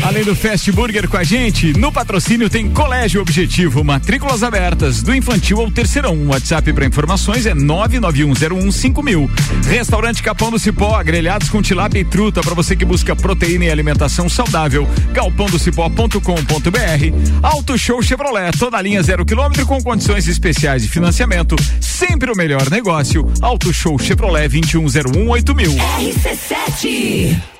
Além 0.03 0.25
do 0.25 0.35
Fast 0.35 0.73
Burger 0.73 1.07
com 1.09 1.19
a 1.19 1.23
gente, 1.23 1.79
no 1.79 1.93
patrocínio 1.93 2.49
tem 2.49 2.71
Colégio 2.71 3.21
Objetivo, 3.21 3.85
matrículas 3.85 4.43
abertas, 4.43 5.03
do 5.03 5.15
infantil 5.15 5.61
ao 5.61 5.71
terceirão. 5.71 6.17
O 6.17 6.29
WhatsApp 6.29 6.73
para 6.73 6.87
informações 6.87 7.45
é 7.45 7.55
991015000. 7.55 9.29
Restaurante 9.67 10.23
Capão 10.23 10.51
do 10.51 10.59
Cipó, 10.59 11.03
grelhados 11.03 11.51
com 11.51 11.61
tilápia 11.61 12.01
e 12.01 12.05
truta 12.05 12.41
para 12.41 12.55
você 12.55 12.75
que 12.75 12.87
busca 12.87 13.15
proteína 13.15 13.67
e 13.67 13.71
alimentação 13.71 14.27
saudável. 14.29 14.89
galpãodocipó.com.br. 15.13 16.23
Auto 17.43 17.77
Show 17.77 18.01
Chevrolet, 18.03 18.57
toda 18.59 18.79
a 18.79 18.83
linha 18.83 19.03
zero 19.03 19.27
quilômetro 19.27 19.67
com 19.67 19.83
condições 19.83 20.27
especiais 20.27 20.81
de 20.83 20.89
financiamento. 20.89 21.57
Sempre 21.79 22.33
o 22.33 22.37
melhor 22.37 22.71
negócio. 22.71 23.31
Auto 23.43 23.71
Show 23.71 23.99
Chevrolet 23.99 24.49
21018000. 24.49 25.77
RC7 25.99 26.70
sete. 26.71 27.60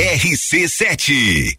RC7. 0.00 1.58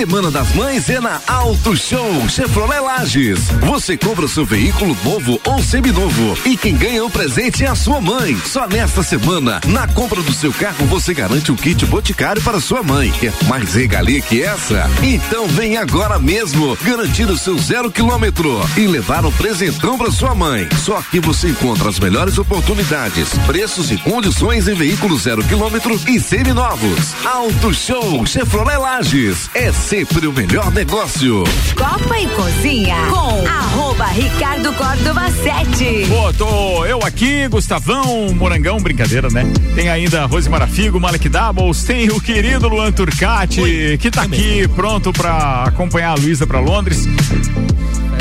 Semana 0.00 0.30
das 0.30 0.54
Mães 0.54 0.88
é 0.88 0.98
na 0.98 1.20
Auto 1.26 1.76
Show 1.76 2.26
Chevrolet 2.26 2.80
Lages. 2.80 3.50
Você 3.60 3.98
compra 3.98 4.24
o 4.24 4.28
seu 4.28 4.46
veículo 4.46 4.96
novo 5.04 5.38
ou 5.44 5.62
seminovo 5.62 6.38
e 6.46 6.56
quem 6.56 6.74
ganha 6.74 7.04
o 7.04 7.10
presente 7.10 7.66
é 7.66 7.68
a 7.68 7.74
sua 7.74 8.00
mãe. 8.00 8.34
Só 8.46 8.66
nesta 8.66 9.02
semana, 9.02 9.60
na 9.66 9.86
compra 9.88 10.22
do 10.22 10.32
seu 10.32 10.54
carro, 10.54 10.86
você 10.86 11.12
garante 11.12 11.52
um 11.52 11.54
kit 11.54 11.84
boticário 11.84 12.40
para 12.40 12.60
sua 12.60 12.82
mãe. 12.82 13.10
Quer 13.20 13.34
mais 13.46 13.74
regalia 13.74 14.22
que 14.22 14.42
essa? 14.42 14.88
Então 15.02 15.46
vem 15.48 15.76
agora 15.76 16.18
mesmo 16.18 16.78
garantir 16.80 17.28
o 17.28 17.36
seu 17.36 17.58
zero 17.58 17.90
quilômetro 17.92 18.58
e 18.78 18.86
levar 18.86 19.26
um 19.26 19.32
presentão 19.32 19.98
para 19.98 20.10
sua 20.10 20.34
mãe. 20.34 20.66
Só 20.82 20.96
aqui 20.96 21.20
você 21.20 21.48
encontra 21.50 21.90
as 21.90 22.00
melhores 22.00 22.38
oportunidades, 22.38 23.28
preços 23.46 23.90
e 23.90 23.98
condições 23.98 24.66
em 24.66 24.74
veículos 24.74 25.24
zero 25.24 25.44
quilômetro 25.44 26.00
e 26.08 26.18
seminovos. 26.18 27.14
Auto 27.22 27.74
Show 27.74 28.24
Chevrolet 28.24 28.78
Lages. 28.78 29.50
É 29.52 29.70
sempre 29.90 30.28
o 30.28 30.32
melhor 30.32 30.70
negócio. 30.70 31.42
Copa 31.76 32.16
e 32.20 32.28
Cozinha 32.28 32.94
com 33.10 33.44
arroba 33.44 34.06
Ricardo 34.06 34.72
Córdova 34.74 35.28
7. 35.32 36.06
Pô, 36.06 36.32
tô 36.32 36.86
eu 36.86 37.00
aqui, 37.02 37.48
Gustavão, 37.48 38.32
Morangão, 38.32 38.78
brincadeira, 38.78 39.28
né? 39.30 39.44
Tem 39.74 39.88
ainda 39.88 40.26
Rose 40.26 40.48
Marafigo, 40.48 41.00
Malek 41.00 41.28
Doubles, 41.28 41.82
tem 41.82 42.08
o 42.08 42.20
querido 42.20 42.68
Luan 42.68 42.92
Turcati, 42.92 43.98
que 44.00 44.12
tá 44.12 44.22
aqui 44.22 44.68
pronto 44.68 45.12
pra 45.12 45.64
acompanhar 45.64 46.10
a 46.10 46.14
Luísa 46.14 46.46
pra 46.46 46.60
Londres. 46.60 47.08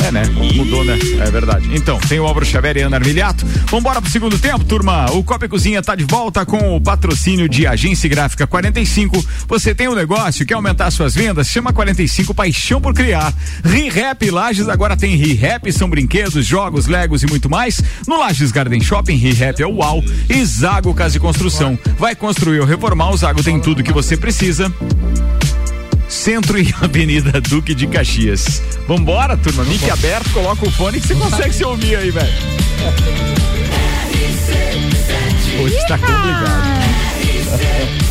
É, 0.06 0.12
né? 0.12 0.24
Mudou, 0.56 0.84
né? 0.84 0.98
É 1.20 1.30
verdade. 1.30 1.70
Então, 1.74 2.00
tem 2.00 2.20
o 2.20 2.26
Álvaro 2.26 2.46
Xavier 2.46 2.78
e 2.78 2.82
Ana 2.82 2.98
Armiliato. 2.98 3.46
Vambora 3.68 4.02
pro 4.02 4.10
segundo 4.10 4.38
tempo, 4.40 4.64
turma. 4.64 5.12
O 5.12 5.24
Copa 5.24 5.48
Cozinha 5.48 5.82
tá 5.82 5.96
de 5.96 6.04
volta 6.04 6.46
com 6.46 6.76
o 6.76 6.82
patrocínio 6.82 7.48
de 7.50 7.68
Agência 7.68 8.10
Gráfica 8.10 8.48
45. 8.48 9.24
Você 9.48 9.76
tem 9.76 9.88
um 9.88 9.96
negócio, 9.96 10.46
quer 10.46 10.54
aumentar 10.54 10.90
suas 10.92 11.14
vendas? 11.14 11.48
Chama 11.48 11.74
45 11.74 12.34
Paixão 12.34 12.82
por 12.82 12.94
Criar. 12.94 13.34
ReHap 13.64 14.30
Lages 14.30 14.70
agora 14.70 14.96
tem 14.96 15.16
ReHap, 15.16 15.72
são 15.72 15.90
brinquedos, 15.90 16.46
jogos, 16.46 16.88
legos 16.88 17.24
e 17.24 17.28
muito 17.28 17.50
mais. 17.50 17.82
No 18.08 18.18
Lages 18.20 18.52
Garden 18.52 18.82
Shopping, 18.82 19.16
ReHap 19.16 19.62
é 19.62 19.68
o 19.68 19.76
UAU. 19.76 20.04
E 20.30 20.44
Zago 20.46 20.94
Casa 20.94 21.18
e 21.18 21.20
Construção. 21.20 21.78
Vai 21.98 22.16
construir 22.16 22.60
ou 22.60 22.66
reformar, 22.66 23.12
o 23.12 23.18
Zago 23.18 23.44
tem 23.44 23.60
tudo 23.60 23.84
que 23.84 23.94
você 23.94 24.16
precisa. 24.16 24.74
Centro 26.10 26.60
e 26.60 26.74
Avenida 26.82 27.40
Duque 27.40 27.74
de 27.76 27.88
Caxias. 27.88 28.62
Vambora, 28.88 29.38
turma. 29.38 29.64
Mic 29.64 29.90
aberto, 29.90 30.30
coloca 30.32 30.68
o 30.68 30.72
fone 30.72 31.00
que 31.00 31.08
você 31.08 31.16
consegue 31.16 31.54
se 31.54 31.64
ouvir 31.64 31.96
aí, 31.96 32.10
velho. 32.10 32.34
Hoje 35.62 35.88
tá 35.88 35.98
complicado. 35.98 36.79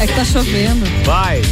É 0.01 0.07
que 0.07 0.15
tá 0.15 0.25
chovendo. 0.25 0.85
Vai. 1.05 1.43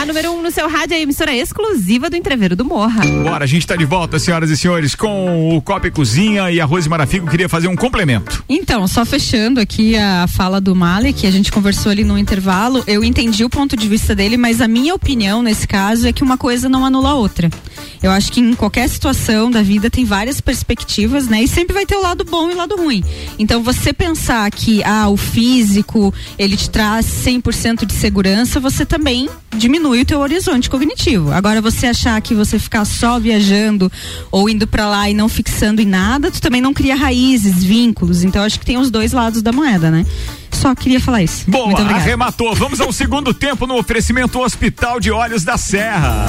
A 0.00 0.06
número 0.06 0.32
1 0.32 0.38
um 0.38 0.42
no 0.42 0.50
seu 0.50 0.68
rádio 0.68 0.94
é 0.94 0.96
a 0.98 1.00
emissora 1.00 1.34
exclusiva 1.34 2.08
do 2.08 2.16
Entreveiro 2.16 2.56
do 2.56 2.64
Morra. 2.64 3.02
Bora, 3.22 3.44
a 3.44 3.46
gente 3.46 3.66
tá 3.66 3.76
de 3.76 3.84
volta, 3.84 4.18
senhoras 4.18 4.50
e 4.50 4.56
senhores, 4.56 4.94
com 4.94 5.56
o 5.56 5.60
Copa 5.60 5.86
e 5.86 5.90
Cozinha 5.90 6.50
e 6.50 6.60
a 6.60 6.64
Rose 6.64 6.88
Marafigo 6.88 7.28
queria 7.28 7.48
fazer 7.48 7.68
um 7.68 7.76
complemento. 7.76 8.42
Então, 8.48 8.86
só 8.88 9.04
fechando 9.04 9.60
aqui 9.60 9.96
a 9.96 10.26
fala 10.26 10.60
do 10.60 10.74
Mali, 10.74 11.12
que 11.12 11.26
a 11.26 11.30
gente 11.30 11.52
conversou 11.52 11.92
ali 11.92 12.04
no 12.04 12.18
intervalo, 12.18 12.82
eu 12.86 13.04
entendi 13.04 13.44
o 13.44 13.50
ponto 13.50 13.76
de 13.76 13.86
vista 13.88 14.14
dele, 14.14 14.36
mas 14.36 14.60
a 14.60 14.68
minha 14.68 14.94
opinião 14.94 15.42
nesse 15.42 15.66
caso 15.66 16.06
é 16.08 16.12
que 16.12 16.22
uma 16.22 16.38
coisa 16.38 16.68
não 16.68 16.84
anula 16.84 17.10
a 17.10 17.14
outra. 17.14 17.50
Eu 18.04 18.10
acho 18.10 18.30
que 18.30 18.38
em 18.38 18.52
qualquer 18.52 18.86
situação 18.86 19.50
da 19.50 19.62
vida 19.62 19.88
tem 19.88 20.04
várias 20.04 20.38
perspectivas, 20.38 21.26
né? 21.26 21.42
E 21.42 21.48
sempre 21.48 21.72
vai 21.72 21.86
ter 21.86 21.96
o 21.96 22.02
lado 22.02 22.22
bom 22.22 22.50
e 22.50 22.52
o 22.52 22.56
lado 22.58 22.76
ruim. 22.76 23.02
Então, 23.38 23.62
você 23.62 23.94
pensar 23.94 24.50
que 24.50 24.84
ah, 24.84 25.08
o 25.08 25.16
físico, 25.16 26.12
ele 26.38 26.54
te 26.54 26.68
traz 26.68 27.06
100% 27.06 27.86
de 27.86 27.94
segurança, 27.94 28.60
você 28.60 28.84
também 28.84 29.26
diminui 29.56 30.02
o 30.02 30.04
teu 30.04 30.20
horizonte 30.20 30.68
cognitivo. 30.68 31.32
Agora, 31.32 31.62
você 31.62 31.86
achar 31.86 32.20
que 32.20 32.34
você 32.34 32.58
ficar 32.58 32.84
só 32.84 33.18
viajando 33.18 33.90
ou 34.30 34.50
indo 34.50 34.66
para 34.66 34.86
lá 34.86 35.08
e 35.08 35.14
não 35.14 35.26
fixando 35.26 35.80
em 35.80 35.86
nada, 35.86 36.30
tu 36.30 36.42
também 36.42 36.60
não 36.60 36.74
cria 36.74 36.94
raízes, 36.94 37.64
vínculos. 37.64 38.22
Então, 38.22 38.42
acho 38.42 38.60
que 38.60 38.66
tem 38.66 38.76
os 38.76 38.90
dois 38.90 39.12
lados 39.12 39.40
da 39.40 39.50
moeda, 39.50 39.90
né? 39.90 40.04
Só 40.50 40.74
queria 40.74 41.00
falar 41.00 41.22
isso. 41.22 41.50
Boa, 41.50 41.80
arrematou. 41.80 42.54
Vamos 42.54 42.82
ao 42.82 42.92
segundo 42.92 43.32
tempo 43.32 43.66
no 43.66 43.78
oferecimento 43.78 44.40
Hospital 44.40 45.00
de 45.00 45.10
Olhos 45.10 45.42
da 45.42 45.56
Serra. 45.56 46.28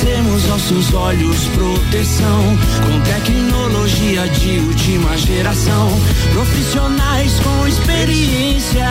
Oferecemos 0.00 0.50
aos 0.50 0.62
seus 0.62 0.94
olhos 0.94 1.46
proteção 1.48 2.58
com 2.86 3.00
tecnologia 3.02 4.26
de 4.28 4.58
última 4.60 5.14
geração. 5.18 5.90
Profissionais 6.32 7.38
com 7.40 7.68
experiência, 7.68 8.88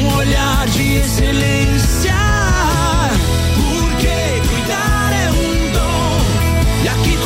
um 0.00 0.16
olhar 0.16 0.66
de 0.68 0.94
excelência. 0.94 2.14
Porque 3.54 4.48
cuidar 4.48 5.12
é 5.12 5.30
um 5.30 5.72
dom 5.72 6.20
e 6.84 6.88
aqui 6.88 7.17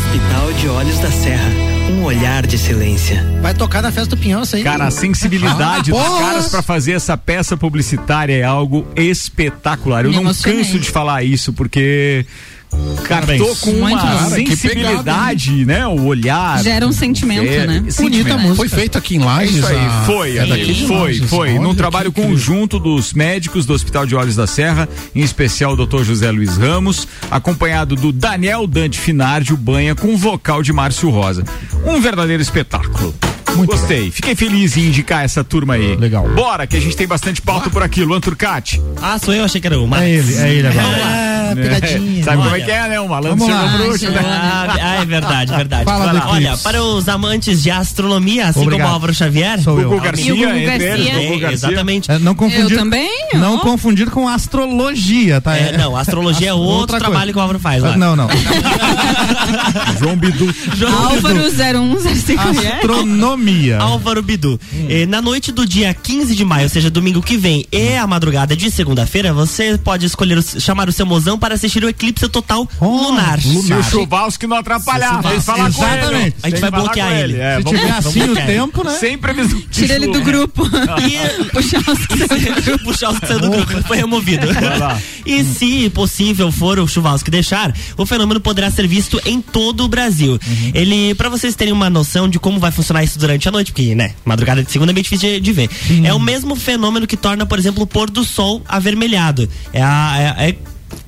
Hospital 0.00 0.52
de 0.54 0.66
Olhos 0.68 0.98
da 0.98 1.10
Serra. 1.10 1.50
Um 1.90 2.04
olhar 2.04 2.46
de 2.46 2.56
excelência. 2.56 3.22
Vai 3.42 3.52
tocar 3.52 3.82
na 3.82 3.92
festa 3.92 4.16
do 4.16 4.20
Pinhão, 4.20 4.42
isso 4.42 4.56
aí. 4.56 4.62
Cara, 4.64 4.86
a 4.86 4.90
sensibilidade 4.90 5.90
Ah, 5.92 5.94
dos 5.94 6.02
porra! 6.02 6.20
caras 6.20 6.48
pra 6.48 6.62
fazer 6.62 6.92
essa 6.92 7.18
peça 7.18 7.54
publicitária 7.56 8.32
é 8.34 8.42
algo 8.42 8.86
espetacular. 8.96 10.04
Eu 10.06 10.10
Me 10.10 10.16
não 10.16 10.32
canso 10.32 10.78
de 10.78 10.88
falar 10.90 11.22
isso, 11.22 11.52
porque 11.52 12.24
Parabéns. 13.08 13.60
com 13.60 13.70
Muito 13.72 13.78
uma. 13.92 14.00
Cara, 14.00 14.30
sensibilidade, 14.30 15.64
né? 15.66 15.86
O 15.86 16.04
olhar. 16.06 16.62
Gera 16.62 16.86
um 16.86 16.92
sentimento, 16.92 17.48
É, 17.48 17.66
né? 17.66 17.84
sentimento. 17.90 18.38
música. 18.38 18.54
Foi 18.56 18.68
feito 18.68 18.96
aqui 18.98 19.16
em 19.16 19.22
É 19.22 19.24
Lages. 19.24 19.56
isso 19.56 19.66
aí, 19.66 19.76
a- 19.76 20.02
foi, 20.06 20.36
é 20.38 20.46
daqui 20.46 20.72
de 20.74 20.86
foi, 20.86 20.96
Lages. 20.98 21.30
foi. 21.30 21.50
Olha 21.50 21.60
Num 21.60 21.74
trabalho 21.74 22.08
incrível. 22.08 22.30
conjunto 22.30 22.78
dos 22.78 23.12
médicos 23.12 23.66
do 23.66 23.72
Hospital 23.72 24.06
de 24.06 24.14
Olhos 24.14 24.36
da 24.36 24.46
Serra, 24.46 24.88
em 25.14 25.20
especial 25.20 25.72
o 25.72 25.86
Dr. 25.86 26.02
José 26.04 26.30
Luiz 26.30 26.56
Ramos, 26.56 27.06
acompanhado 27.30 27.96
do 27.96 28.12
Daniel 28.12 28.66
Dante 28.66 28.98
Finardi, 28.98 29.52
o 29.52 29.56
Banha, 29.56 29.94
com 29.94 30.08
o 30.14 30.16
vocal 30.16 30.62
de 30.62 30.72
Márcio 30.72 31.10
Rosa. 31.10 31.44
Um 31.84 32.00
verdadeiro 32.00 32.42
espetáculo. 32.42 33.14
Gostei, 33.66 34.12
fiquei 34.12 34.36
feliz 34.36 34.76
em 34.76 34.86
indicar 34.86 35.24
essa 35.24 35.42
turma 35.42 35.74
aí. 35.74 35.96
Legal. 35.96 36.28
Bora, 36.28 36.68
que 36.68 36.76
a 36.76 36.80
gente 36.80 36.96
tem 36.96 37.06
bastante 37.06 37.42
pauta 37.42 37.68
por 37.68 37.82
aqui. 37.82 38.04
Luan 38.04 38.20
Turcati. 38.20 38.80
Ah, 39.02 39.18
sou 39.18 39.34
eu, 39.34 39.44
achei 39.44 39.60
que 39.60 39.66
era 39.66 39.78
o 39.80 39.88
Max. 39.88 40.02
É 40.04 40.08
ele, 40.10 40.34
é 40.36 40.54
ele 40.54 40.68
agora. 40.68 41.29
Ah, 41.52 41.56
pegadinha. 41.56 42.24
Sabe 42.24 42.36
como 42.38 42.48
é 42.48 42.52
Olha. 42.52 42.64
que 42.64 42.70
é, 42.70 42.88
né? 42.88 43.00
O 43.00 43.08
malandro 43.08 43.46
chegou 43.46 43.68
bruxo, 43.86 44.10
né? 44.10 44.20
Ah, 44.24 44.76
ah, 44.80 45.02
é 45.02 45.04
verdade, 45.04 45.54
verdade. 45.54 45.84
Fala 45.84 46.12
lá. 46.12 46.28
Olha, 46.30 46.56
para 46.58 46.82
os 46.82 47.08
amantes 47.08 47.62
de 47.62 47.70
astronomia, 47.70 48.48
assim 48.48 48.60
Obrigado. 48.60 48.80
como 48.86 48.90
o 48.90 48.94
Álvaro 48.94 49.14
Xavier. 49.14 49.60
Sou 49.60 49.80
eu. 49.80 49.88
Gugu 49.90 49.96
E 49.96 49.98
o 49.98 50.02
Garcia, 50.02 50.34
Gugu 50.34 50.44
Garcia. 50.66 50.92
eles, 50.94 51.06
Gugu 51.06 51.34
É, 51.34 51.38
Garcia. 51.38 51.50
exatamente. 51.68 52.10
É, 52.10 52.18
não 52.18 52.34
confundir, 52.34 52.72
Eu 52.72 52.78
também, 52.78 53.10
Não 53.34 53.56
ó. 53.56 53.58
confundir 53.60 54.10
com 54.10 54.28
astrologia, 54.28 55.40
tá? 55.40 55.56
É, 55.56 55.76
não, 55.76 55.96
astrologia 55.96 56.48
é 56.50 56.52
outro 56.54 56.80
outra 56.80 56.98
trabalho 56.98 57.18
coisa. 57.20 57.32
que 57.32 57.38
o 57.38 57.42
Álvaro 57.42 57.58
faz 57.58 57.82
lá. 57.82 57.96
Não, 57.96 58.14
não. 58.16 58.28
João 60.00 60.16
Bidu. 60.16 60.54
Álvaro 60.86 61.50
0105 61.50 62.42
é? 62.64 62.72
Astronomia. 62.76 63.78
Álvaro 63.78 64.22
Bidu. 64.22 64.58
Eh, 64.88 65.06
na 65.06 65.20
noite 65.20 65.52
do 65.52 65.66
dia 65.66 65.92
15 65.94 66.34
de 66.34 66.44
maio, 66.44 66.64
ou 66.64 66.68
seja, 66.68 66.90
domingo 66.90 67.22
que 67.22 67.36
vem, 67.36 67.66
e 67.72 67.96
a 67.96 68.06
madrugada 68.06 68.56
de 68.56 68.70
segunda-feira, 68.70 69.32
você 69.32 69.78
pode 69.82 70.06
escolher 70.06 70.38
o- 70.38 70.60
chamar 70.60 70.88
o 70.88 70.92
seu 70.92 71.06
mozão 71.06 71.38
para 71.40 71.54
assistir 71.54 71.82
o 71.82 71.88
eclipse 71.88 72.28
total 72.28 72.68
lunar. 72.80 73.40
Se 73.40 73.72
o 73.74 73.82
Chuvalski 73.82 74.46
não 74.46 74.58
atrapalhar, 74.58 75.20
que 75.22 75.40
falar 75.40 75.72
com 75.72 75.84
ele. 75.84 76.34
A 76.42 76.48
gente 76.50 76.60
vai 76.60 76.70
bloquear 76.70 77.08
com 77.08 77.14
ele. 77.16 77.36
É, 77.40 77.56
Se 77.56 77.62
vamos- 77.62 77.80
tiver 77.80 77.92
vamos 77.92 78.06
assim 78.06 78.20
o 78.20 78.24
ele. 78.38 78.42
tempo, 78.46 78.84
né? 78.84 78.96
Sem 79.00 79.18
previsão 79.18 79.60
Tira 79.72 79.94
ele 79.94 80.06
do 80.06 80.18
chuva. 80.18 80.24
grupo. 80.30 80.62
E 81.00 81.44
puxar 81.50 81.78
os 81.80 82.06
que 82.06 82.26
saiu 82.28 82.78
do 82.78 82.84
puxar 82.84 83.10
os 83.10 83.18
do 83.20 83.50
grupo, 83.50 83.82
foi 83.88 83.96
removido. 83.96 84.46
Vai. 84.78 85.02
E 85.24 85.42
se 85.44 85.88
possível 85.90 86.52
for 86.52 86.78
o 86.78 86.86
Chuvalski 86.86 87.30
deixar, 87.30 87.74
o 87.96 88.04
fenômeno 88.04 88.40
poderá 88.40 88.70
ser 88.70 88.86
visto 88.86 89.20
em 89.24 89.40
todo 89.40 89.84
o 89.84 89.88
Brasil. 89.88 90.32
Uhum. 90.32 90.70
Ele, 90.74 91.14
para 91.14 91.28
vocês 91.28 91.54
terem 91.56 91.72
uma 91.72 91.88
noção 91.88 92.28
de 92.28 92.38
como 92.38 92.58
vai 92.58 92.70
funcionar 92.70 93.02
isso 93.02 93.18
durante 93.18 93.48
a 93.48 93.52
noite, 93.52 93.72
porque, 93.72 93.94
né, 93.94 94.12
madrugada 94.24 94.62
de 94.62 94.70
segunda 94.70 94.92
é 94.92 94.94
bem 94.94 95.02
difícil 95.02 95.30
de, 95.30 95.40
de 95.40 95.52
ver. 95.52 95.70
É 96.04 96.12
o 96.12 96.18
mesmo 96.20 96.54
fenômeno 96.54 97.06
que 97.06 97.16
torna, 97.16 97.46
por 97.46 97.58
exemplo, 97.58 97.82
o 97.82 97.86
pôr 97.86 98.10
do 98.10 98.24
sol 98.24 98.62
avermelhado. 98.68 99.48
É 99.72 99.82
a 99.82 100.36
é- 100.38 100.48
é- 100.50 100.56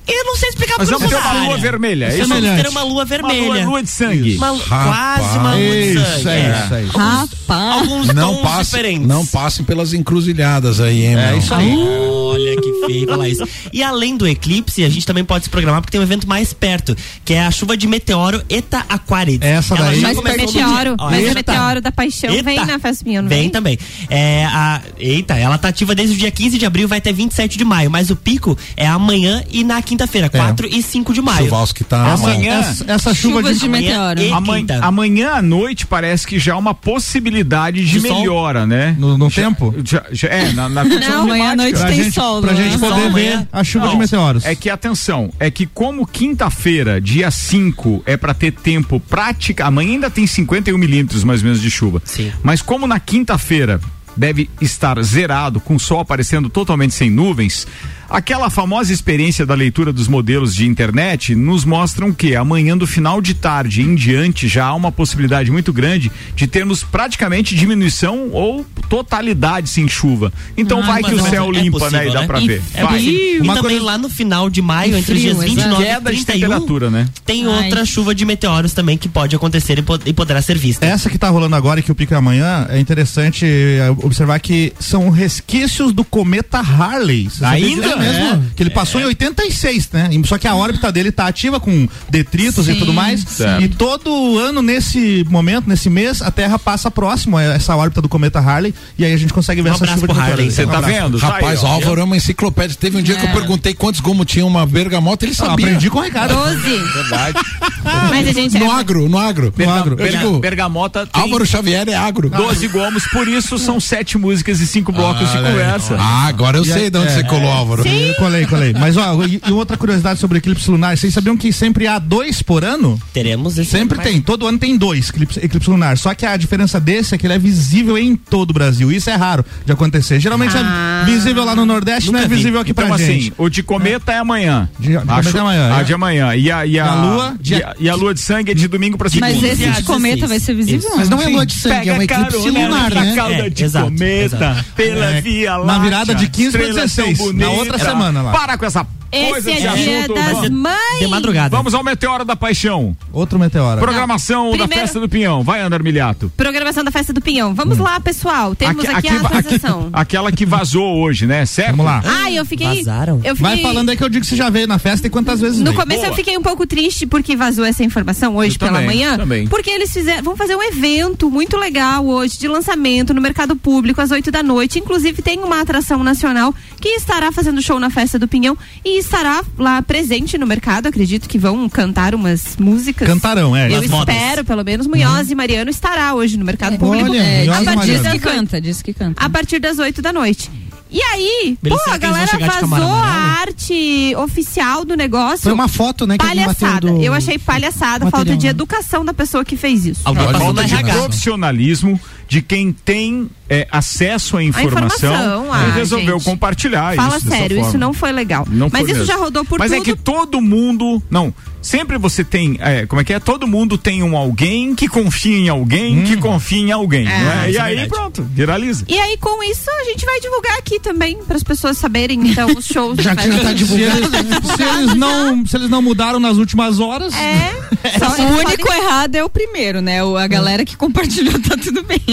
eu 0.07 0.24
não 0.24 0.36
sei 0.36 0.48
explicar 0.50 0.74
Mas 0.78 0.88
pra 0.88 0.98
vamos 0.98 1.12
ter 1.12 1.18
uma 1.20 1.44
lua 1.44 1.57
vermelha, 1.59 2.05
é 2.07 2.09
isso? 2.09 2.18
ter 2.18 2.24
Semelhante. 2.34 2.68
uma 2.68 2.82
lua 2.82 2.92
Uma 2.92 3.05
vermelha. 3.05 3.42
lua- 3.44 3.64
lua 3.64 3.82
de 3.82 3.88
sangue. 3.90 4.36
Uma 4.36 4.57
Rapaz. 4.57 5.20
quase 5.22 5.38
uma 5.38 5.55
lua 5.55 5.61
de 5.61 5.92
Isso, 5.94 6.22
sangue. 6.22 6.28
é 6.28 6.62
isso, 6.64 6.74
é 6.74 6.82
isso. 6.84 6.98
Rapaz. 6.98 7.72
Alguns 7.80 8.07
Não 8.09 8.34
tons 8.34 8.42
passe, 8.42 8.70
diferentes. 8.70 9.07
não 9.09 9.26
passem 9.26 9.64
pelas 9.64 9.92
encruzilhadas 9.94 10.80
aí, 10.80 11.05
hein, 11.07 11.16
meu? 11.16 11.38
isso 11.38 11.55
aí. 11.55 11.76
Olha 11.76 12.57
que 12.61 12.86
feio 12.86 13.07
falar 13.09 13.28
isso. 13.28 13.46
E 13.72 13.82
além 13.82 14.16
do 14.16 14.26
eclipse, 14.26 14.82
a 14.84 14.88
gente 14.88 15.05
também 15.07 15.24
pode 15.24 15.44
se 15.44 15.50
programar 15.50 15.80
porque 15.82 15.92
tem 15.92 16.00
um 16.00 16.05
evento 16.05 16.26
mais 16.26 16.53
perto, 16.53 16.96
que 17.24 17.34
é 17.34 17.44
a 17.44 17.50
chuva 17.50 17.76
de 17.76 17.86
meteoro 17.86 18.42
Eta 18.48 18.84
Aquarides. 18.88 19.46
Essa 19.48 19.74
Ela 19.74 19.86
daí- 19.86 20.00
já 20.00 20.09
Mas 20.09 20.18
o 20.18 20.22
meteoro, 20.22 20.96
Ó, 20.98 21.11
mas 21.11 21.30
o 21.30 21.34
meteoro 21.34 21.80
da 21.80 21.92
paixão 21.92 22.30
Eita. 22.30 22.42
vem 22.42 22.64
na 22.64 22.78
festa 22.78 23.05
minha, 23.05 23.20
não 23.22 23.28
Vem 23.28 23.40
vem? 23.42 23.50
também. 23.50 23.78
É, 24.09 24.44
a, 24.46 24.80
eita, 24.98 25.34
ela 25.36 25.59
tá 25.59 25.68
ativa 25.68 25.94
desde 25.94 26.14
o 26.16 26.18
dia 26.18 26.30
15 26.30 26.59
de 26.59 26.64
abril, 26.66 26.88
vai 26.88 26.98
até 26.98 27.12
27 27.12 27.57
de 27.59 27.64
maio, 27.64 27.90
mas 27.90 28.11
o 28.11 28.16
pico 28.16 28.57
é 28.76 28.86
amanhã 28.86 29.42
e 29.50 29.62
na 29.62 29.82
quinta-feira, 29.93 30.28
4 30.30 30.66
e 30.66 30.82
5 30.82 31.12
de 31.12 31.20
maio. 31.22 31.45
Chuvalski 31.45 31.84
tá. 31.84 32.12
Amanhã, 32.14 32.59
Essa, 32.61 32.84
essa 32.90 33.14
chuva 33.14 33.38
Chuvas 33.40 33.55
de, 33.57 33.61
de 33.62 33.68
meteoro. 33.68 34.20
e 34.20 34.32
amanhã, 34.32 34.80
amanhã 34.82 35.30
à 35.34 35.43
noite 35.43 35.86
parece 35.86 36.26
que 36.26 36.38
já 36.38 36.55
há 36.55 36.57
uma 36.59 36.74
possibilidade 36.74 37.84
de 37.84 38.01
De 38.01 38.09
sol? 38.09 38.18
melhora, 38.20 38.66
né? 38.66 38.97
no, 38.99 39.16
no 39.18 39.30
tempo. 39.30 39.74
Já- 39.84 40.05
já- 40.11 40.28
é, 40.28 40.53
na, 40.53 40.68
na 40.68 40.84
Não, 40.84 41.22
amanhã 41.22 41.53
à 41.53 41.57
noite 41.57 41.78
Pra 41.78 41.88
tem 41.88 42.05
gente, 42.05 42.14
sol. 42.14 42.40
pra 42.40 42.53
não 42.53 42.62
gente 42.62 42.74
é? 42.74 42.78
poder 42.78 42.88
Sol 43.03 43.11
ver 43.12 43.32
amanhã? 43.32 43.49
a 43.53 43.64
chuva 43.64 43.84
Não, 43.86 43.93
de 43.93 43.99
meteoros. 43.99 44.45
É 44.45 44.55
que 44.55 44.70
atenção, 44.70 45.30
é 45.38 45.51
que 45.51 45.66
como 45.66 46.07
quinta-feira, 46.07 47.01
dia 47.01 47.30
5, 47.30 48.03
é 48.07 48.16
pra 48.16 48.32
ter 48.34 48.53
tempo 48.53 48.99
prática, 49.01 49.66
amanhã 49.66 49.93
ainda 49.93 50.11
tem 50.11 50.26
51 50.26 50.78
milímetros 50.78 51.22
mais 51.24 51.40
ou 51.40 51.47
menos 51.47 51.61
de 51.61 51.70
chuva. 51.70 52.01
Sim. 52.05 52.32
Mas 52.43 52.62
como 52.62 52.86
na 52.86 52.99
quinta-feira 52.99 53.80
deve 54.16 54.49
estar 54.61 55.03
zerado, 55.03 55.59
com 55.61 55.74
o 55.76 55.80
sol 55.80 56.01
aparecendo 56.01 56.49
totalmente 56.51 56.95
sem 56.95 57.11
nuvens, 57.11 57.66
aquela 58.12 58.50
famosa 58.50 58.92
experiência 58.92 59.44
da 59.46 59.54
leitura 59.54 59.92
dos 59.92 60.06
modelos 60.08 60.54
de 60.54 60.66
internet 60.66 61.34
nos 61.34 61.64
mostram 61.64 62.12
que 62.12 62.36
amanhã 62.36 62.76
do 62.76 62.86
final 62.86 63.20
de 63.20 63.34
tarde 63.34 63.82
em 63.82 63.94
diante 63.94 64.46
já 64.48 64.66
há 64.66 64.74
uma 64.74 64.92
possibilidade 64.92 65.50
muito 65.50 65.72
grande 65.72 66.10
de 66.36 66.46
termos 66.46 66.82
praticamente 66.84 67.54
diminuição 67.56 68.28
ou 68.30 68.64
totalidade 68.88 69.68
sem 69.68 69.88
chuva. 69.88 70.32
Então 70.56 70.80
Ah, 70.82 70.86
vai 70.86 71.02
que 71.02 71.14
o 71.14 71.18
é- 71.26 71.30
céu 71.30 71.46
é 71.48 71.60
limpa, 71.62 71.78
possível, 71.78 71.98
né? 72.04 72.08
E 72.08 72.12
dá 72.12 72.22
pra 72.26 72.40
E- 72.40 72.46
ver. 72.46 72.62
É 72.74 72.82
Vai. 72.82 72.92
possível. 72.94 73.36
E 73.36 73.40
Uma 73.40 73.54
também 73.54 73.70
coisa- 73.78 73.84
lá 73.86 73.98
no 73.98 74.08
final 74.08 74.50
de 74.50 74.60
maio, 74.60 74.94
E 74.94 74.98
entre 74.98 75.14
os 75.14 75.20
dias 75.20 75.36
exato. 75.36 75.48
29 75.50 75.84
Queda 75.84 76.12
e 76.12 76.16
de 76.16 76.24
31, 76.26 76.48
temperatura, 76.48 76.90
né? 76.90 77.08
tem 77.24 77.46
Ai. 77.46 77.64
outra 77.64 77.84
chuva 77.86 78.14
de 78.14 78.24
meteoros 78.24 78.72
também 78.74 78.98
que 78.98 79.08
pode 79.08 79.34
acontecer 79.34 79.78
e, 79.78 79.82
po- 79.82 79.98
e 80.04 80.12
poderá 80.12 80.42
ser 80.42 80.58
vista. 80.58 80.84
Essa 80.84 81.08
que 81.08 81.16
tá 81.18 81.28
rolando 81.30 81.56
agora 81.56 81.80
e 81.80 81.82
que 81.82 81.90
o 81.90 81.94
pico 81.94 82.12
é 82.12 82.16
amanhã, 82.16 82.66
é 82.68 82.78
interessante 82.78 83.46
é, 83.46 83.90
observar 84.02 84.38
que 84.40 84.72
são 84.78 85.08
resquícios 85.10 85.92
do 85.92 86.04
cometa 86.04 86.58
Harley. 86.58 87.28
Ainda? 87.40 88.01
Mesmo? 88.03 88.24
É. 88.24 88.40
Que 88.57 88.62
ele 88.62 88.70
passou 88.70 89.00
em 89.00 89.05
86, 89.05 89.88
né? 89.92 90.09
E- 90.12 90.26
Só 90.26 90.38
que 90.38 90.46
a 90.48 90.55
órbita 90.55 90.90
dele 90.92 91.11
tá 91.12 91.26
ativa 91.26 91.59
com 91.61 91.88
detritos 92.09 92.68
e 92.68 92.72
Sim. 92.72 92.78
tudo 92.78 92.92
mais. 92.92 93.20
Certo. 93.22 93.62
E 93.62 93.68
todo 93.68 94.38
ano, 94.38 94.62
nesse 94.62 95.24
momento, 95.30 95.68
nesse 95.68 95.88
mês, 95.90 96.22
a 96.22 96.30
Terra 96.30 96.59
passa 96.59 96.90
próximo 96.90 97.36
a 97.36 97.42
essa 97.42 97.74
órbita 97.76 98.00
do 98.03 98.09
cometa 98.09 98.38
Harley. 98.38 98.74
E 98.98 99.05
aí 99.05 99.12
a 99.12 99.16
gente 99.16 99.32
consegue 99.32 99.62
ver 99.62 99.70
Um 99.70 99.74
essa 99.74 99.86
chuva 99.86 100.09
de. 100.12 100.18
Harley. 100.20 100.50
Você 100.50 100.64
Um 100.64 100.68
tá 100.68 100.80
vendo? 100.80 101.18
Rapaz, 101.18 101.62
o 101.62 101.66
aí, 101.66 101.72
ó. 101.72 101.74
Álvaro 101.74 102.00
é 102.00 102.05
uma 102.05 102.16
enciclopédia. 102.16 102.76
Teve 102.78 102.98
um 102.98 103.03
dia 103.03 103.14
que 103.16 103.24
eu 103.26 103.30
perguntei 103.32 103.74
quantos 103.74 104.00
gomos 104.00 104.26
tinha 104.26 104.44
uma 104.46 104.66
bergamota, 104.66 105.24
ele 105.24 105.32
Eu 105.32 105.36
sabia. 105.36 105.66
aprendi 105.66 105.90
com 105.90 105.98
o 105.98 106.03
Ricardo. 106.03 106.34
12. 106.34 106.61
Verdade. 106.92 107.38
Mas 108.11 108.28
a 108.28 108.32
gente 108.32 108.59
No 108.59 108.66
é- 108.66 108.70
agro, 108.70 109.09
no 109.09 109.18
agro. 109.18 109.53
No 109.57 109.70
agro. 109.70 109.96
Eu 109.98 110.09
digo, 110.11 110.38
Bergamota 110.38 111.07
tem 111.07 111.22
Álvaro 111.22 111.44
Xavier 111.46 111.88
é 111.88 111.94
agro. 111.94 112.30
12 112.30 112.68
gomos, 112.68 113.05
por 113.09 113.26
isso 113.28 113.59
são 113.59 113.80
sete 113.80 114.16
músicas 114.16 114.61
e 114.61 114.66
cinco 114.66 114.92
blocos 114.92 115.30
de 115.30 115.36
conversa. 115.38 115.96
Ah, 115.98 116.26
agora 116.26 116.59
eu 116.59 116.62
E 116.62 116.66
sei 116.72 116.90
de 116.90 116.98
onde 116.98 117.09
é, 117.09 117.14
você 117.16 117.24
colou, 117.24 117.50
Álvaro. 117.50 117.82
Eu 117.89 118.14
colei, 118.16 118.47
colei. 118.47 118.72
Mas 118.72 118.97
ó, 118.97 119.24
e, 119.24 119.41
e 119.47 119.53
outra 119.53 119.76
curiosidade 119.76 120.18
sobre 120.20 120.37
o 120.37 120.41
eclipse 120.41 120.70
lunar, 120.70 120.97
vocês 120.97 121.12
sabiam 121.12 121.37
que 121.37 121.53
sempre 121.53 121.87
há 121.87 121.99
dois 121.99 122.43
por 122.43 122.64
ano? 122.64 123.01
Teremos 123.12 123.59
esse 123.59 123.70
Sempre 123.70 123.99
tem, 124.01 124.20
todo 124.20 124.47
ano 124.47 124.59
tem 124.59 124.76
dois 124.76 125.09
eclipse, 125.09 125.39
eclipse 125.43 125.68
lunar. 125.70 125.97
Só 125.99 126.14
que 126.14 126.24
a 126.26 126.37
diferença 126.37 126.78
desse 126.80 127.14
é 127.14 127.18
que 127.18 127.26
ele 127.26 127.35
é 127.35 127.39
visível 127.39 127.97
em 127.99 128.14
todo 128.16 128.51
o 128.51 128.55
Brasil. 128.55 128.91
Isso 128.93 129.11
é 129.11 129.14
raro 129.14 129.45
de 129.64 129.72
acontecer. 129.72 130.20
Geralmente 130.20 130.55
Ah. 130.57 131.05
é 131.07 131.11
visível 131.11 131.45
lá 131.45 131.55
no 131.55 131.64
Nordeste, 131.66 132.11
não 132.11 132.18
é 132.18 132.22
Nunca 132.22 132.28
vi. 132.35 132.37
visível 132.37 132.61
aqui 132.61 132.70
Então, 132.72 132.87
pra 132.87 132.95
assim, 132.97 133.07
gente. 133.20 133.33
o 133.39 133.49
de 133.49 133.62
cometa 133.62 134.12
é, 134.12 134.18
amanhã. 134.18 134.68
De- 134.78 134.89
de 134.89 134.95
cometa 134.99 135.12
Acho- 135.14 135.37
é 135.37 135.41
amanhã, 135.41 135.74
A 135.74 135.80
é. 135.80 135.85
de 135.85 135.95
amanhã. 135.95 136.35
E 136.37 136.51
a, 136.51 136.66
e 136.66 136.78
a, 136.78 136.87
a 136.91 136.95
lua, 136.95 137.35
e 137.45 137.55
a, 137.55 137.74
e 137.80 137.89
a 137.89 137.95
lua 137.95 138.14
de 138.14 138.20
sangue 138.20 138.51
é 138.53 138.55
de 138.55 138.68
domingo 138.68 138.97
pra 138.99 139.09
segunda. 139.09 139.33
Mas 139.33 139.43
esse 139.43 139.68
de 139.70 139.83
cometa 139.85 140.26
16. 140.26 140.28
vai 140.30 140.41
ser 140.41 140.55
visível? 140.55 140.91
Mas 140.97 141.09
não 141.09 141.20
é 141.20 141.26
lua 141.28 141.47
de 141.47 141.55
sangue, 141.55 141.89
é 141.89 141.93
um 141.95 141.99
Pega 141.99 142.14
eclipse 142.14 142.39
carona 142.39 142.61
lunar, 142.68 142.95
na 142.95 143.05
né? 143.05 143.14
cauda 143.16 143.35
É, 143.35 143.51
de 143.51 143.64
exato, 143.64 143.85
cometa, 143.87 144.37
exato. 144.37 144.64
pela 144.76 145.05
É, 145.07 145.20
via 145.20 145.51
na 145.53 145.57
láctea, 145.59 145.83
virada 145.83 146.14
de 146.14 146.28
15 146.28 146.51
pra 146.53 146.61
estrela 146.62 146.80
16, 146.83 147.18
tão 147.18 147.33
na 147.33 147.47
bonita. 147.49 147.71
Outra 147.72 147.90
semana 147.90 148.22
lá. 148.22 148.32
Para 148.32 148.58
com 148.58 148.64
essa 148.64 148.86
Esse 149.12 149.50
é 149.50 149.74
dia 149.74 150.08
das 150.08 150.32
Vamos- 150.32 150.48
mães. 150.50 150.98
De 151.00 151.06
madrugada. 151.06 151.54
Vamos 151.54 151.74
ao 151.74 151.84
Meteoro 151.84 152.24
da 152.24 152.34
Paixão. 152.34 152.96
Outro 153.12 153.38
meteoro. 153.38 153.78
Programação 153.80 154.52
da 154.52 154.58
Primeiro- 154.58 154.74
Festa 154.82 154.98
do 154.98 155.08
Pinhão. 155.08 155.42
Vai, 155.42 155.60
Andar 155.60 155.82
Milhato. 155.82 156.32
Programação 156.36 156.82
da 156.82 156.90
festa 156.90 157.12
do 157.12 157.20
Pinhão. 157.20 157.54
Vamos 157.54 157.76
lá, 157.76 158.00
pessoal. 158.00 158.54
Temos 158.54 158.84
aqui, 158.86 159.08
a 159.08 159.16
atualização. 159.20 159.90
aquela 159.92 160.32
que 160.32 160.46
vazou 160.46 160.96
hoje, 160.98 161.26
né? 161.26 161.44
Certo? 161.44 161.70
Vamos 161.72 161.84
lá. 161.86 162.02
Ai, 162.04 162.38
eu 162.38 162.44
fiquei. 162.46 162.78
Vazaram? 162.78 163.20
Eu 163.22 163.36
fiquei. 163.36 163.50
Vai 163.54 163.58
falando 163.62 163.90
aí 163.90 163.96
que 163.96 164.02
eu 164.04 164.08
digo 164.08 164.22
que 164.22 164.26
você 164.30 164.36
já 164.36 164.48
veio 164.48 164.66
na 164.66 164.78
festa 164.78 165.06
e 165.06 165.10
quantas 165.10 165.40
vezes 165.40 165.58
No 165.58 165.66
veio. 165.72 165.76
começo 165.76 166.00
eu 166.00 166.06
Boa. 166.06 166.16
fiquei 166.16 166.38
um 166.38 166.42
pouco 166.42 166.66
triste 166.66 167.06
porque 167.06 167.36
vazou 167.36 167.64
essa 167.66 167.84
informação 167.84 168.34
hoje 168.36 168.54
Eu 168.56 168.60
pela 168.60 168.72
também, 168.80 168.86
manhã. 168.86 169.16
também. 169.18 169.46
Porque 169.46 169.68
eles 169.70 169.92
fizeram, 169.92 170.22
vão 170.22 170.36
fazer 170.36 170.56
um 170.56 170.62
evento 170.62 171.30
muito 171.30 171.56
legal 171.58 172.06
hoje 172.06 172.38
de 172.38 172.48
lançamento 172.48 173.12
no 173.12 173.20
mercado 173.20 173.54
público 173.56 174.00
às 174.00 174.10
8 174.10 174.30
da 174.30 174.42
noite. 174.42 174.78
Inclusive 174.78 175.20
tem 175.20 175.38
uma 175.40 175.60
atração 175.60 176.02
nacional 176.02 176.54
que 176.80 176.88
estará 176.90 177.30
fazendo 177.30 177.60
show 177.60 177.78
na 177.78 177.90
festa 177.90 178.18
do 178.18 178.26
Pinhão 178.26 178.56
e 178.84 179.01
estará 179.03 179.44
lá 179.59 179.82
presente 179.82 180.38
no 180.38 180.46
mercado. 180.46 180.86
Acredito 180.86 181.28
que 181.28 181.38
vão 181.38 181.68
cantar 181.68 182.14
umas 182.14 182.57
músicas. 182.59 183.07
Cantarão, 183.07 183.55
é. 183.55 183.66
Eu 183.72 183.80
Nas 183.82 183.90
modas. 183.90 184.14
espero, 184.14 184.44
pelo 184.44 184.64
menos, 184.64 184.86
Munhoz 184.86 185.30
e 185.30 185.34
Mariano 185.34 185.70
estará 185.70 186.14
hoje 186.14 186.36
no 186.36 186.44
mercado 186.44 186.78
público. 186.78 187.11
Olha, 187.11 187.18
É, 187.22 187.42
a 187.48 187.53
partir 187.53 187.64
Mariano. 187.76 187.92
diz 187.92 188.03
das 188.03 188.12
que 188.12 188.18
canta, 188.18 188.61
diz 188.61 188.82
que 188.82 188.92
canta. 188.92 189.22
a 189.24 189.28
partir 189.28 189.59
das 189.59 189.78
8 189.78 190.00
da 190.00 190.12
noite. 190.12 190.50
E 190.93 191.01
aí, 191.01 191.57
Beleza, 191.62 191.82
pô, 191.86 191.90
a 191.90 191.97
galera 191.97 192.38
vazou 192.38 192.86
a 192.86 193.07
arte 193.40 194.14
oficial 194.16 194.84
do 194.84 194.95
negócio. 194.95 195.40
Foi 195.45 195.53
uma 195.53 195.66
foto, 195.68 196.07
né? 196.07 196.16
Palhaçada. 196.18 196.93
do- 196.93 197.03
Eu 197.03 197.14
achei 197.14 197.38
palhaçada, 197.38 198.05
material, 198.05 198.11
falta 198.11 198.36
de 198.36 198.45
né? 198.45 198.51
educação 198.51 199.03
da 199.05 199.14
pessoa 199.14 199.43
que 199.45 199.57
fez 199.57 199.86
isso. 199.86 200.03
Alguém 200.05 200.30
falta 200.32 200.64
de 200.64 200.74
RH. 200.74 200.93
profissionalismo 200.95 201.99
de 202.28 202.43
quem 202.43 202.72
tem 202.72 203.30
é, 203.49 203.66
acesso 203.70 204.36
à 204.36 204.43
informação, 204.43 205.12
informação, 205.14 205.47
e 205.47 205.51
ah, 205.51 205.74
resolveu 205.74 206.18
gente. 206.18 206.24
compartilhar 206.24 206.95
Fala 206.97 207.16
isso 207.16 207.24
dessa 207.26 207.36
sério, 207.36 207.57
forma. 207.57 207.68
isso 207.70 207.78
não 207.78 207.93
foi 207.93 208.12
legal. 208.12 208.47
Não 208.51 208.68
Mas 208.72 208.82
foi 208.82 208.90
isso 208.90 209.01
mesmo. 209.01 209.07
já 209.07 209.16
rodou 209.16 209.45
por 209.45 209.59
Mas 209.59 209.70
tudo. 209.70 209.80
é 209.80 209.84
que 209.84 209.97
todo 209.97 210.40
mundo. 210.40 211.03
Não. 211.11 211.32
Sempre 211.62 211.96
você 211.96 212.24
tem. 212.24 212.58
é, 212.60 212.84
como 212.86 213.00
é 213.00 213.04
que 213.04 213.12
é? 213.12 213.20
Todo 213.20 213.46
mundo 213.46 213.78
tem 213.78 214.02
um 214.02 214.16
alguém 214.16 214.74
que 214.74 214.88
confia 214.88 215.38
em 215.38 215.48
alguém 215.48 216.02
que 216.04 216.16
confia 216.16 216.58
em 216.58 216.72
alguém. 216.72 217.06
É, 217.08 217.18
não 217.20 217.32
é? 217.32 217.50
E 217.52 217.56
é 217.56 217.60
aí, 217.60 217.76
verdade. 217.76 217.88
pronto, 217.88 218.22
viraliza. 218.30 218.84
E 218.88 218.98
aí, 218.98 219.16
com 219.18 219.42
isso, 219.44 219.70
a 219.80 219.84
gente 219.84 220.04
vai 220.04 220.20
divulgar 220.20 220.58
aqui 220.58 220.80
também, 220.80 221.16
para 221.24 221.36
as 221.36 221.42
pessoas 221.42 221.78
saberem, 221.78 222.20
então, 222.28 222.48
os 222.56 222.64
shows. 222.72 222.98
Já 222.98 223.14
que 223.14 223.30
já 223.30 223.38
tá 223.38 223.44
Se 223.44 223.48
eles, 223.50 223.58
divulgado. 223.58 224.56
se 224.56 224.62
eles 224.62 224.94
não, 224.94 225.46
se 225.46 225.56
eles 225.56 225.70
não 225.70 225.80
mudaram 225.80 226.18
nas 226.18 226.36
últimas 226.36 226.80
horas. 226.80 227.14
É. 227.14 227.52
Só 227.98 228.10
O 228.10 228.14
eles 228.16 228.44
único 228.44 228.66
podem- 228.66 228.82
errado 228.82 229.14
é 229.14 229.24
o 229.24 229.28
primeiro, 229.30 229.80
né? 229.80 230.02
O- 230.04 230.16
A 230.16 230.26
galera 230.26 230.64
que 230.64 230.76
compartilhou 230.76 231.38
tá 231.40 231.56
tudo 231.56 231.82
bem. 231.84 232.00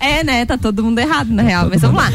É, 0.00 0.18
é, 0.20 0.24
né? 0.24 0.44
Tá 0.46 0.58
todo 0.58 0.82
mundo 0.84 0.98
errado, 0.98 1.28
na 1.32 1.42
real. 1.42 1.68
Mas 1.70 1.80
vamos 1.80 1.96
lá. 1.96 2.10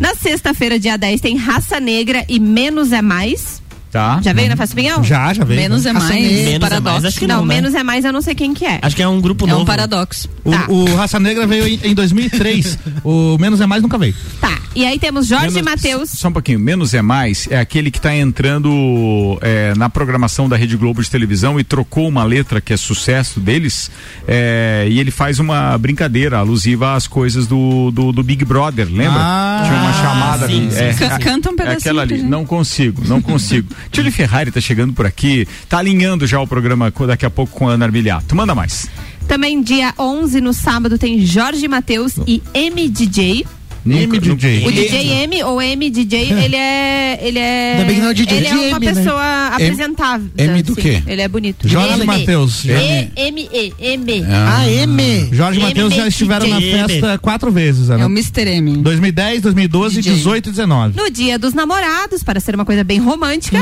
Na 0.00 0.14
sexta-feira, 0.14 0.78
dia 0.78 0.96
10, 0.98 1.20
tem 1.20 1.36
Raça 1.36 1.78
Negra 1.78 2.24
e 2.28 2.38
Menos 2.40 2.92
é 2.92 3.00
Mais. 3.02 3.61
Tá? 3.92 4.20
Já 4.22 4.32
veio 4.32 4.48
na 4.48 4.56
Festa 4.56 4.74
Pinhão? 4.74 5.04
Já, 5.04 5.34
já 5.34 5.44
veio. 5.44 5.60
Menos 5.60 5.84
é 5.84 5.92
mais. 5.92 6.08
Menos 6.08 6.54
é 6.54 6.58
paradoxo. 6.58 6.92
mais, 6.92 7.04
acho 7.04 7.18
que 7.18 7.26
Não, 7.26 7.36
não, 7.40 7.44
né? 7.44 7.54
Menos 7.56 7.74
é 7.74 7.82
Mais 7.82 8.04
eu 8.06 8.12
não 8.12 8.22
sei 8.22 8.34
quem 8.34 8.54
que 8.54 8.64
é. 8.64 8.78
Acho 8.80 8.96
que 8.96 9.02
é 9.02 9.06
um 9.06 9.20
grupo 9.20 9.46
É 9.46 9.50
novo. 9.50 9.62
um 9.62 9.64
paradoxo. 9.66 10.30
O, 10.42 10.50
Tá. 10.50 10.64
o 10.68 10.94
Raça 10.94 11.20
Negra 11.20 11.46
veio 11.46 11.68
em, 11.68 11.78
em 11.90 11.94
2003. 11.94 12.78
o 13.04 13.36
Menos 13.38 13.60
é 13.60 13.66
Mais 13.66 13.82
nunca 13.82 13.98
veio. 13.98 14.14
Tá. 14.40 14.58
E 14.74 14.86
aí 14.86 14.98
temos 14.98 15.26
Jorge 15.26 15.50
Menos- 15.50 15.62
Matheus. 15.70 16.08
Só 16.10 16.28
um 16.28 16.32
pouquinho. 16.32 16.58
Menos 16.58 16.94
é 16.94 17.02
mais 17.02 17.46
é 17.50 17.60
aquele 17.60 17.90
que 17.90 17.98
está 17.98 18.16
entrando 18.16 19.38
é, 19.42 19.74
na 19.76 19.90
programação 19.90 20.48
da 20.48 20.56
Rede 20.56 20.76
Globo 20.76 21.02
de 21.02 21.10
televisão 21.10 21.60
e 21.60 21.64
trocou 21.64 22.08
uma 22.08 22.24
letra 22.24 22.60
que 22.60 22.72
é 22.72 22.76
sucesso 22.78 23.40
deles. 23.40 23.90
é, 24.26 24.86
e 24.88 24.98
ele 24.98 25.10
faz 25.10 25.38
uma 25.38 25.76
brincadeira 25.76 26.38
alusiva 26.38 26.94
às 26.94 27.06
coisas 27.06 27.46
do, 27.46 27.90
do, 27.90 28.12
do 28.12 28.22
Big 28.22 28.44
Brother, 28.44 28.86
lembra? 28.90 29.20
Ah, 29.20 29.62
Tinha 29.66 29.78
uma 29.80 29.92
chamada 29.92 30.46
sim, 30.46 30.60
ali. 30.62 30.70
sim, 30.72 30.78
é, 30.82 30.92
sim. 30.94 31.04
a- 31.04 31.18
Canta 31.18 31.50
um 31.50 31.52
é 31.52 31.56
pedacinho 31.56 31.78
aquela 31.78 32.02
ali. 32.02 32.16
gente. 32.18 32.28
Não 32.28 32.44
consigo, 32.46 33.02
não 33.06 33.20
consigo. 33.20 33.68
Julie 33.90 34.12
Ferrari 34.12 34.50
tá 34.50 34.60
chegando 34.60 34.92
por 34.92 35.06
aqui, 35.06 35.46
tá 35.68 35.78
alinhando 35.78 36.26
já 36.26 36.40
o 36.40 36.46
programa 36.46 36.92
daqui 37.06 37.26
a 37.26 37.30
pouco 37.30 37.58
com 37.58 37.68
a 37.68 37.72
Ana 37.72 37.86
Armiliato. 37.86 38.36
Manda 38.36 38.54
mais. 38.54 38.88
Também 39.26 39.62
dia 39.62 39.94
11 39.98 40.40
no 40.40 40.52
sábado 40.52 40.98
tem 40.98 41.24
Jorge 41.24 41.66
Matheus 41.66 42.14
e 42.26 42.42
MDJ. 42.54 43.46
MDJ. 43.84 44.66
O 44.66 44.72
DJ 44.72 45.10
M 45.24 45.42
ou 45.44 45.56
MDJ, 45.60 46.32
ele 46.32 46.56
é. 46.56 47.18
Ele 47.22 47.38
é. 47.38 47.72
Ainda 47.72 47.84
bem 47.84 47.94
que 47.96 48.00
não 48.02 48.10
é 48.10 48.14
DJ 48.14 48.36
ele 48.38 48.46
é 48.46 48.52
uma 48.54 48.76
M, 48.76 48.86
né? 48.86 48.94
pessoa 48.94 49.46
apresentável. 49.48 50.28
M 50.36 50.62
do 50.62 50.72
assim. 50.72 50.80
quê? 50.80 51.02
Ele 51.06 51.22
é 51.22 51.28
bonito. 51.28 51.68
Jorge 51.68 51.94
M. 51.94 52.04
Matheus. 52.04 52.64
E, 52.64 52.70
M, 53.16 53.48
E, 53.52 53.72
M. 53.78 54.24
Ah, 54.28 54.68
M. 54.68 55.28
Jorge 55.32 55.60
Matheus 55.60 55.94
já 55.94 56.06
estiveram 56.08 56.46
na 56.48 56.60
festa 56.60 57.18
quatro 57.18 57.50
vezes, 57.50 57.90
Ana. 57.90 58.04
É 58.04 58.06
o 58.06 58.10
Mr. 58.10 58.48
M. 58.48 58.76
2010, 58.78 59.42
2012, 59.42 59.96
DJ. 59.96 60.12
18 60.14 60.46
e 60.48 60.50
19. 60.52 60.96
No 60.96 61.10
dia 61.10 61.38
dos 61.38 61.54
namorados, 61.54 62.22
para 62.22 62.40
ser 62.40 62.54
uma 62.54 62.64
coisa 62.64 62.84
bem 62.84 62.98
romântica, 62.98 63.58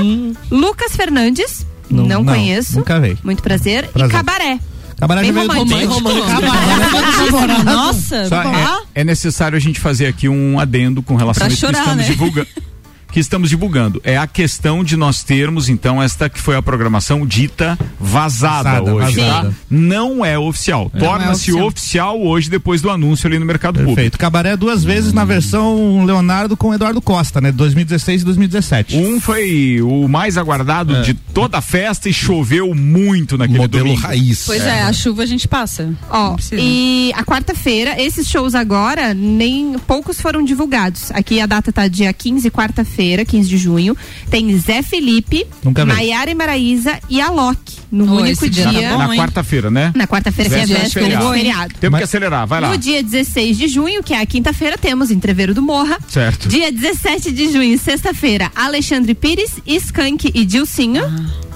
Lucas 0.50 0.94
Fernandes. 0.96 1.66
Não, 1.90 2.04
Hum. 2.04 2.06
Não, 2.06 2.22
não, 2.22 2.34
conheço. 2.34 2.76
nunca 2.76 3.00
vi. 3.00 3.18
Muito 3.24 3.42
prazer. 3.42 3.88
Prazer. 3.88 4.10
E 4.10 4.12
Cabaré. 4.12 4.60
Bem 5.08 5.32
já 5.32 5.32
veio 5.32 5.86
romântico. 5.88 7.64
Nossa, 7.64 8.28
Só 8.28 8.42
é, 8.42 9.00
é 9.00 9.04
necessário 9.04 9.56
a 9.56 9.60
gente 9.60 9.80
fazer 9.80 10.06
aqui 10.06 10.28
um 10.28 10.58
adendo 10.58 11.02
com 11.02 11.16
relação 11.16 11.40
Pra 11.40 11.46
a 11.46 11.48
isso 11.48 11.66
que 11.66 11.72
chorar, 11.72 11.80
estamos 11.80 12.04
né? 12.04 12.10
divulgando. 12.10 12.48
Que 13.10 13.20
estamos 13.20 13.48
divulgando. 13.50 14.00
É 14.04 14.16
a 14.16 14.26
questão 14.26 14.84
de 14.84 14.96
nós 14.96 15.22
termos, 15.22 15.68
então, 15.68 16.02
esta 16.02 16.28
que 16.28 16.40
foi 16.40 16.56
a 16.56 16.62
programação 16.62 17.26
dita 17.26 17.78
vazada, 17.98 18.80
Vazada, 18.80 18.94
hoje, 18.94 19.20
vazada. 19.20 19.48
tá? 19.50 19.54
Não 19.68 20.24
é 20.24 20.38
oficial. 20.38 20.90
É 20.94 20.98
Torna-se 20.98 21.50
oficial. 21.52 21.66
oficial. 21.66 22.20
hoje, 22.22 22.50
depois 22.50 22.80
do 22.80 22.90
anúncio 22.90 23.26
ali 23.26 23.38
no 23.38 23.44
mercado 23.46 23.74
público. 23.74 23.94
Perfeito. 23.96 24.18
Cabaré 24.18 24.56
duas 24.56 24.84
vezes 24.84 25.12
na 25.12 25.24
versão 25.24 26.04
Leonardo 26.04 26.56
com 26.56 26.72
Eduardo 26.72 27.00
Costa, 27.02 27.40
né? 27.40 27.50
2016 27.52 28.22
e 28.22 28.24
2017. 28.24 28.96
Um 28.96 29.20
foi 29.20 29.80
o 29.82 30.06
mais 30.08 30.36
aguardado 30.38 31.02
de 31.02 31.14
toda 31.14 31.58
a 31.58 31.60
festa 31.60 32.08
e 32.08 32.12
choveu 32.12 32.74
muito 32.74 33.36
naquele 33.36 33.58
Modelo 33.58 33.84
domingo. 33.84 34.00
raiz. 34.06 34.44
Pois 34.46 34.62
é. 34.62 34.82
a 34.82 34.92
chuva 34.92 35.22
a 35.22 35.26
gente 35.26 35.48
passa. 35.48 35.92
Ó, 36.08 36.36
e 36.52 37.12
a 37.16 37.24
quarta-feira, 37.24 38.00
esses 38.00 38.26
shows 38.28 38.54
agora, 38.54 39.12
nem 39.14 39.78
poucos 39.80 40.20
foram 40.20 40.44
divulgados. 40.44 41.10
Aqui 41.12 41.40
a 41.40 41.46
data 41.46 41.72
tá 41.72 41.88
dia 41.88 42.12
15, 42.12 42.50
quarta-feira, 42.50 42.99
15 43.26 43.48
de 43.48 43.56
junho. 43.58 43.96
Tem 44.30 44.56
Zé 44.58 44.82
Felipe. 44.82 45.46
Maiara 45.86 46.30
e 46.30 46.34
Maraísa 46.34 46.98
e 47.08 47.20
Alok. 47.20 47.58
No 47.90 48.04
Oh, 48.14 48.20
único 48.20 48.48
dia 48.48 48.64
tá 48.64 48.70
dia. 48.70 48.90
bom, 48.90 48.98
Na 48.98 49.14
hein? 49.14 49.20
quarta-feira, 49.20 49.70
né? 49.70 49.92
na 49.96 50.06
quarta-feira, 50.06 50.48
que 50.48 50.54
é 50.54 50.58
Véspera 50.66 50.84
de 50.88 50.92
feriado. 50.92 51.32
feriado. 51.34 51.74
Temos 51.80 51.92
Mas- 51.92 52.00
que 52.00 52.04
acelerar, 52.04 52.46
vai 52.46 52.60
lá. 52.60 52.68
No 52.70 52.78
dia 52.78 53.02
16 53.02 53.56
de 53.58 53.66
junho, 53.66 54.02
que 54.02 54.14
é 54.14 54.20
a 54.20 54.26
quinta-feira, 54.26 54.78
temos 54.78 55.10
Entreveiro 55.10 55.52
do 55.54 55.60
Morra. 55.62 55.98
Certo. 56.08 56.48
Dia 56.48 56.70
17 56.70 57.32
de 57.32 57.52
junho, 57.52 57.76
sexta-feira, 57.78 58.50
Alexandre 58.54 59.12
Pires, 59.14 59.50
Skank 59.66 60.30
e 60.32 60.44
Dilcinho. 60.44 61.02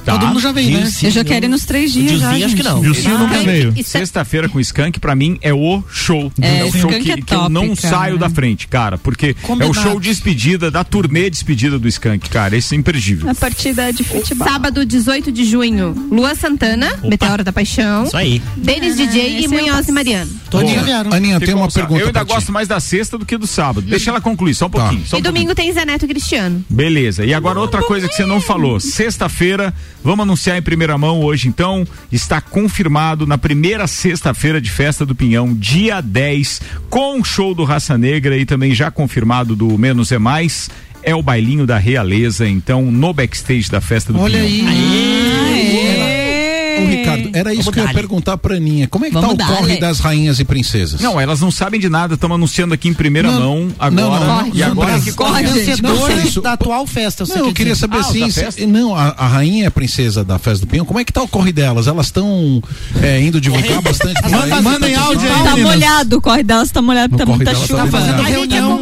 Tá. 0.05 0.13
Todo 0.13 0.27
mundo 0.29 0.41
já 0.41 0.53
veio, 0.53 0.71
né? 0.71 0.91
Eu 1.03 1.11
já 1.11 1.25
quero 1.25 1.47
ir 1.47 1.49
nos 1.49 1.65
três 1.65 1.93
dias. 1.93 2.21
já, 2.21 2.31
acho 2.33 2.57
que 2.57 2.63
não. 2.63 2.81
Dilcinho 2.81 3.19
nunca 3.19 3.39
veio. 3.43 3.75
Sexta-feira 3.85 4.49
com 4.49 4.59
o 4.59 4.61
Skank, 4.61 5.01
pra 5.01 5.15
mim, 5.15 5.39
é 5.41 5.53
o 5.53 5.83
show. 5.91 6.31
É, 6.41 6.65
o 6.65 6.73
show 6.73 6.91
que, 6.91 7.11
é 7.13 7.17
que 7.17 7.35
eu 7.35 7.39
top, 7.39 7.53
não 7.53 7.75
cara. 7.75 7.97
saio 7.97 8.19
da 8.19 8.29
frente, 8.29 8.69
cara. 8.69 8.99
Porque 8.99 9.29
é 9.29 9.35
Combinado. 9.35 9.71
o 9.71 9.75
show 9.75 9.99
de 9.99 10.09
despedida, 10.09 10.71
da 10.71 10.85
turnê 10.85 11.25
de 11.25 11.31
despedida 11.31 11.79
do 11.79 11.89
Skank, 11.89 12.29
cara. 12.29 12.57
Esse 12.57 12.75
é 12.75 12.79
imperdível. 12.79 13.29
A 13.31 13.35
partida 13.35 13.93
de 13.93 14.05
futebol. 14.05 14.47
Sábado, 14.47 14.85
18 14.85 15.33
de 15.33 15.45
junho, 15.45 15.95
Lua 16.11 16.35
Santana, 16.35 16.99
Meteoro 17.03 17.43
da 17.43 17.53
Paixão. 17.53 18.05
Isso 18.05 18.17
aí. 18.17 18.43
Denis 18.57 18.97
DJ 18.97 19.41
e 19.41 19.45
eu 19.45 19.51
Munhoz 19.51 19.89
e 19.89 19.93
Mariano. 19.93 20.31
Vieram. 20.85 21.13
Aninha, 21.13 21.41
tem 21.41 21.55
uma 21.55 21.67
um 21.67 21.71
pergunta 21.71 22.01
Eu 22.01 22.07
ainda 22.09 22.23
gosto 22.25 22.53
mais 22.53 22.69
da 22.69 22.79
sexta 22.79 23.17
do 23.19 23.25
que 23.27 23.37
do 23.37 23.47
sábado. 23.47 23.83
Deixa 23.87 24.11
ela 24.11 24.21
concluir, 24.21 24.55
só 24.55 24.67
um 24.67 24.71
pouquinho. 24.71 25.07
Só 25.07 25.17
um 25.17 25.21
E 25.21 25.23
pouquinho. 25.23 25.33
domingo 25.33 25.55
tem 25.55 25.73
Zé 25.73 25.85
Neto 25.85 26.05
e 26.05 26.09
Cristiano. 26.09 26.65
Beleza. 26.69 27.25
E 27.25 27.33
agora 27.35 27.59
outra 27.59 27.83
coisa 27.83 28.09
que 28.09 28.15
você 28.15 28.25
não 28.27 28.41
falou. 28.41 28.79
Sexta-feira, 28.81 29.75
vamos 30.05 30.23
anunciar 30.23 30.57
em 30.57 30.63
primeira 30.63 30.97
mão 30.97 31.21
hoje, 31.21 31.49
então. 31.49 31.85
Está 32.13 32.41
confirmado 32.41 33.27
na 33.27 33.37
primeira 33.37 33.87
sexta-feira 33.89 34.61
de 34.61 34.71
festa 34.71 35.05
do 35.05 35.15
Pinhão, 35.15 35.53
dia 35.53 36.01
10, 36.01 36.61
com 36.89 37.21
o 37.21 37.25
show 37.25 37.55
do 37.55 37.65
Raça 37.65 37.99
Negra 37.99 38.37
e 38.37 38.45
também 38.47 38.73
já 38.75 38.91
confirmado 38.91 39.57
do 39.57 39.77
Menos 39.77 40.13
é 40.13 40.19
Mais. 40.19 40.71
É 41.03 41.15
o 41.15 41.23
bailinho 41.23 41.67
da 41.67 41.77
realeza, 41.77 42.49
então, 42.49 42.91
no 42.91 43.13
backstage 43.13 43.71
da 43.71 43.81
festa 43.81 44.13
do 44.13 44.21
Olha 44.21 44.39
Pinhão. 44.41 44.69
aí. 44.69 45.94
Ô, 45.94 45.94
Ricardo, 47.17 47.37
era 47.37 47.53
isso 47.53 47.63
Vamos 47.65 47.75
que 47.75 47.81
eu 47.81 47.87
ia 47.87 47.95
perguntar 47.95 48.37
pra 48.39 48.57
Aninha. 48.57 48.89
Como 48.89 49.05
é 49.05 49.09
que 49.09 49.15
Vamos 49.15 49.37
tá 49.37 49.45
o 49.45 49.57
corre 49.57 49.79
das 49.79 50.01
rainhas 50.01 50.39
e 50.41 50.45
princesas? 50.45 51.01
Não, 51.01 51.21
elas 51.21 51.41
não 51.41 51.51
sabem 51.51 51.79
de 51.81 51.89
nada, 51.89 52.15
estamos 52.15 52.35
anunciando 52.35 52.75
aqui 52.75 52.89
em 52.89 52.95
primeira 52.95 53.31
Não, 53.31 53.41
mão 53.41 53.69
agora. 53.79 53.91
não, 53.91 54.11
não, 54.11 54.47
e 54.55 54.59
não, 54.61 54.67
agora 54.73 54.93
não, 54.93 55.01
que 55.01 55.11
não, 55.11 55.17
começa. 55.17 55.45
Os 55.49 55.65
vencedores 55.65 56.25
Isso. 56.25 56.41
da 56.43 56.53
atual 56.53 56.87
festa. 56.87 57.23
eu 57.23 57.27
sei 57.27 57.37
Não, 57.37 57.43
eu 57.43 57.49
que 57.49 57.55
queria 57.55 57.73
dizer. 57.73 57.81
saber 57.87 57.97
Ah, 57.99 58.27
da 58.45 58.53
se- 58.53 58.67
não, 58.67 58.95
a, 58.95 59.09
a 59.17 59.27
rainha 59.27 59.65
é 59.65 59.67
a 59.67 59.71
princesa 59.71 60.25
da 60.25 60.39
festa 60.39 60.65
do 60.67 60.71
Pinhão, 60.71 60.85
como 60.85 60.99
é 61.01 61.05
que 61.05 61.13
tá 61.13 61.23
o 61.23 61.29
corre 61.29 61.53
delas? 61.53 61.87
Elas 61.87 62.07
estão 62.07 62.63
é, 63.03 63.21
indo 63.21 63.41
divulgar 63.41 63.81
bastante 63.83 64.21
Manda- 64.31 64.63
mandem 64.63 64.95
áudio 64.95 65.21
aí, 65.31 65.45
Tá 65.45 65.57
molhado, 65.57 66.17
o 66.17 66.21
corre 66.21 66.43
delas 66.43 66.71
tá 66.71 66.81
molhado, 66.83 67.17
tá 67.17 67.25
corre 67.27 67.37
muita 67.37 67.53
tá 67.53 67.67
chuva. 67.67 67.83
A 67.83 67.87
gente, 67.87 68.31
reunião 68.31 68.81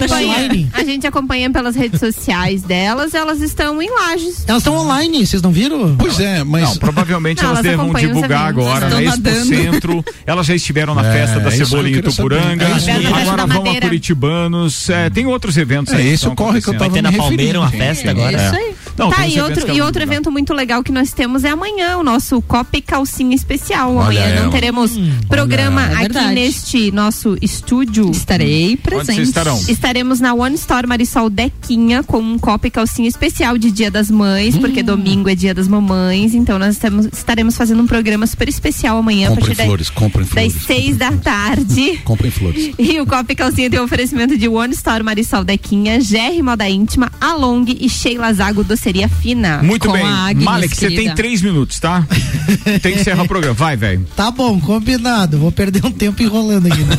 a 0.72 0.84
gente 0.84 1.06
acompanha 1.06 1.50
pelas 1.50 1.74
redes 1.76 1.98
sociais 2.00 2.62
delas, 2.62 3.14
elas 3.14 3.40
estão 3.40 3.80
em 3.80 3.90
lajes. 3.90 4.44
Elas 4.46 4.62
estão 4.62 4.76
online, 4.76 5.26
vocês 5.26 5.42
não 5.42 5.52
viram? 5.52 5.96
Pois 5.96 6.18
é, 6.20 6.44
mas 6.44 6.62
Não, 6.70 6.76
provavelmente 6.76 7.42
Não, 7.42 7.50
elas 7.50 7.64
elas 7.64 7.70
devam 7.70 7.86
os 7.90 8.21
divulgar 8.28 8.48
agora 8.48 8.86
Elas 8.86 8.92
na 8.92 9.02
Expo 9.02 9.16
nadando. 9.22 9.46
Centro. 9.46 10.04
Elas 10.26 10.46
já 10.46 10.54
estiveram 10.54 10.94
na 10.94 11.06
É, 11.06 11.12
festa 11.12 11.40
da 11.40 11.50
Cebola 11.50 11.88
em. 11.88 11.92
Ituporanga. 11.94 12.64
É. 12.64 13.22
Agora 13.22 13.46
vão 13.46 13.62
a. 13.70 13.80
Curitibanos. 13.80 14.88
É, 14.90 15.10
tem 15.10 15.26
outros 15.26 15.56
eventos 15.56 15.92
É, 15.92 15.96
aí. 15.98 16.08
esse 16.08 16.28
corre 16.30 16.60
que 16.60 16.68
eu 16.68 16.72
tava 16.74 16.82
Vai 16.90 16.90
ter 17.02 17.08
me 17.08 17.16
na 17.16 17.22
Palmeira 17.22 17.60
uma 17.60 17.70
festa 17.70 18.10
agora. 18.10 18.36
Isso 18.46 18.56
aí. 18.56 18.72
Não, 18.98 19.08
tá, 19.10 19.26
e 19.26 19.40
outro, 19.40 19.72
e 19.74 19.80
outro 19.80 20.02
evento 20.02 20.30
muito 20.30 20.52
legal 20.52 20.82
que 20.82 20.92
nós 20.92 21.12
temos 21.12 21.44
é 21.44 21.48
amanhã, 21.50 21.96
o 21.96 22.02
nosso 22.02 22.42
Copa 22.42 22.76
e 22.76 22.82
Calcinha 22.82 23.34
Especial. 23.34 23.94
Olha 23.94 24.20
amanhã 24.20 24.34
não 24.36 24.42
ela. 24.44 24.52
teremos 24.52 24.92
programa 25.28 25.82
É 25.82 26.04
aqui 26.06 26.34
neste 26.34 26.90
nosso 26.92 27.36
estúdio. 27.40 28.10
Estarei 28.10 28.76
presente. 28.76 29.06
vocês 29.14 29.28
estarão? 29.28 29.58
Estaremos 29.68 30.20
na 30.20 30.34
One 30.34 30.54
Store 30.56 30.86
Marisol 30.86 31.30
Dequinha 31.30 32.02
com 32.02 32.18
um 32.20 32.38
copo 32.38 32.66
e 32.66 32.70
calcinha 32.70 33.08
especial 33.08 33.56
de 33.56 33.70
Dia 33.70 33.90
das 33.90 34.10
Mães, 34.10 34.56
Hum. 34.56 34.60
porque 34.60 34.82
domingo 34.82 35.28
é 35.30 35.34
Dia 35.34 35.54
das 35.54 35.68
Mamães. 35.68 36.34
Então 36.34 36.58
nós 36.58 36.78
estaremos 37.12 37.56
fazendo 37.56 37.82
um 37.82 37.86
programa 37.86 38.11
super 38.26 38.48
especial 38.48 38.98
amanhã 38.98 39.28
comprem 39.28 39.46
partir 39.46 39.58
da- 39.58 39.64
flores, 39.64 39.90
comprem 39.90 40.26
flores. 40.26 40.52
das 40.54 40.62
seis 40.62 40.96
da 40.96 41.12
tarde. 41.12 41.98
Comprem 42.04 42.30
flores. 42.30 42.72
E 42.82 43.00
o 43.00 43.06
Copa 43.06 43.32
e 43.32 43.34
Calcinha 43.36 43.70
tem 43.70 43.80
um 43.80 43.84
oferecimento 43.84 44.36
de 44.36 44.48
One 44.48 44.74
Store 44.74 45.02
Marisol 45.02 45.44
Dequinha, 45.44 45.98
GR 45.98 46.42
Moda 46.42 46.68
Íntima, 46.68 47.10
Along 47.20 47.64
e 47.80 47.88
Sheila 47.88 48.32
Zago 48.32 48.62
Doceria 48.64 49.08
Fina. 49.08 49.62
Muito 49.62 49.86
Com 49.86 49.92
bem. 49.94 50.02
a 50.02 50.26
Agnes, 50.28 50.44
Malek, 50.44 50.74
você 50.76 50.90
tem 50.90 51.14
três 51.14 51.40
minutos, 51.42 51.78
tá? 51.78 52.06
tem 52.82 52.94
que 52.94 53.00
encerrar 53.00 53.22
o 53.22 53.28
programa. 53.28 53.54
Vai, 53.54 53.76
velho. 53.76 54.06
Tá 54.16 54.30
bom, 54.30 54.58
combinado. 54.60 55.38
Vou 55.38 55.52
perder 55.52 55.84
um 55.86 55.90
tempo 55.90 56.22
enrolando 56.22 56.66
aqui. 56.66 56.80
né? 56.82 56.96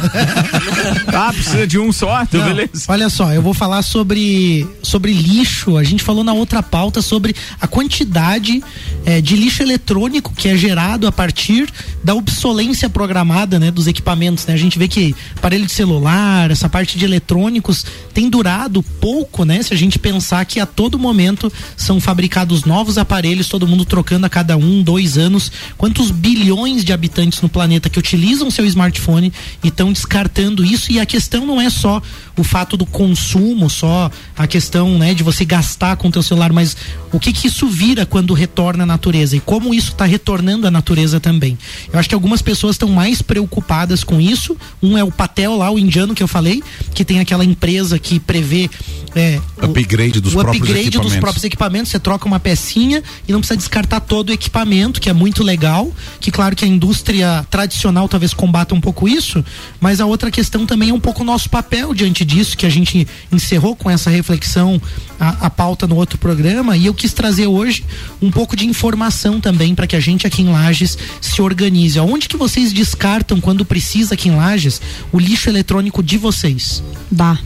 Tá, 1.11 1.31
precisa 1.33 1.67
de 1.67 1.77
um 1.77 1.91
só, 1.91 2.21
então 2.23 2.39
Não, 2.39 2.47
beleza. 2.47 2.85
Olha 2.87 3.09
só, 3.09 3.31
eu 3.33 3.41
vou 3.41 3.53
falar 3.53 3.81
sobre, 3.81 4.67
sobre 4.81 5.11
lixo. 5.13 5.77
A 5.77 5.83
gente 5.83 6.03
falou 6.03 6.23
na 6.23 6.33
outra 6.33 6.63
pauta 6.63 7.01
sobre 7.01 7.35
a 7.59 7.67
quantidade 7.67 8.63
eh, 9.05 9.21
de 9.21 9.35
lixo 9.35 9.61
eletrônico 9.61 10.33
que 10.33 10.47
é 10.49 10.55
gerado 10.55 11.02
a 11.07 11.11
partir 11.11 11.71
da 12.03 12.13
obsolência 12.15 12.89
programada 12.89 13.59
né, 13.59 13.71
dos 13.71 13.87
equipamentos. 13.87 14.45
Né? 14.45 14.53
A 14.53 14.57
gente 14.57 14.77
vê 14.77 14.87
que 14.87 15.15
aparelho 15.35 15.65
de 15.65 15.71
celular, 15.71 16.51
essa 16.51 16.69
parte 16.69 16.97
de 16.97 17.05
eletrônicos 17.05 17.85
tem 18.13 18.29
durado 18.29 18.81
pouco, 18.83 19.43
né? 19.43 19.61
Se 19.61 19.73
a 19.73 19.77
gente 19.77 19.97
pensar 19.97 20.45
que 20.45 20.59
a 20.59 20.65
todo 20.65 20.99
momento 20.99 21.51
são 21.75 21.99
fabricados 21.99 22.63
novos 22.63 22.97
aparelhos, 22.97 23.49
todo 23.49 23.67
mundo 23.67 23.85
trocando 23.85 24.25
a 24.25 24.29
cada 24.29 24.55
um, 24.55 24.81
dois 24.81 25.17
anos. 25.17 25.51
Quantos 25.77 26.11
bilhões 26.11 26.83
de 26.83 26.93
habitantes 26.93 27.41
no 27.41 27.49
planeta 27.49 27.89
que 27.89 27.99
utilizam 27.99 28.51
seu 28.51 28.65
smartphone 28.65 29.33
e 29.63 29.67
estão 29.67 29.91
descartando 29.91 30.63
isso? 30.63 30.91
E 30.91 30.99
a 30.99 31.05
questão 31.05 31.45
não 31.45 31.59
é 31.59 31.69
só 31.69 32.01
o 32.37 32.43
fato 32.43 32.77
do 32.77 32.85
consumo, 32.85 33.69
só 33.69 34.09
a 34.37 34.47
questão 34.47 34.97
né, 34.97 35.13
de 35.13 35.23
você 35.23 35.43
gastar 35.43 35.97
com 35.97 36.07
o 36.07 36.11
teu 36.11 36.23
celular, 36.23 36.53
mas 36.53 36.75
o 37.11 37.19
que 37.19 37.33
que 37.33 37.47
isso 37.47 37.67
vira 37.67 38.05
quando 38.05 38.33
retorna 38.33 38.83
à 38.83 38.85
natureza 38.85 39.35
e 39.35 39.39
como 39.39 39.73
isso 39.73 39.91
está 39.91 40.05
retornando 40.05 40.67
à 40.67 40.71
natureza 40.71 40.92
também. 41.19 41.57
Eu 41.91 41.99
acho 41.99 42.07
que 42.09 42.15
algumas 42.15 42.41
pessoas 42.41 42.75
estão 42.75 42.89
mais 42.89 43.21
preocupadas 43.21 44.03
com 44.03 44.19
isso. 44.19 44.55
Um 44.81 44.97
é 44.97 45.03
o 45.03 45.11
Patel 45.11 45.55
lá, 45.57 45.69
o 45.71 45.79
indiano 45.79 46.13
que 46.15 46.23
eu 46.23 46.27
falei, 46.27 46.63
que 46.93 47.03
tem 47.05 47.19
aquela 47.19 47.43
empresa 47.45 47.97
que 47.99 48.19
prevê 48.19 48.69
é, 49.15 49.39
o- 49.61 49.65
Upgrade 49.65 50.19
dos 50.19 50.33
o 50.33 50.37
próprios 50.39 50.61
upgrade 50.63 50.83
dos 50.83 50.95
equipamentos. 50.95 51.19
próprios 51.19 51.43
equipamentos, 51.43 51.91
você 51.91 51.99
troca 51.99 52.25
uma 52.25 52.39
pecinha 52.39 53.03
e 53.27 53.31
não 53.31 53.39
precisa 53.39 53.57
descartar 53.57 53.99
todo 53.99 54.29
o 54.29 54.33
equipamento, 54.33 54.99
que 54.99 55.09
é 55.09 55.13
muito 55.13 55.43
legal, 55.43 55.91
que 56.19 56.31
claro 56.31 56.55
que 56.55 56.65
a 56.65 56.67
indústria 56.67 57.45
tradicional 57.49 58.07
talvez 58.09 58.33
combata 58.33 58.73
um 58.73 58.81
pouco 58.81 59.07
isso, 59.07 59.43
mas 59.79 59.99
a 60.01 60.05
outra 60.05 60.31
questão 60.31 60.65
também 60.65 60.89
é 60.89 60.93
um 60.93 60.99
pouco 60.99 61.21
o 61.21 61.25
nosso 61.25 61.49
papel 61.49 61.93
diante 61.93 62.25
disso, 62.25 62.57
que 62.57 62.65
a 62.65 62.69
gente 62.69 63.07
encerrou 63.31 63.75
com 63.75 63.89
essa 63.89 64.09
reflexão, 64.09 64.81
a, 65.19 65.45
a 65.45 65.49
pauta 65.49 65.85
no 65.87 65.95
outro 65.95 66.17
programa, 66.17 66.75
e 66.75 66.85
eu 66.87 66.93
quis 66.93 67.13
trazer 67.13 67.47
hoje 67.47 67.83
um 68.21 68.31
pouco 68.31 68.55
de 68.55 68.65
informação 68.65 69.39
também 69.39 69.75
para 69.75 69.85
que 69.87 69.95
a 69.95 69.99
gente 69.99 70.25
aqui 70.25 70.41
em 70.41 70.49
Lages 70.83 70.97
se 71.21 71.41
organize. 71.41 71.97
Aonde 71.97 72.27
que 72.27 72.37
vocês 72.37 72.73
descartam 72.73 73.39
quando 73.39 73.65
precisa 73.65 74.13
aqui 74.13 74.29
em 74.29 74.35
Lages 74.35 74.81
o 75.11 75.19
lixo 75.19 75.49
eletrônico 75.49 76.03
de 76.03 76.17
vocês? 76.17 76.83
Bah. 77.09 77.39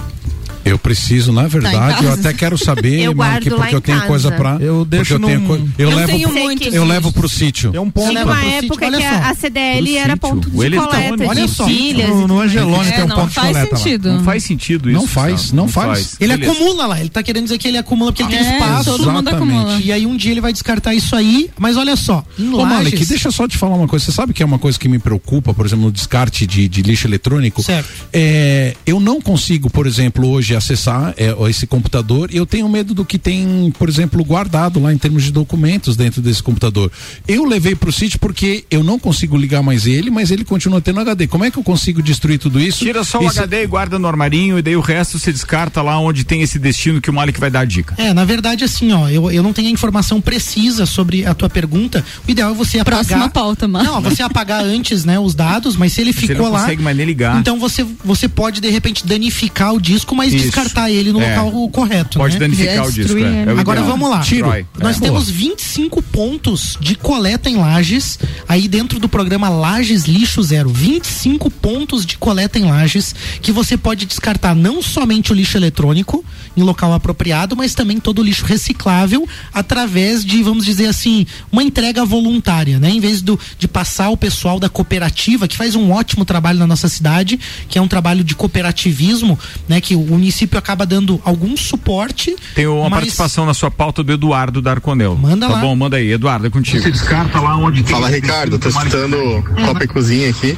Eu 0.69 0.77
preciso, 0.77 1.31
na 1.31 1.47
verdade, 1.47 2.03
eu 2.03 2.09
casa. 2.09 2.13
até 2.19 2.33
quero 2.33 2.57
saber, 2.57 2.99
Eu 3.01 3.13
lá 3.15 3.33
porque 3.33 3.49
eu 3.75 3.81
tenho 3.81 3.97
casa. 3.97 4.07
coisa 4.07 4.31
pra. 4.31 4.57
Eu 4.59 4.83
deixo 4.85 5.13
eu 5.15 5.19
tenho 5.19 5.69
eu 5.77 5.89
Eu 5.89 5.95
levo 5.95 6.07
tenho 6.11 6.29
pro- 6.29 6.39
muitos 6.43 6.73
eu 6.73 6.83
levo 6.85 7.11
pro 7.11 7.29
sítio. 7.29 7.71
Tem 7.71 7.79
um 7.79 7.89
ponto 7.89 8.09
Tinha 8.09 8.23
uma 8.25 8.39
época 8.43 8.61
sítio. 8.61 8.77
que 8.77 8.85
olha 8.85 8.97
a, 8.97 9.23
só. 9.23 9.29
a 9.31 9.35
CDL 9.35 9.87
Pro 9.91 9.97
era 9.99 10.17
ponto 10.17 10.49
de 10.49 10.57
eletrônico. 10.65 10.95
coleta 11.17 11.27
Olha 11.27 11.45
de 11.47 11.51
só. 11.53 11.67
No, 11.67 12.27
no 12.27 12.39
Angelone 12.41 12.87
É, 12.87 12.91
tem 12.91 13.03
um 13.03 13.07
não 13.07 13.15
ponto 13.15 13.29
de 13.29 13.35
coleta 13.35 13.69
lá. 13.71 13.77
sentido. 13.77 14.11
Não 14.13 14.23
faz 14.23 14.43
sentido 14.43 14.89
isso. 14.89 14.99
Não 14.99 15.07
faz, 15.07 15.51
não 15.51 15.67
faz. 15.67 16.15
Ele 16.19 16.35
Beleza. 16.37 16.51
acumula 16.51 16.85
lá, 16.87 16.99
ele 16.99 17.09
tá 17.09 17.23
querendo 17.23 17.43
dizer 17.45 17.57
que 17.57 17.67
ele 17.67 17.77
acumula 17.77 18.11
porque 18.11 18.23
ele 18.23 18.31
tem 18.43 18.47
É, 18.53 18.57
espaço. 18.57 18.83
todo 18.91 19.11
mundo 19.11 19.29
Exatamente. 19.29 19.57
acumula. 19.59 19.81
E 19.81 19.91
aí 19.91 20.05
um 20.05 20.15
dia 20.17 20.31
ele 20.31 20.41
vai 20.41 20.51
descartar 20.53 20.93
isso 20.93 21.15
aí, 21.15 21.49
mas 21.57 21.77
olha 21.77 21.95
só, 21.95 22.23
Ô, 22.39 22.65
Malek, 22.65 22.91
Lages, 22.95 23.07
deixa 23.09 23.27
eu 23.27 23.31
só 23.31 23.47
te 23.47 23.57
falar 23.57 23.75
uma 23.75 23.87
coisa. 23.87 24.05
Você 24.05 24.11
sabe 24.11 24.33
que 24.33 24.43
é 24.43 24.45
uma 24.45 24.59
coisa 24.59 24.77
que 24.79 24.87
me 24.87 24.99
preocupa, 24.99 25.53
por 25.53 25.65
exemplo, 25.65 25.85
no 25.85 25.91
descarte 25.91 26.45
de, 26.47 26.67
de 26.67 26.81
lixo 26.81 27.07
eletrônico? 27.07 27.61
Certo. 27.63 27.87
É, 28.13 28.75
eu 28.85 28.99
não 28.99 29.21
consigo, 29.21 29.69
por 29.69 29.85
exemplo, 29.87 30.27
hoje 30.29 30.55
acessar 30.57 31.13
é, 31.17 31.33
esse 31.49 31.65
computador 31.67 32.29
e 32.33 32.37
eu 32.37 32.45
tenho 32.45 32.67
medo 32.67 32.93
do 32.93 33.05
que 33.05 33.17
tem, 33.17 33.71
por 33.77 33.87
exemplo, 33.89 34.23
guardado 34.23 34.79
lá 34.79 34.93
em 34.93 34.97
termos 34.97 35.23
de 35.23 35.31
documentos 35.31 35.95
dentro 35.95 36.21
desse 36.21 36.41
computador. 36.43 36.91
Eu 37.27 37.45
levei 37.45 37.75
pro 37.75 37.91
sítio 37.91 38.19
porque 38.19 38.65
eu 38.69 38.83
não 38.83 38.99
consigo 38.99 39.37
ligar 39.37 39.61
mais 39.63 39.85
ele, 39.85 40.09
mas 40.09 40.31
ele 40.31 40.43
continua 40.43 40.81
tendo 40.81 40.99
HD. 40.99 41.27
Como 41.27 41.43
é 41.45 41.51
que 41.51 41.57
eu 41.57 41.63
consigo 41.63 42.01
destruir 42.01 42.37
tudo 42.39 42.59
isso? 42.59 42.79
Tira 42.83 43.03
só 43.03 43.19
o 43.19 43.25
Esse- 43.27 43.39
HD 43.39 43.63
e 43.63 43.67
guarda 43.67 43.97
no 43.99 44.07
armarinho 44.07 44.57
e 44.57 44.61
daí 44.61 44.75
o 44.75 44.81
resto 44.81 45.17
você 45.19 45.31
descarta 45.31 45.81
lá 45.81 45.99
onde 45.99 46.23
tem 46.23 46.41
esse 46.41 46.57
destino 46.59 46.99
que 47.01 47.09
o 47.09 47.13
Malik 47.13 47.39
vai 47.39 47.49
dar 47.49 47.61
a 47.61 47.65
dica. 47.65 47.95
É, 47.97 48.13
na 48.13 48.25
verdade, 48.25 48.63
assim, 48.63 48.91
ó, 48.91 49.09
eu, 49.09 49.31
eu 49.31 49.43
não 49.43 49.53
tenho 49.53 49.67
a 49.67 49.71
informação 49.71 50.19
precisa 50.21 50.85
sobre 50.85 51.25
a 51.25 51.33
tua 51.33 51.49
pergunta. 51.49 52.03
O 52.27 52.31
ideal 52.31 52.51
é 52.51 52.53
você 52.53 52.79
apagar. 52.79 53.05
Próxima 53.05 53.29
pauta, 53.29 53.67
Marcos. 53.67 53.91
Não, 53.91 54.01
você 54.01 54.21
apagar 54.23 54.63
antes, 54.63 55.05
né, 55.05 55.19
os 55.19 55.33
dados, 55.35 55.75
mas 55.75 55.93
se 55.93 56.01
ele 56.01 56.13
Você 56.13 56.21
ficou 56.27 56.45
não 56.45 56.51
lá. 56.53 56.61
consegue 56.61 56.81
mais 56.81 56.95
nem 56.97 57.05
ligar. 57.05 57.39
Então 57.39 57.59
você, 57.59 57.85
você 58.03 58.27
pode, 58.27 58.59
de 58.61 58.69
repente, 58.69 59.05
danificar 59.05 59.73
o 59.73 59.79
disco, 59.81 60.15
mas 60.15 60.33
Isso. 60.33 60.46
Descartar 60.47 60.89
ele 60.91 61.11
no 61.11 61.21
É. 61.21 61.35
local 61.39 61.69
correto. 61.69 62.17
Pode 62.19 62.33
né? 62.35 62.39
danificar 62.39 62.85
o 62.87 62.91
disco. 62.91 63.17
É. 63.17 63.43
É 63.43 63.53
o 63.53 63.59
Agora 63.59 63.79
ideal. 63.79 63.91
vamos 63.97 64.09
lá. 64.09 64.19
Destrói. 64.19 64.65
Nós 64.79 64.97
É. 64.97 64.99
temos 64.99 65.29
25 65.29 66.01
pontos 66.01 66.77
de 66.79 66.95
coleta 66.95 67.49
em 67.49 67.57
lajes, 67.57 68.19
aí 68.47 68.67
dentro 68.67 68.99
do 68.99 69.07
programa 69.09 69.49
Lages 69.49 70.05
Lixo 70.05 70.41
Zero. 70.43 70.69
25 70.69 71.49
pontos 71.49 72.05
de 72.05 72.17
coleta 72.17 72.57
em 72.59 72.65
lajes 72.65 73.13
que 73.41 73.51
você 73.51 73.77
pode 73.77 74.05
descartar 74.05 74.55
não 74.55 74.81
somente 74.81 75.31
o 75.31 75.35
lixo 75.35 75.57
eletrônico 75.57 76.23
em 76.55 76.61
local 76.63 76.93
apropriado, 76.93 77.55
mas 77.55 77.73
também 77.75 77.99
todo 77.99 78.19
o 78.19 78.23
lixo 78.23 78.45
reciclável 78.45 79.27
através 79.53 80.23
de, 80.23 80.41
vamos 80.43 80.65
dizer 80.65 80.87
assim, 80.87 81.25
uma 81.51 81.63
entrega 81.63 82.03
voluntária, 82.05 82.79
né? 82.79 82.89
Em 82.89 82.99
vez 82.99 83.21
do, 83.21 83.39
de 83.57 83.67
passar 83.67 84.09
o 84.09 84.17
pessoal 84.17 84.59
da 84.59 84.69
cooperativa, 84.69 85.47
que 85.47 85.55
faz 85.57 85.75
um 85.75 85.91
ótimo 85.91 86.25
trabalho 86.25 86.59
na 86.59 86.67
nossa 86.67 86.87
cidade, 86.87 87.39
que 87.69 87.77
é 87.77 87.81
um 87.81 87.87
trabalho 87.87 88.23
de 88.23 88.35
cooperativismo, 88.35 89.37
né? 89.67 89.79
Que 89.81 89.95
o 89.95 90.01
município 90.01 90.36
acaba 90.57 90.85
dando 90.85 91.19
algum 91.23 91.55
suporte. 91.57 92.35
Tem 92.53 92.67
uma 92.67 92.83
mas- 92.89 92.99
participação 92.99 93.45
na 93.45 93.53
sua 93.53 93.71
pauta 93.71 94.03
do 94.03 94.11
Eduardo 94.11 94.61
Darconel. 94.61 95.15
Manda 95.15 95.47
tá 95.47 95.53
lá. 95.53 95.59
bom, 95.61 95.75
manda 95.75 95.97
aí. 95.97 96.11
Eduardo, 96.11 96.47
é 96.47 96.49
contigo. 96.49 96.83
Você 96.83 96.91
descarta 96.91 97.39
lá 97.39 97.55
onde 97.57 97.83
Fala, 97.83 98.09
Ricardo. 98.09 98.59
Tô 98.59 98.69
escutando 98.69 99.17
Copa 99.65 99.83
e 99.83 99.87
Cozinha 99.87 100.29
aqui. 100.29 100.57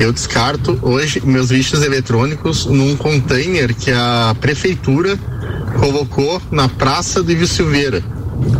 Eu 0.00 0.12
descarto 0.12 0.78
hoje 0.82 1.20
meus 1.24 1.50
lixos 1.50 1.82
eletrônicos 1.82 2.66
num 2.66 2.96
container 2.96 3.74
que 3.74 3.90
a 3.90 4.34
prefeitura 4.40 5.18
colocou 5.78 6.40
na 6.50 6.68
Praça 6.68 7.22
do 7.22 7.30
Ivo 7.30 7.46
Silveira. 7.46 8.02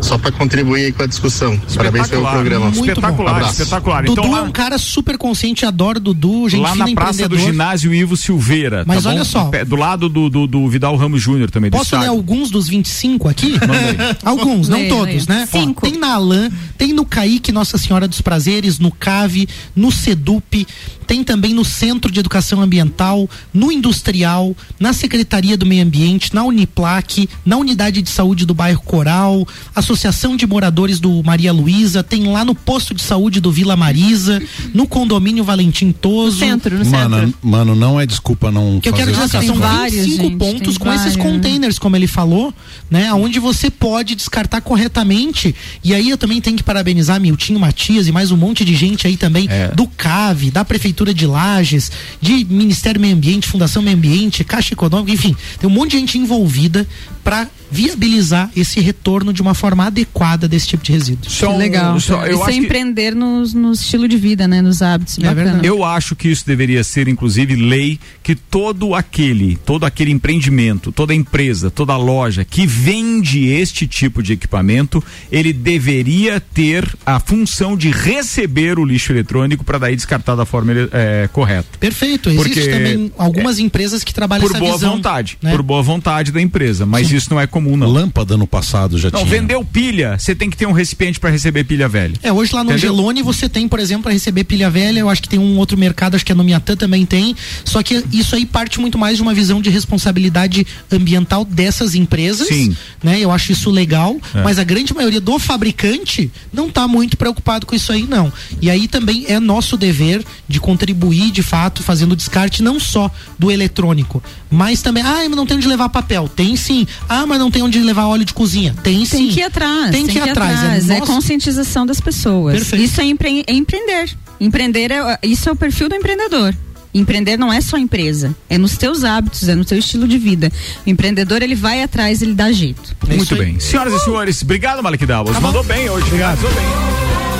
Só 0.01 0.19
para 0.19 0.33
contribuir 0.33 0.87
aí 0.87 0.93
com 0.93 1.03
a 1.03 1.07
discussão. 1.07 1.61
Parabéns 1.75 2.09
pelo 2.09 2.29
programa. 2.29 2.67
Muito 2.67 2.81
Espetacular, 2.81 3.31
bom. 3.31 3.37
Abraço. 3.37 3.63
espetacular. 3.63 4.05
Dudu 4.05 4.21
Então, 4.21 4.37
é 4.37 4.41
lá, 4.41 4.43
um 4.43 4.53
cara 4.53 4.79
super 4.79 5.17
consciente, 5.17 5.65
adoro 5.65 6.01
Dudu, 6.01 6.49
gente 6.49 6.61
lá 6.61 6.75
na 6.75 6.91
praça 6.93 7.29
do 7.29 7.39
ginásio 7.39 7.93
Ivo 7.95 8.17
Silveira. 8.17 8.85
Mas 8.87 9.05
tá 9.05 9.11
olha 9.11 9.19
bom? 9.21 9.25
só. 9.25 9.51
Do 9.67 9.77
lado 9.77 10.09
do, 10.09 10.29
do, 10.29 10.47
do 10.47 10.69
Vidal 10.69 10.97
Ramos 10.97 11.23
Júnior 11.23 11.51
também. 11.51 11.71
do 11.71 11.77
Posso 11.77 11.97
ler 11.97 12.09
alguns 12.09 12.51
dos 12.51 12.69
25 12.69 13.29
aqui? 13.29 13.55
alguns, 14.25 14.69
não 14.69 14.89
todos, 14.89 15.27
né? 15.27 15.49
Ó, 15.53 15.81
tem 15.81 15.99
na 15.99 16.15
Alan, 16.15 16.51
tem 16.77 16.93
no 16.93 17.05
Caíque 17.05 17.53
Nossa 17.53 17.79
Senhora 17.79 18.07
dos 18.09 18.21
Prazeres, 18.21 18.79
no 18.79 18.91
CAVE, 18.91 19.49
no 19.75 19.91
SEDUP, 19.91 20.67
tem 21.07 21.23
também 21.23 21.53
no 21.53 21.65
Centro 21.65 22.11
de 22.11 22.21
Educação 22.21 22.61
Ambiental, 22.61 23.29
no 23.53 23.71
Industrial, 23.71 24.57
na 24.81 24.93
Secretaria 24.93 25.57
do 25.57 25.67
Meio 25.67 25.85
Ambiente, 25.85 26.35
na 26.35 26.43
Uniplac, 26.45 27.29
na 27.45 27.57
Unidade 27.57 28.03
de 28.03 28.09
Saúde 28.09 28.47
do 28.47 28.55
Bairro 28.55 28.83
Coral, 28.83 29.47
Associação 29.75 30.37
de 30.37 30.47
Moradores 30.47 30.99
do 31.01 31.23
Maria 31.23 31.53
Luísa, 31.53 32.03
tem 32.03 32.25
lá 32.31 32.45
no 32.45 32.55
Posto 32.55 32.95
de 32.95 33.03
Saúde 33.03 33.41
do 33.41 33.51
Vila 33.51 33.77
Marisa, 33.77 34.43
no 34.75 34.87
Condomínio 34.87 35.45
Valentim 35.45 35.93
Toso. 35.93 36.39
centro, 36.39 36.79
no 36.79 36.85
Mano, 36.91 37.17
centro. 37.21 37.35
mano, 37.43 37.75
não 37.75 38.01
é 38.01 38.07
desculpa 38.07 38.51
não 38.51 38.81
Que 38.81 38.89
eu 38.89 38.93
quero 38.93 39.11
dizer 39.13 39.25
assim, 39.25 39.47
são 39.47 39.57
vários, 39.57 40.05
25 40.07 40.23
gente, 40.25 40.37
pontos 40.39 40.79
com 40.79 40.89
esses 40.93 41.15
vários. 41.15 41.17
containers, 41.17 41.79
como 41.79 41.97
ele 41.97 42.07
falou, 42.07 42.53
né? 42.91 43.13
Onde 43.15 43.39
você 43.39 43.71
pode 43.71 44.15
descartar 44.15 44.61
corretamente. 44.61 45.55
E 45.83 45.95
aí 45.95 46.11
eu 46.11 46.19
também 46.19 46.41
tenho 46.41 46.57
que 46.57 46.63
parabenizar 46.63 47.21
Miltinho 47.21 47.59
Matias 47.59 48.07
e 48.07 48.13
mais 48.13 48.31
um 48.31 48.37
monte 48.37 48.65
de 48.65 48.75
gente 48.75 49.07
aí 49.07 49.17
também 49.17 49.47
É. 49.49 49.69
do 49.69 49.87
CAV, 49.87 50.51
da 50.51 50.65
Prefeitura 50.65 51.13
de 51.15 51.27
Lages, 51.27 51.91
de 52.21 52.45
Ministério 52.45 52.99
do 52.99 53.03
Meio 53.03 53.15
Ambiente, 53.15 53.47
Fundação 53.47 53.83
Meio 53.83 53.97
Ambiente, 53.97 54.45
Caixa 54.45 54.75
Econômica, 54.75 55.13
enfim, 55.13 55.35
tem 55.59 55.69
um 55.69 55.73
monte 55.73 55.93
de 55.93 55.99
gente 55.99 56.19
envolvida 56.19 56.87
para 57.25 57.49
viabilizar 57.71 58.51
esse 58.55 58.81
retorno 58.81 59.33
de 59.33 59.41
uma 59.41 59.52
forma 59.55 59.87
adequada 59.87 60.47
desse 60.49 60.67
tipo 60.69 60.83
de 60.85 60.93
resíduo. 60.93 61.31
Só 61.31 61.49
Que 61.49 61.53
um- 61.55 61.59
legal. 61.59 62.01
só- 62.01 62.25
eu 62.27 62.35
Isso 62.35 62.43
acho 62.43 62.51
é 62.51 62.53
que- 62.55 62.59
empreender 62.61 63.15
nos, 63.15 63.53
no 63.55 63.73
estilo 63.73 64.07
de 64.09 64.17
vida, 64.17 64.47
né? 64.49 64.61
Nos 64.63 64.83
hábitos. 64.83 65.19
Bacana. 65.19 65.61
Eu 65.63 65.85
acho 65.85 66.15
que 66.17 66.29
isso 66.29 66.47
deveria 66.47 66.83
ser, 66.85 67.09
inclusive, 67.09 67.55
lei 67.57 67.99
que 68.23 68.35
todo 68.35 68.95
aquele, 68.95 69.57
todo 69.57 69.85
aquele 69.85 70.11
empreendimento, 70.11 70.91
toda 70.93 71.15
empresa, 71.15 71.71
toda 71.71 71.97
loja 71.97 72.45
que 72.45 72.67
vende 72.67 73.47
este 73.49 73.87
tipo 73.87 74.23
de 74.23 74.33
equipamento, 74.35 75.03
ele 75.31 75.53
deveria 75.53 76.41
ter 76.41 76.89
a 77.05 77.19
função 77.21 77.77
de 77.77 77.91
receber 77.91 78.79
o 78.79 78.85
lixo 78.85 79.13
eletrônico 79.13 79.65
para 79.65 79.79
daí 79.79 79.97
descartar 79.97 80.35
da 80.35 80.45
forma 80.45 80.73
eh, 80.93 81.29
correta. 81.33 81.79
Perfeito. 81.79 82.29
Existe 82.31 82.55
Porque 82.55 82.71
também 82.71 83.13
algumas 83.19 83.59
empresas 83.59 84.03
que 84.05 84.13
trabalham 84.15 84.43
Por 84.47 84.51
essa 84.53 84.59
boa 84.61 84.73
visão. 84.75 84.93
vontade, 84.97 85.39
né? 85.43 85.51
por 85.53 85.63
boa 85.63 85.83
vontade 85.83 86.33
da 86.33 86.41
empresa, 86.41 86.85
mas 86.87 87.11
isso 87.11 87.29
não 87.31 87.41
é 87.41 87.47
comum 87.47 87.77
não. 87.77 87.87
Lâmpada 87.93 88.37
no 88.37 88.47
passado 88.47 88.99
já 88.99 89.11
Não, 89.11 89.21
tinha. 89.21 89.31
Vendeu 89.43 89.65
pilha, 89.65 90.17
você 90.19 90.35
tem 90.35 90.49
que 90.49 90.57
ter 90.57 90.67
um 90.67 90.73
recipiente 90.73 91.19
para 91.21 91.31
receber 91.31 91.65
pilha 91.65 91.89
velha. 91.89 92.15
É, 92.23 92.33
hoje 92.33 92.55
lá 92.55 92.63
no 92.65 92.71
Entendeu? 92.71 92.91
Angelone 92.91 93.23
você 93.23 93.49
tem, 93.49 93.69
por 93.69 93.79
exemplo, 93.81 94.05
para 94.05 94.13
receber 94.13 94.45
pilha 94.45 94.71
velha, 94.71 95.01
eu 95.01 95.09
acho 95.09 95.21
que 95.23 95.29
tem 95.29 95.39
um 95.39 95.59
outro 95.59 95.77
mercado, 95.77 96.15
acho 96.15 96.25
que 96.25 96.33
é 96.33 96.35
no 96.35 96.45
Miatã 96.45 96.77
também 96.77 97.05
tem, 97.05 97.35
só 97.65 97.83
que 97.83 98.05
isso 98.13 98.35
aí 98.35 98.47
parte 98.47 98.81
muito 98.81 98.97
mais 98.97 99.17
de 99.17 99.23
uma 99.23 99.35
visão 99.35 99.61
de 99.61 99.69
responsabilidade 99.71 100.67
ambiental 100.91 101.45
dessas 101.45 101.95
empresas, 101.95 102.49
Sim. 102.49 102.77
né? 103.03 103.19
Eu 103.21 103.31
acho 103.31 103.53
isso 103.53 103.71
legal, 103.71 104.17
É. 104.35 104.43
mas 104.43 104.59
a 104.59 104.65
grande 104.65 104.95
maioria 104.95 105.21
do 105.21 105.39
fabricante 105.39 106.31
não 106.53 106.71
tá 106.71 106.87
muito 106.87 107.17
preocupado 107.17 107.67
com 107.67 107.75
isso 107.75 107.93
aí 107.93 108.07
não. 108.07 108.33
E 108.61 108.71
aí 108.71 108.87
também 108.87 109.25
é 109.29 109.39
nosso 109.41 109.77
dever 109.77 110.25
de 110.49 110.61
contribuir, 110.61 111.31
de 111.31 111.43
fato, 111.43 111.83
fazendo 111.83 112.13
o 112.13 112.17
descarte 112.17 112.63
não 112.63 112.79
só 112.79 113.11
do 113.39 113.51
eletrônico, 113.51 114.23
mas 114.51 114.83
também, 114.83 115.03
ah, 115.03 115.23
mas 115.29 115.31
não 115.31 115.47
tem 115.47 115.57
onde 115.57 115.67
levar 115.67 115.89
papel. 115.89 116.29
Tem 116.29 116.57
sim. 116.57 116.87
Ah, 117.09 117.27
mas 117.27 117.39
não 117.39 117.51
tem 117.51 117.63
onde 117.63 117.79
levar 117.81 118.07
óleo 118.07 118.25
de 118.25 118.35
cozinha. 118.35 118.75
Tem 118.83 119.05
sim. 119.05 119.32
Tem 119.33 119.35
que 119.35 119.41
ir 119.41 119.45
atrás. 119.45 119.91
Tem 119.91 120.07
que 120.07 120.19
ir 120.19 120.23
atrás. 120.31 120.91
É, 120.91 120.99
nosso- 120.99 121.13
conscientização 121.13 121.87
das 121.87 122.01
pessoas. 122.01 122.55
Perfeito. 122.57 122.85
Isso 122.85 123.01
é, 123.01 123.05
empre- 123.05 123.45
é 123.47 123.53
empreender. 123.53 124.11
Empreender 124.41 124.91
é, 124.91 125.19
isso 125.23 125.49
é 125.49 125.53
o 125.53 125.57
perfil 125.57 125.89
do 125.89 125.95
empreendedor. 125.95 126.55
Empreender 126.95 127.39
não 127.39 127.51
é 127.51 127.59
só 127.63 127.79
empresa, 127.79 128.37
é 128.51 128.59
nos 128.59 128.77
teus 128.77 129.03
hábitos, 129.03 129.49
é 129.49 129.55
no 129.55 129.65
teu 129.65 129.79
estilo 129.79 130.07
de 130.07 130.19
vida. 130.19 130.53
O 130.87 130.91
empreendedor 130.91 131.41
ele 131.41 131.55
vai 131.55 131.83
atrás, 131.83 132.21
ele 132.21 132.35
dá 132.35 132.53
jeito. 132.53 132.95
Muito 133.09 133.35
bem. 133.35 133.59
Senhoras 133.59 133.95
e 133.95 134.01
senhores, 134.05 134.43
obrigado, 134.43 134.83
Malik 134.83 135.07
Davos. 135.07 135.39
Mandou 135.39 135.63
bem 135.65 135.89
hoje. 135.89 136.05
Obrigado. 136.07 136.37
Mandou 136.43 136.53
bem. 136.53 137.32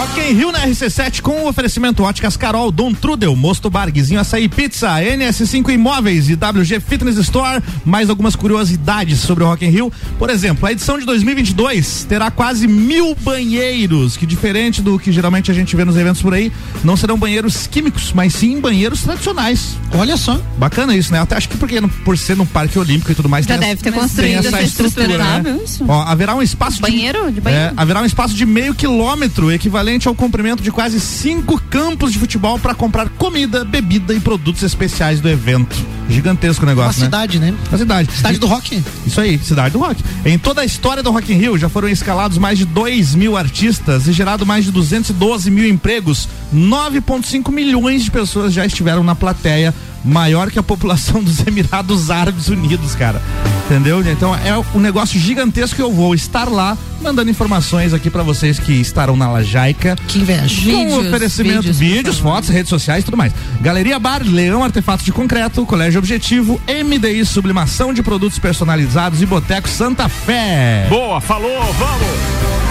Rock 0.00 0.18
in 0.18 0.32
Rio 0.32 0.50
na 0.50 0.66
RC7 0.66 1.20
com 1.20 1.42
o 1.42 1.46
oferecimento 1.46 2.02
Óticas 2.02 2.34
Carol, 2.34 2.72
Dom 2.72 2.94
Trudel, 2.94 3.36
Mosto 3.36 3.68
Bar, 3.68 3.92
Guizinho 3.92 4.18
Açaí 4.18 4.48
Pizza, 4.48 4.88
NS5 4.88 5.68
Imóveis 5.68 6.30
e 6.30 6.32
WG 6.32 6.80
Fitness 6.80 7.18
Store. 7.18 7.62
Mais 7.84 8.08
algumas 8.08 8.34
curiosidades 8.34 9.18
sobre 9.18 9.44
o 9.44 9.46
Rock 9.46 9.66
in 9.66 9.68
Rio. 9.68 9.92
Por 10.18 10.30
exemplo, 10.30 10.66
a 10.66 10.72
edição 10.72 10.98
de 10.98 11.04
2022 11.04 12.06
terá 12.08 12.30
quase 12.30 12.66
mil 12.66 13.14
banheiros, 13.14 14.16
que 14.16 14.24
diferente 14.24 14.80
do 14.80 14.98
que 14.98 15.12
geralmente 15.12 15.50
a 15.50 15.54
gente 15.54 15.76
vê 15.76 15.84
nos 15.84 15.98
eventos 15.98 16.22
por 16.22 16.32
aí, 16.32 16.50
não 16.82 16.96
serão 16.96 17.18
banheiros 17.18 17.66
químicos, 17.66 18.10
mas 18.14 18.32
sim 18.32 18.58
banheiros 18.58 19.02
tradicionais. 19.02 19.76
Olha 19.92 20.16
só. 20.16 20.40
Bacana 20.56 20.96
isso, 20.96 21.12
né? 21.12 21.20
Até 21.20 21.36
acho 21.36 21.50
que 21.50 21.58
porque 21.58 21.78
por 22.06 22.16
ser 22.16 22.38
no 22.38 22.46
Parque 22.46 22.78
Olímpico 22.78 23.12
e 23.12 23.14
tudo 23.14 23.28
mais, 23.28 23.44
Já 23.44 23.58
tem 23.58 23.68
deve 23.68 23.82
ter 23.82 23.90
tem 23.92 24.00
construído 24.00 24.38
essa 24.38 24.48
essa 24.48 24.62
estrutura, 24.62 25.42
estrutura, 25.42 25.42
né? 25.42 25.60
Ó, 25.86 26.00
haverá 26.04 26.34
um 26.34 26.40
espaço 26.40 26.80
Banheiro? 26.80 27.30
De 27.30 27.42
banheiro? 27.42 27.66
é, 27.66 27.72
haverá 27.76 28.00
um 28.00 28.06
espaço 28.06 28.32
de 28.32 28.46
meio 28.46 28.74
quilômetro, 28.74 29.52
equivalente 29.52 29.90
equivalente 30.00 30.08
ao 30.08 30.14
comprimento 30.14 30.62
de 30.62 30.72
quase 30.72 30.98
cinco 30.98 31.60
campos 31.68 32.12
de 32.12 32.18
futebol 32.18 32.58
para 32.58 32.74
comprar 32.74 33.08
comida, 33.10 33.64
bebida 33.64 34.14
e 34.14 34.20
produtos 34.20 34.62
especiais 34.62 35.20
do 35.20 35.28
evento. 35.28 35.76
Gigantesco 36.08 36.64
o 36.64 36.66
negócio, 36.66 37.02
Uma 37.02 37.04
né? 37.04 37.26
cidade, 37.26 37.38
né? 37.38 37.54
Uma 37.68 37.78
cidade. 37.78 38.12
Cidade 38.12 38.38
do 38.38 38.46
rock. 38.46 38.82
Isso 39.06 39.20
aí, 39.20 39.38
cidade 39.38 39.72
do 39.72 39.78
rock. 39.78 40.02
Em 40.24 40.38
toda 40.38 40.62
a 40.62 40.64
história 40.64 41.02
do 41.02 41.10
Rock 41.10 41.32
in 41.32 41.36
Rio 41.36 41.58
já 41.58 41.68
foram 41.68 41.88
escalados 41.88 42.38
mais 42.38 42.58
de 42.58 42.64
2 42.64 43.14
mil 43.14 43.36
artistas 43.36 44.08
e 44.08 44.12
gerado 44.12 44.44
mais 44.46 44.64
de 44.64 44.72
212 44.72 45.50
mil 45.50 45.68
empregos. 45.68 46.28
9,5 46.52 47.52
milhões 47.52 48.02
de 48.02 48.10
pessoas 48.10 48.52
já 48.52 48.64
estiveram 48.66 49.04
na 49.04 49.14
plateia, 49.14 49.72
maior 50.04 50.50
que 50.50 50.58
a 50.58 50.62
população 50.62 51.22
dos 51.22 51.46
Emirados 51.46 52.10
Árabes 52.10 52.48
Unidos, 52.48 52.94
cara. 52.94 53.20
Entendeu? 53.66 54.00
Então 54.08 54.34
é 54.34 54.56
um 54.74 54.80
negócio 54.80 55.18
gigantesco 55.18 55.76
que 55.76 55.82
eu 55.82 55.92
vou 55.92 56.14
estar 56.14 56.48
lá 56.48 56.76
mandando 57.00 57.30
informações 57.30 57.94
aqui 57.94 58.10
pra 58.10 58.22
vocês 58.22 58.58
que 58.58 58.72
estarão 58.72 59.16
na 59.16 59.30
Lajaica. 59.30 59.96
Que 60.08 60.18
inveja. 60.18 60.42
Com 60.42 60.78
Vídeos, 60.78 61.06
oferecimento, 61.06 61.62
vídeos, 61.62 61.78
vídeos, 61.78 62.18
fotos, 62.18 62.48
redes 62.50 62.68
sociais 62.68 63.02
e 63.02 63.04
tudo 63.04 63.16
mais. 63.16 63.32
Galeria 63.60 63.98
Bar, 63.98 64.22
Leão 64.24 64.64
Artefatos 64.64 65.04
de 65.04 65.12
Concreto, 65.12 65.64
Colégio 65.64 65.98
Objetivo, 65.98 66.60
MDI 66.68 67.24
Sublimação 67.24 67.94
de 67.94 68.02
Produtos 68.02 68.38
Personalizados 68.38 69.22
e 69.22 69.26
Boteco 69.26 69.68
Santa 69.68 70.08
Fé. 70.08 70.86
Boa, 70.88 71.20
falou, 71.20 71.72
vamos! 71.74 72.69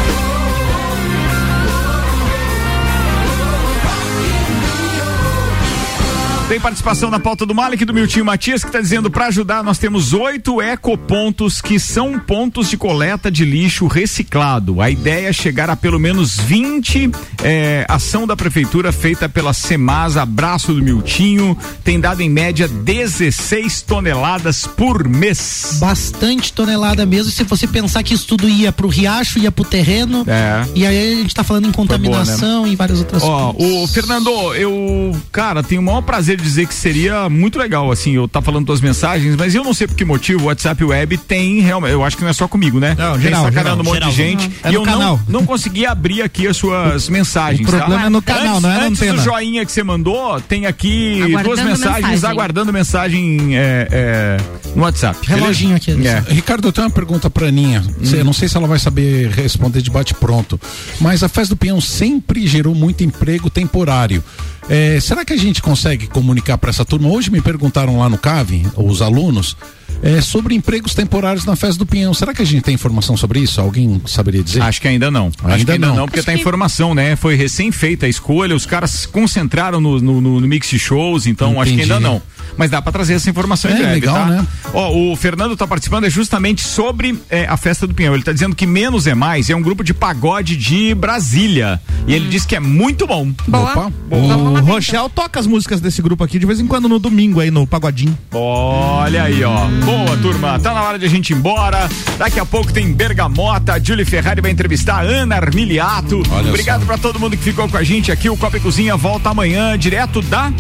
Tem 6.50 6.60
participação 6.60 7.12
na 7.12 7.20
pauta 7.20 7.46
do 7.46 7.54
Malik 7.54 7.86
do 7.86 7.94
Miltinho 7.94 8.26
Matias 8.26 8.64
que 8.64 8.70
está 8.70 8.82
dizendo 8.82 9.12
para 9.12 9.28
ajudar 9.28 9.64
nós 9.64 9.78
temos 9.78 10.14
oito 10.14 10.60
ecopontos 10.60 11.62
que 11.62 11.80
são 11.80 12.18
pontos 12.18 12.72
de 12.72 12.76
coleta 12.76 13.30
de 13.30 13.46
lixo 13.46 13.86
reciclado. 13.86 14.82
A 14.82 14.90
ideia 14.90 15.28
é 15.28 15.34
chegar 15.34 15.70
a 15.70 15.76
pelo 15.76 16.00
menos 16.00 16.40
20 16.40 17.12
é, 17.44 17.86
ação 17.88 18.26
da 18.26 18.36
prefeitura 18.36 18.92
feita 18.92 19.30
pela 19.30 19.54
Semasa 19.54 20.24
Abraço 20.24 20.74
do 20.74 20.82
Miltinho 20.82 21.56
tem 21.84 22.00
dado 22.00 22.22
em 22.22 22.30
média 22.32 22.68
16 22.68 23.84
toneladas 23.84 24.66
por 24.66 25.08
mês. 25.08 25.78
Bastante 25.80 26.52
tonelada 26.52 27.06
mesmo. 27.06 27.32
Se 27.32 27.44
você 27.44 27.68
pensar 27.68 28.02
que 28.02 28.16
isso 28.16 28.26
tudo 28.26 28.50
ia 28.50 28.72
pro 28.72 28.88
riacho, 28.88 29.38
ia 29.38 29.52
pro 29.52 29.64
terreno. 29.64 30.26
É. 30.28 30.66
E 30.74 30.84
aí 30.84 31.14
a 31.14 31.16
gente 31.18 31.36
tá 31.36 31.44
falando 31.44 31.68
em 31.68 31.72
contaminação 31.72 32.66
e 32.66 32.76
várias 32.76 32.98
outras 32.98 33.22
Ó, 33.22 33.54
coisas. 33.54 33.84
o 33.84 33.88
Fernando, 33.88 34.30
eu, 34.56 35.16
cara, 35.32 35.62
tenho 35.62 35.82
o 35.82 35.84
maior 35.84 36.02
prazer 36.02 36.39
dizer 36.42 36.68
que 36.68 36.74
seria 36.74 37.30
muito 37.30 37.58
legal, 37.60 37.92
assim, 37.92 38.14
eu 38.16 38.28
tá 38.28 38.42
falando 38.42 38.66
tuas 38.66 38.82
mensagens, 38.82 39.36
mas 39.36 39.56
eu 39.56 39.64
não 39.64 39.74
sei 39.74 39.88
por 39.88 39.96
que 39.96 40.06
motivo 40.06 40.44
o 40.44 40.46
WhatsApp 40.48 40.84
Web 40.84 41.18
tem 41.20 41.60
realmente, 41.62 41.92
eu 41.94 42.04
acho 42.04 42.16
que 42.18 42.24
não 42.24 42.30
é 42.30 42.34
só 42.34 42.48
comigo, 42.48 42.80
né? 42.80 42.96
Não, 42.98 43.14
tem 43.14 43.24
geral, 43.24 43.44
sacaneando 43.46 43.82
um 43.82 43.86
geral, 43.94 44.08
monte 44.10 44.16
de 44.16 44.24
geral. 44.24 44.40
gente. 44.42 44.52
É 44.64 44.70
e 44.70 44.72
no 44.74 44.80
eu 44.80 44.84
canal. 44.84 45.00
não, 45.28 45.40
não 45.40 45.46
consegui 45.46 45.86
abrir 45.86 46.22
aqui 46.22 46.48
as 46.48 46.58
suas 46.58 47.10
mensagens. 47.10 47.68
O 47.68 47.72
problema 47.72 48.02
tá? 48.02 48.06
é 48.08 48.10
no 48.10 48.22
canal, 48.22 48.48
antes, 48.54 48.62
não 48.64 48.72
é 48.72 48.78
na 48.78 48.86
Antes 48.86 49.02
antena. 49.02 49.18
do 49.18 49.24
joinha 49.24 49.66
que 49.66 49.72
você 49.72 49.84
mandou, 49.84 50.40
tem 50.42 50.66
aqui 50.66 51.22
Aguardando 51.22 51.44
duas 51.44 51.60
mensagens 51.64 52.08
mensagem. 52.10 52.30
aguardando 52.30 52.74
mensagem 52.74 53.58
é, 53.58 53.88
é, 53.92 54.38
no 54.76 54.84
WhatsApp. 54.84 55.20
Reloginho 55.28 55.76
aqui. 55.76 55.92
É. 56.08 56.24
Ricardo, 56.34 56.68
eu 56.68 56.72
tenho 56.72 56.88
uma 56.88 56.94
pergunta 56.94 57.30
pra 57.30 57.48
Aninha. 57.48 57.84
Eu 58.12 58.24
não 58.24 58.34
sei 58.34 58.48
se 58.48 58.56
ela 58.58 58.68
vai 58.68 58.80
saber 58.80 59.30
responder 59.30 59.82
de 59.82 59.90
bate 59.90 60.14
pronto. 60.14 60.60
Mas 61.00 61.24
a 61.24 61.30
Festa 61.30 61.54
do 61.56 61.58
Pinhão 61.58 61.80
sempre 61.82 62.46
gerou 62.48 62.74
muito 62.76 63.04
emprego 63.04 63.50
temporário. 63.50 64.24
É, 64.70 65.00
será 65.00 65.26
que 65.26 65.34
a 65.34 65.38
gente 65.38 65.62
consegue 65.64 66.06
comunicar 66.08 66.58
para 66.58 66.70
essa 66.70 66.86
turma? 66.86 67.10
Hoje 67.10 67.32
me 67.32 67.42
perguntaram 67.42 67.98
lá 67.98 68.08
no 68.08 68.20
CAV, 68.20 68.68
os 68.78 69.02
alunos, 69.02 69.58
é, 70.04 70.22
sobre 70.22 70.54
empregos 70.54 70.94
temporários 70.94 71.44
na 71.44 71.56
Festa 71.56 71.80
do 71.80 71.88
Pinhão. 71.88 72.14
Será 72.14 72.36
que 72.36 72.42
a 72.44 72.46
gente 72.46 72.62
tem 72.62 72.76
informação 72.76 73.18
sobre 73.18 73.40
isso? 73.40 73.60
Alguém 73.60 74.00
saberia 74.06 74.44
dizer? 74.44 74.62
Acho 74.62 74.80
que 74.80 74.88
ainda 74.88 75.10
não. 75.10 75.32
Acho 75.44 75.48
Ainda 75.56 75.66
que 75.66 75.72
ainda 75.72 75.88
não. 75.88 75.96
não, 75.96 76.06
porque 76.06 76.22
tá 76.22 76.34
informação, 76.36 76.94
né? 76.94 77.16
Foi 77.16 77.34
recém 77.36 77.72
feita 77.72 78.06
a 78.06 78.10
escolha, 78.10 78.56
os 78.56 78.68
caras 78.68 78.92
se 78.92 79.08
concentraram 79.08 79.82
no, 79.82 80.00
no, 80.00 80.22
no- 80.22 80.42
mix 80.48 80.70
de 80.70 80.78
shows, 80.78 81.26
então 81.26 81.60
acho 81.60 81.72
que 81.72 81.78
Entendi. 81.78 81.92
ainda 81.92 82.00
não. 82.08 82.22
Mas 82.58 82.70
dá 82.70 82.82
pra 82.82 82.92
trazer 82.92 83.14
essa 83.14 83.30
informação 83.30 83.70
em 83.72 83.76
É, 83.76 83.78
breve, 83.78 83.94
legal, 83.96 84.16
tá? 84.16 84.26
né? 84.26 84.48
Ó, 84.74 84.92
o 85.12 85.16
Fernando 85.16 85.56
tá 85.56 85.66
participando 85.68 86.06
é 86.06 86.10
justamente 86.10 86.62
sobre 86.66 87.18
é, 87.30 87.46
a 87.48 87.58
festa 87.58 87.88
do 87.88 87.94
Pinhão. 87.94 88.14
Ele 88.14 88.24
tá 88.24 88.32
dizendo 88.34 88.56
que 88.56 88.66
Menos 88.66 89.08
é 89.08 89.16
Mais 89.16 89.50
é 89.50 89.56
um 89.56 89.62
grupo 89.62 89.84
de 89.84 89.94
pagode 89.94 90.56
de 90.56 90.94
Brasília. 90.96 91.82
E 92.08 92.14
ele 92.14 92.28
diz 92.30 92.46
que 92.46 92.56
é 92.56 92.60
muito 92.60 93.08
bom. 93.08 93.32
Boa. 93.48 93.72
Opa. 93.72 93.92
O 94.12 94.60
Rochelle 94.62 95.10
toca 95.10 95.40
as 95.40 95.48
músicas 95.48 95.80
desse 95.82 96.02
grupo 96.02 96.24
aqui 96.24 96.38
de 96.40 96.46
vez 96.46 96.60
em 96.60 96.68
quando 96.68 96.88
no 96.90 97.00
domingo 97.00 97.40
aí 97.40 97.50
no 97.52 97.66
Pagodinho. 97.66 98.18
Olha 98.32 99.24
aí, 99.24 99.44
ó. 99.44 99.66
Boa, 99.86 100.18
turma. 100.18 100.60
Tá 100.60 100.74
na 100.74 100.84
hora 100.84 101.00
de 101.00 101.06
a 101.06 101.10
gente 101.10 101.32
ir 101.32 101.36
embora. 101.36 101.90
Daqui 102.18 102.40
a 102.40 102.46
pouco 102.46 102.72
tem 102.72 102.92
Bergamota. 102.94 103.74
A 103.74 103.80
Julie 103.80 104.06
Ferrari 104.06 104.42
vai 104.42 104.52
entrevistar 104.52 104.96
a 104.98 105.02
Ana 105.02 105.36
Armiliato. 105.36 106.22
Olha 106.32 106.50
Obrigado 106.50 106.86
pra 106.86 106.98
todo 106.98 107.20
mundo 107.20 107.36
que 107.38 107.44
ficou 107.44 107.68
com 107.70 107.78
a 107.78 107.84
gente 107.84 108.12
aqui. 108.12 108.30
O 108.30 108.38
Copa 108.38 108.58
e 108.58 108.60
Cozinha 108.60 108.96
volta 108.96 109.30
amanhã, 109.30 109.78
direto 109.78 110.22
da. 110.22 110.52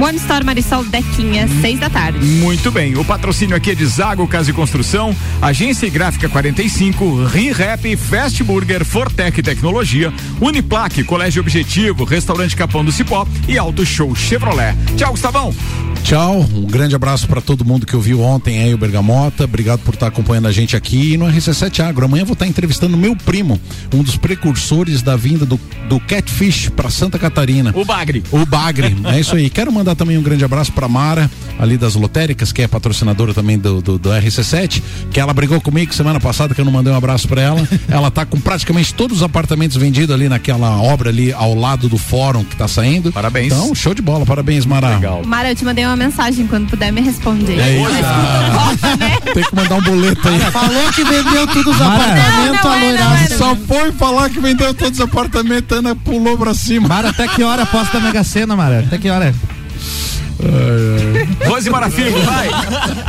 One 0.00 0.16
Store 0.16 0.44
Marisol 0.44 0.84
Dequinha, 0.84 1.48
seis 1.60 1.80
da 1.80 1.90
tarde. 1.90 2.24
Muito 2.24 2.70
bem. 2.70 2.96
O 2.96 3.04
patrocínio 3.04 3.56
aqui 3.56 3.72
é 3.72 3.74
de 3.74 3.84
Zago 3.84 4.28
Casa 4.28 4.50
e 4.50 4.54
Construção, 4.54 5.14
Agência 5.42 5.86
e 5.86 5.90
Gráfica 5.90 6.28
45, 6.28 7.24
ReRap, 7.24 7.96
Fast 7.96 8.44
Burger, 8.44 8.84
Fortec 8.84 9.42
Tecnologia, 9.42 10.12
Uniplaque, 10.40 11.02
Colégio 11.02 11.42
Objetivo, 11.42 12.04
Restaurante 12.04 12.54
Capão 12.54 12.84
do 12.84 12.92
Cipó 12.92 13.26
e 13.48 13.58
Auto 13.58 13.84
Show 13.84 14.14
Chevrolet. 14.14 14.76
Tchau, 14.96 15.10
Gustavão. 15.10 15.54
Tchau, 16.02 16.40
um 16.54 16.64
grande 16.64 16.94
abraço 16.94 17.28
para 17.28 17.40
todo 17.40 17.64
mundo 17.64 17.84
que 17.84 17.94
ouviu 17.94 18.22
ontem 18.22 18.62
aí 18.62 18.72
o 18.72 18.78
Bergamota. 18.78 19.44
Obrigado 19.44 19.80
por 19.80 19.94
estar 19.94 20.06
acompanhando 20.06 20.46
a 20.46 20.52
gente 20.52 20.76
aqui 20.76 21.16
no 21.16 21.26
RC7 21.26 21.80
Agro. 21.80 22.06
Amanhã 22.06 22.24
vou 22.24 22.32
estar 22.32 22.46
entrevistando 22.46 22.96
meu 22.96 23.14
primo, 23.14 23.60
um 23.92 24.02
dos 24.02 24.16
precursores 24.16 25.02
da 25.02 25.16
vinda 25.16 25.44
do, 25.44 25.60
do 25.88 26.00
Catfish 26.00 26.70
para 26.70 26.88
Santa 26.88 27.18
Catarina. 27.18 27.72
O 27.74 27.84
Bagre. 27.84 28.22
O 28.30 28.46
Bagre, 28.46 28.96
é 29.12 29.20
isso 29.20 29.36
aí. 29.36 29.50
Quero 29.50 29.70
mandar 29.70 29.87
também 29.94 30.18
um 30.18 30.22
grande 30.22 30.44
abraço 30.44 30.72
pra 30.72 30.88
Mara, 30.88 31.30
ali 31.58 31.76
das 31.76 31.94
lotéricas, 31.94 32.52
que 32.52 32.62
é 32.62 32.68
patrocinadora 32.68 33.34
também 33.34 33.58
do, 33.58 33.80
do, 33.80 33.98
do 33.98 34.10
RC7, 34.10 34.82
que 35.10 35.20
ela 35.20 35.32
brigou 35.32 35.60
comigo 35.60 35.94
semana 35.94 36.20
passada, 36.20 36.54
que 36.54 36.60
eu 36.60 36.64
não 36.64 36.72
mandei 36.72 36.92
um 36.92 36.96
abraço 36.96 37.28
pra 37.28 37.40
ela. 37.40 37.68
ela 37.88 38.10
tá 38.10 38.24
com 38.24 38.40
praticamente 38.40 38.94
todos 38.94 39.18
os 39.18 39.22
apartamentos 39.22 39.76
vendidos 39.76 40.14
ali 40.14 40.28
naquela 40.28 40.80
obra 40.80 41.10
ali 41.10 41.32
ao 41.32 41.54
lado 41.54 41.88
do 41.88 41.98
fórum 41.98 42.44
que 42.44 42.56
tá 42.56 42.68
saindo. 42.68 43.12
Parabéns. 43.12 43.52
Então, 43.52 43.74
show 43.74 43.94
de 43.94 44.02
bola, 44.02 44.24
parabéns, 44.24 44.64
Mara. 44.64 44.94
Legal. 44.94 45.22
Mara, 45.24 45.50
eu 45.50 45.56
te 45.56 45.64
mandei 45.64 45.84
uma 45.84 45.96
mensagem 45.96 46.46
quando 46.46 46.68
puder 46.68 46.92
me 46.92 47.00
responder. 47.00 47.58
É 47.58 47.78
isso. 47.82 47.92
Né? 48.96 49.18
Tem 49.34 49.44
que 49.44 49.54
mandar 49.54 49.76
um 49.76 49.82
boleto 49.82 50.28
aí. 50.28 50.38
Falou 50.52 50.92
que 50.92 51.04
vendeu 51.04 51.46
todos 51.46 51.74
os 51.74 51.78
Mara. 51.80 51.94
apartamentos, 51.94 52.64
Não, 52.64 52.70
não 52.70 52.72
é, 52.72 52.88
a 52.88 53.04
não 53.04 53.16
é, 53.16 53.28
não. 53.28 53.38
Só 53.38 53.56
foi 53.56 53.92
falar 53.92 54.30
que 54.30 54.40
vendeu 54.40 54.74
todos 54.74 54.98
os 54.98 55.04
apartamentos, 55.04 55.76
Ana 55.76 55.94
pulou 55.94 56.36
pra 56.36 56.54
cima. 56.54 56.88
Mara, 56.88 57.10
até 57.10 57.26
que 57.28 57.42
hora 57.42 57.66
posso 57.66 57.92
da 57.92 58.00
Mega 58.00 58.24
Sena, 58.24 58.56
Mara? 58.56 58.80
Até 58.80 58.98
que 58.98 59.08
hora 59.10 59.26
é? 59.26 59.57
Rose 61.46 61.68
Marafigo, 61.70 62.18
vai. 62.20 62.48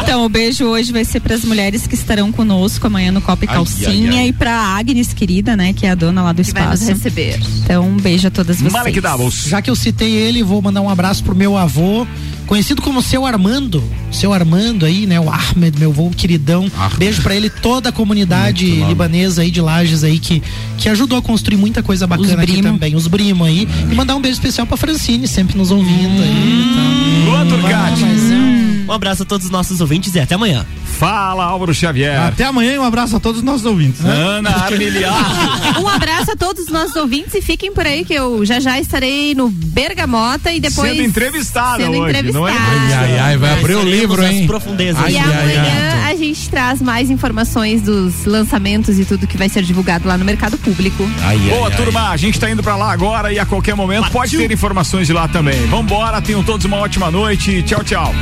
Então, 0.04 0.26
o 0.26 0.30
beijo 0.30 0.66
hoje 0.66 0.92
vai 0.92 1.06
ser 1.06 1.20
para 1.20 1.36
as 1.36 1.44
mulheres 1.44 1.86
que 1.86 1.94
estarão 1.96 2.32
conosco 2.32 2.88
amanhã 2.88 3.12
no 3.12 3.22
Copa 3.22 3.46
e 3.46 3.48
Ai, 3.48 3.56
Calcinha 3.56 4.12
ai, 4.12 4.18
ai. 4.20 4.28
e 4.30 4.34
para 4.34 4.52
Agnes, 4.52 5.14
querida, 5.14 5.56
né, 5.56 5.74
que 5.74 5.86
é 5.86 5.92
a 5.92 5.96
dona 5.96 6.24
lá 6.24 6.34
do 6.34 6.44
Que 6.44 6.52
vai 6.52 6.66
nos 6.68 6.82
espaço. 6.82 6.92
receber. 7.04 7.40
Então, 7.64 7.88
um 7.88 7.98
beijo 7.98 8.28
a 8.28 8.32
todas 8.32 8.58
vocês. 8.58 8.74
Malek 8.74 9.00
Davos. 9.00 9.46
Já 9.48 9.62
que 9.62 9.70
eu 9.70 9.76
citei 9.76 10.12
ele, 10.12 10.42
vou 10.44 10.62
mandar 10.62 10.82
um 10.82 10.90
abraço 10.90 11.24
pro 11.24 11.36
meu 11.36 11.56
avô, 11.58 12.08
conhecido 12.50 12.82
como 12.82 13.00
seu 13.00 13.28
Armando. 13.28 13.82
Seu 14.12 14.34
Armando 14.34 14.84
aí, 14.84 15.06
né? 15.06 15.20
O 15.20 15.30
Ahmed, 15.30 15.78
meu 15.80 15.92
avô 15.92 16.10
queridão. 16.10 16.70
Beijo 16.98 17.22
pra 17.22 17.36
ele, 17.36 17.48
toda 17.48 17.90
a 17.90 17.92
comunidade 17.92 18.66
libanesa 18.66 19.44
aí 19.44 19.52
de 19.52 19.62
Lages 19.62 20.04
aí 20.04 20.18
que, 20.18 20.42
que 20.76 20.90
ajudou 20.90 21.20
a 21.20 21.22
construir 21.22 21.58
muita 21.58 21.84
coisa 21.84 22.08
bacana 22.08 22.42
aqui 22.42 22.60
também. 22.64 22.96
Os 22.96 23.06
Brimo 23.06 23.44
aí. 23.46 23.68
E 23.92 23.94
mandar 23.94 24.16
um 24.16 24.22
beijo 24.22 24.38
especial 24.40 24.66
pra 24.66 24.76
Francine, 24.76 25.28
sempre 25.28 25.56
nos 25.56 25.70
ouvindo 25.70 26.24
aí. 26.24 26.66
Então. 26.72 27.32
Luan 27.32 27.48
Turcati. 27.48 28.04
Hum, 28.04 28.86
Um 28.88 28.92
abraço 28.92 29.22
a 29.22 29.26
todos 29.28 29.46
os 29.46 29.52
nossos 29.52 29.80
ouvintes 29.80 30.16
e 30.16 30.20
até 30.20 30.34
amanhã. 30.34 30.66
Fala, 31.00 31.46
Álvaro 31.46 31.74
Xavier. 31.74 32.20
Até 32.20 32.44
amanhã 32.44 32.74
e 32.74 32.78
um 32.80 32.84
abraço 32.84 33.16
a 33.16 33.20
todos 33.22 33.38
os 33.40 33.44
nossos 33.44 33.66
ouvintes. 33.66 34.02
né? 34.02 34.12
Ana 34.14 34.50
Armiliato. 34.50 35.80
Um 35.80 35.88
abraço 35.88 36.32
a 36.32 36.36
todos 36.36 36.66
os 36.66 36.70
nossos 36.70 36.96
ouvintes 36.98 37.34
e 37.36 37.42
fiquem 37.42 37.72
por 37.72 37.86
aí 37.86 38.04
que 38.04 38.14
eu 38.14 38.46
já 38.46 38.60
já 38.60 38.78
estarei 38.80 39.34
no 39.34 39.50
Bergamota 39.50 40.52
e 40.52 40.60
depois 40.60 40.92
Sendo 40.92 41.04
entrevistada 41.04 41.84
sendo 41.84 41.98
hoje, 42.00 42.32
não 42.34 42.46
é? 42.48 42.52
entrevistada. 42.52 42.96
Ai, 43.06 43.18
ai, 43.20 43.38
vai 43.38 43.52
abrir 43.54 43.76
o 43.76 43.80
Conheceremos 43.80 44.18
livro, 44.20 44.24
hein? 44.26 44.48
profundezas. 44.48 45.02
Ai, 45.04 45.14
E 45.14 45.18
ai, 45.18 45.24
amanhã 45.58 46.02
ai. 46.04 46.14
a 46.14 46.16
gente 46.18 46.50
traz 46.50 46.82
mais 46.82 47.10
informações 47.10 47.82
dos 47.82 48.26
lançamentos 48.26 49.00
e 49.00 49.06
tudo 49.06 49.26
que 49.26 49.38
vai 49.38 49.48
ser 49.48 49.64
divulgado 49.64 50.06
lá 50.08 50.18
no 50.18 50.26
mercado 50.26 50.58
público. 50.58 51.10
Ai, 51.22 51.38
ai, 51.42 51.50
Boa, 51.50 51.70
ai. 51.70 51.76
turma, 51.78 52.10
a 52.10 52.18
gente 52.18 52.38
tá 52.40 52.50
indo 52.50 52.62
pra 52.62 52.76
lá 52.76 52.92
agora 52.92 53.32
e 53.32 53.40
a 53.40 53.46
qualquer 53.46 53.76
momento 53.76 54.12
pode 54.12 54.36
ter 54.38 54.52
informações 54.52 55.08
de 55.08 55.14
lá 55.14 55.28
também. 55.30 55.66
Vambora, 55.68 56.22
tenham 56.22 56.44
todos 56.44 56.66
uma 56.66 56.78
ótima 56.78 57.10
noite. 57.10 57.64
Tchau, 57.64 57.84
tchau. 57.86 58.14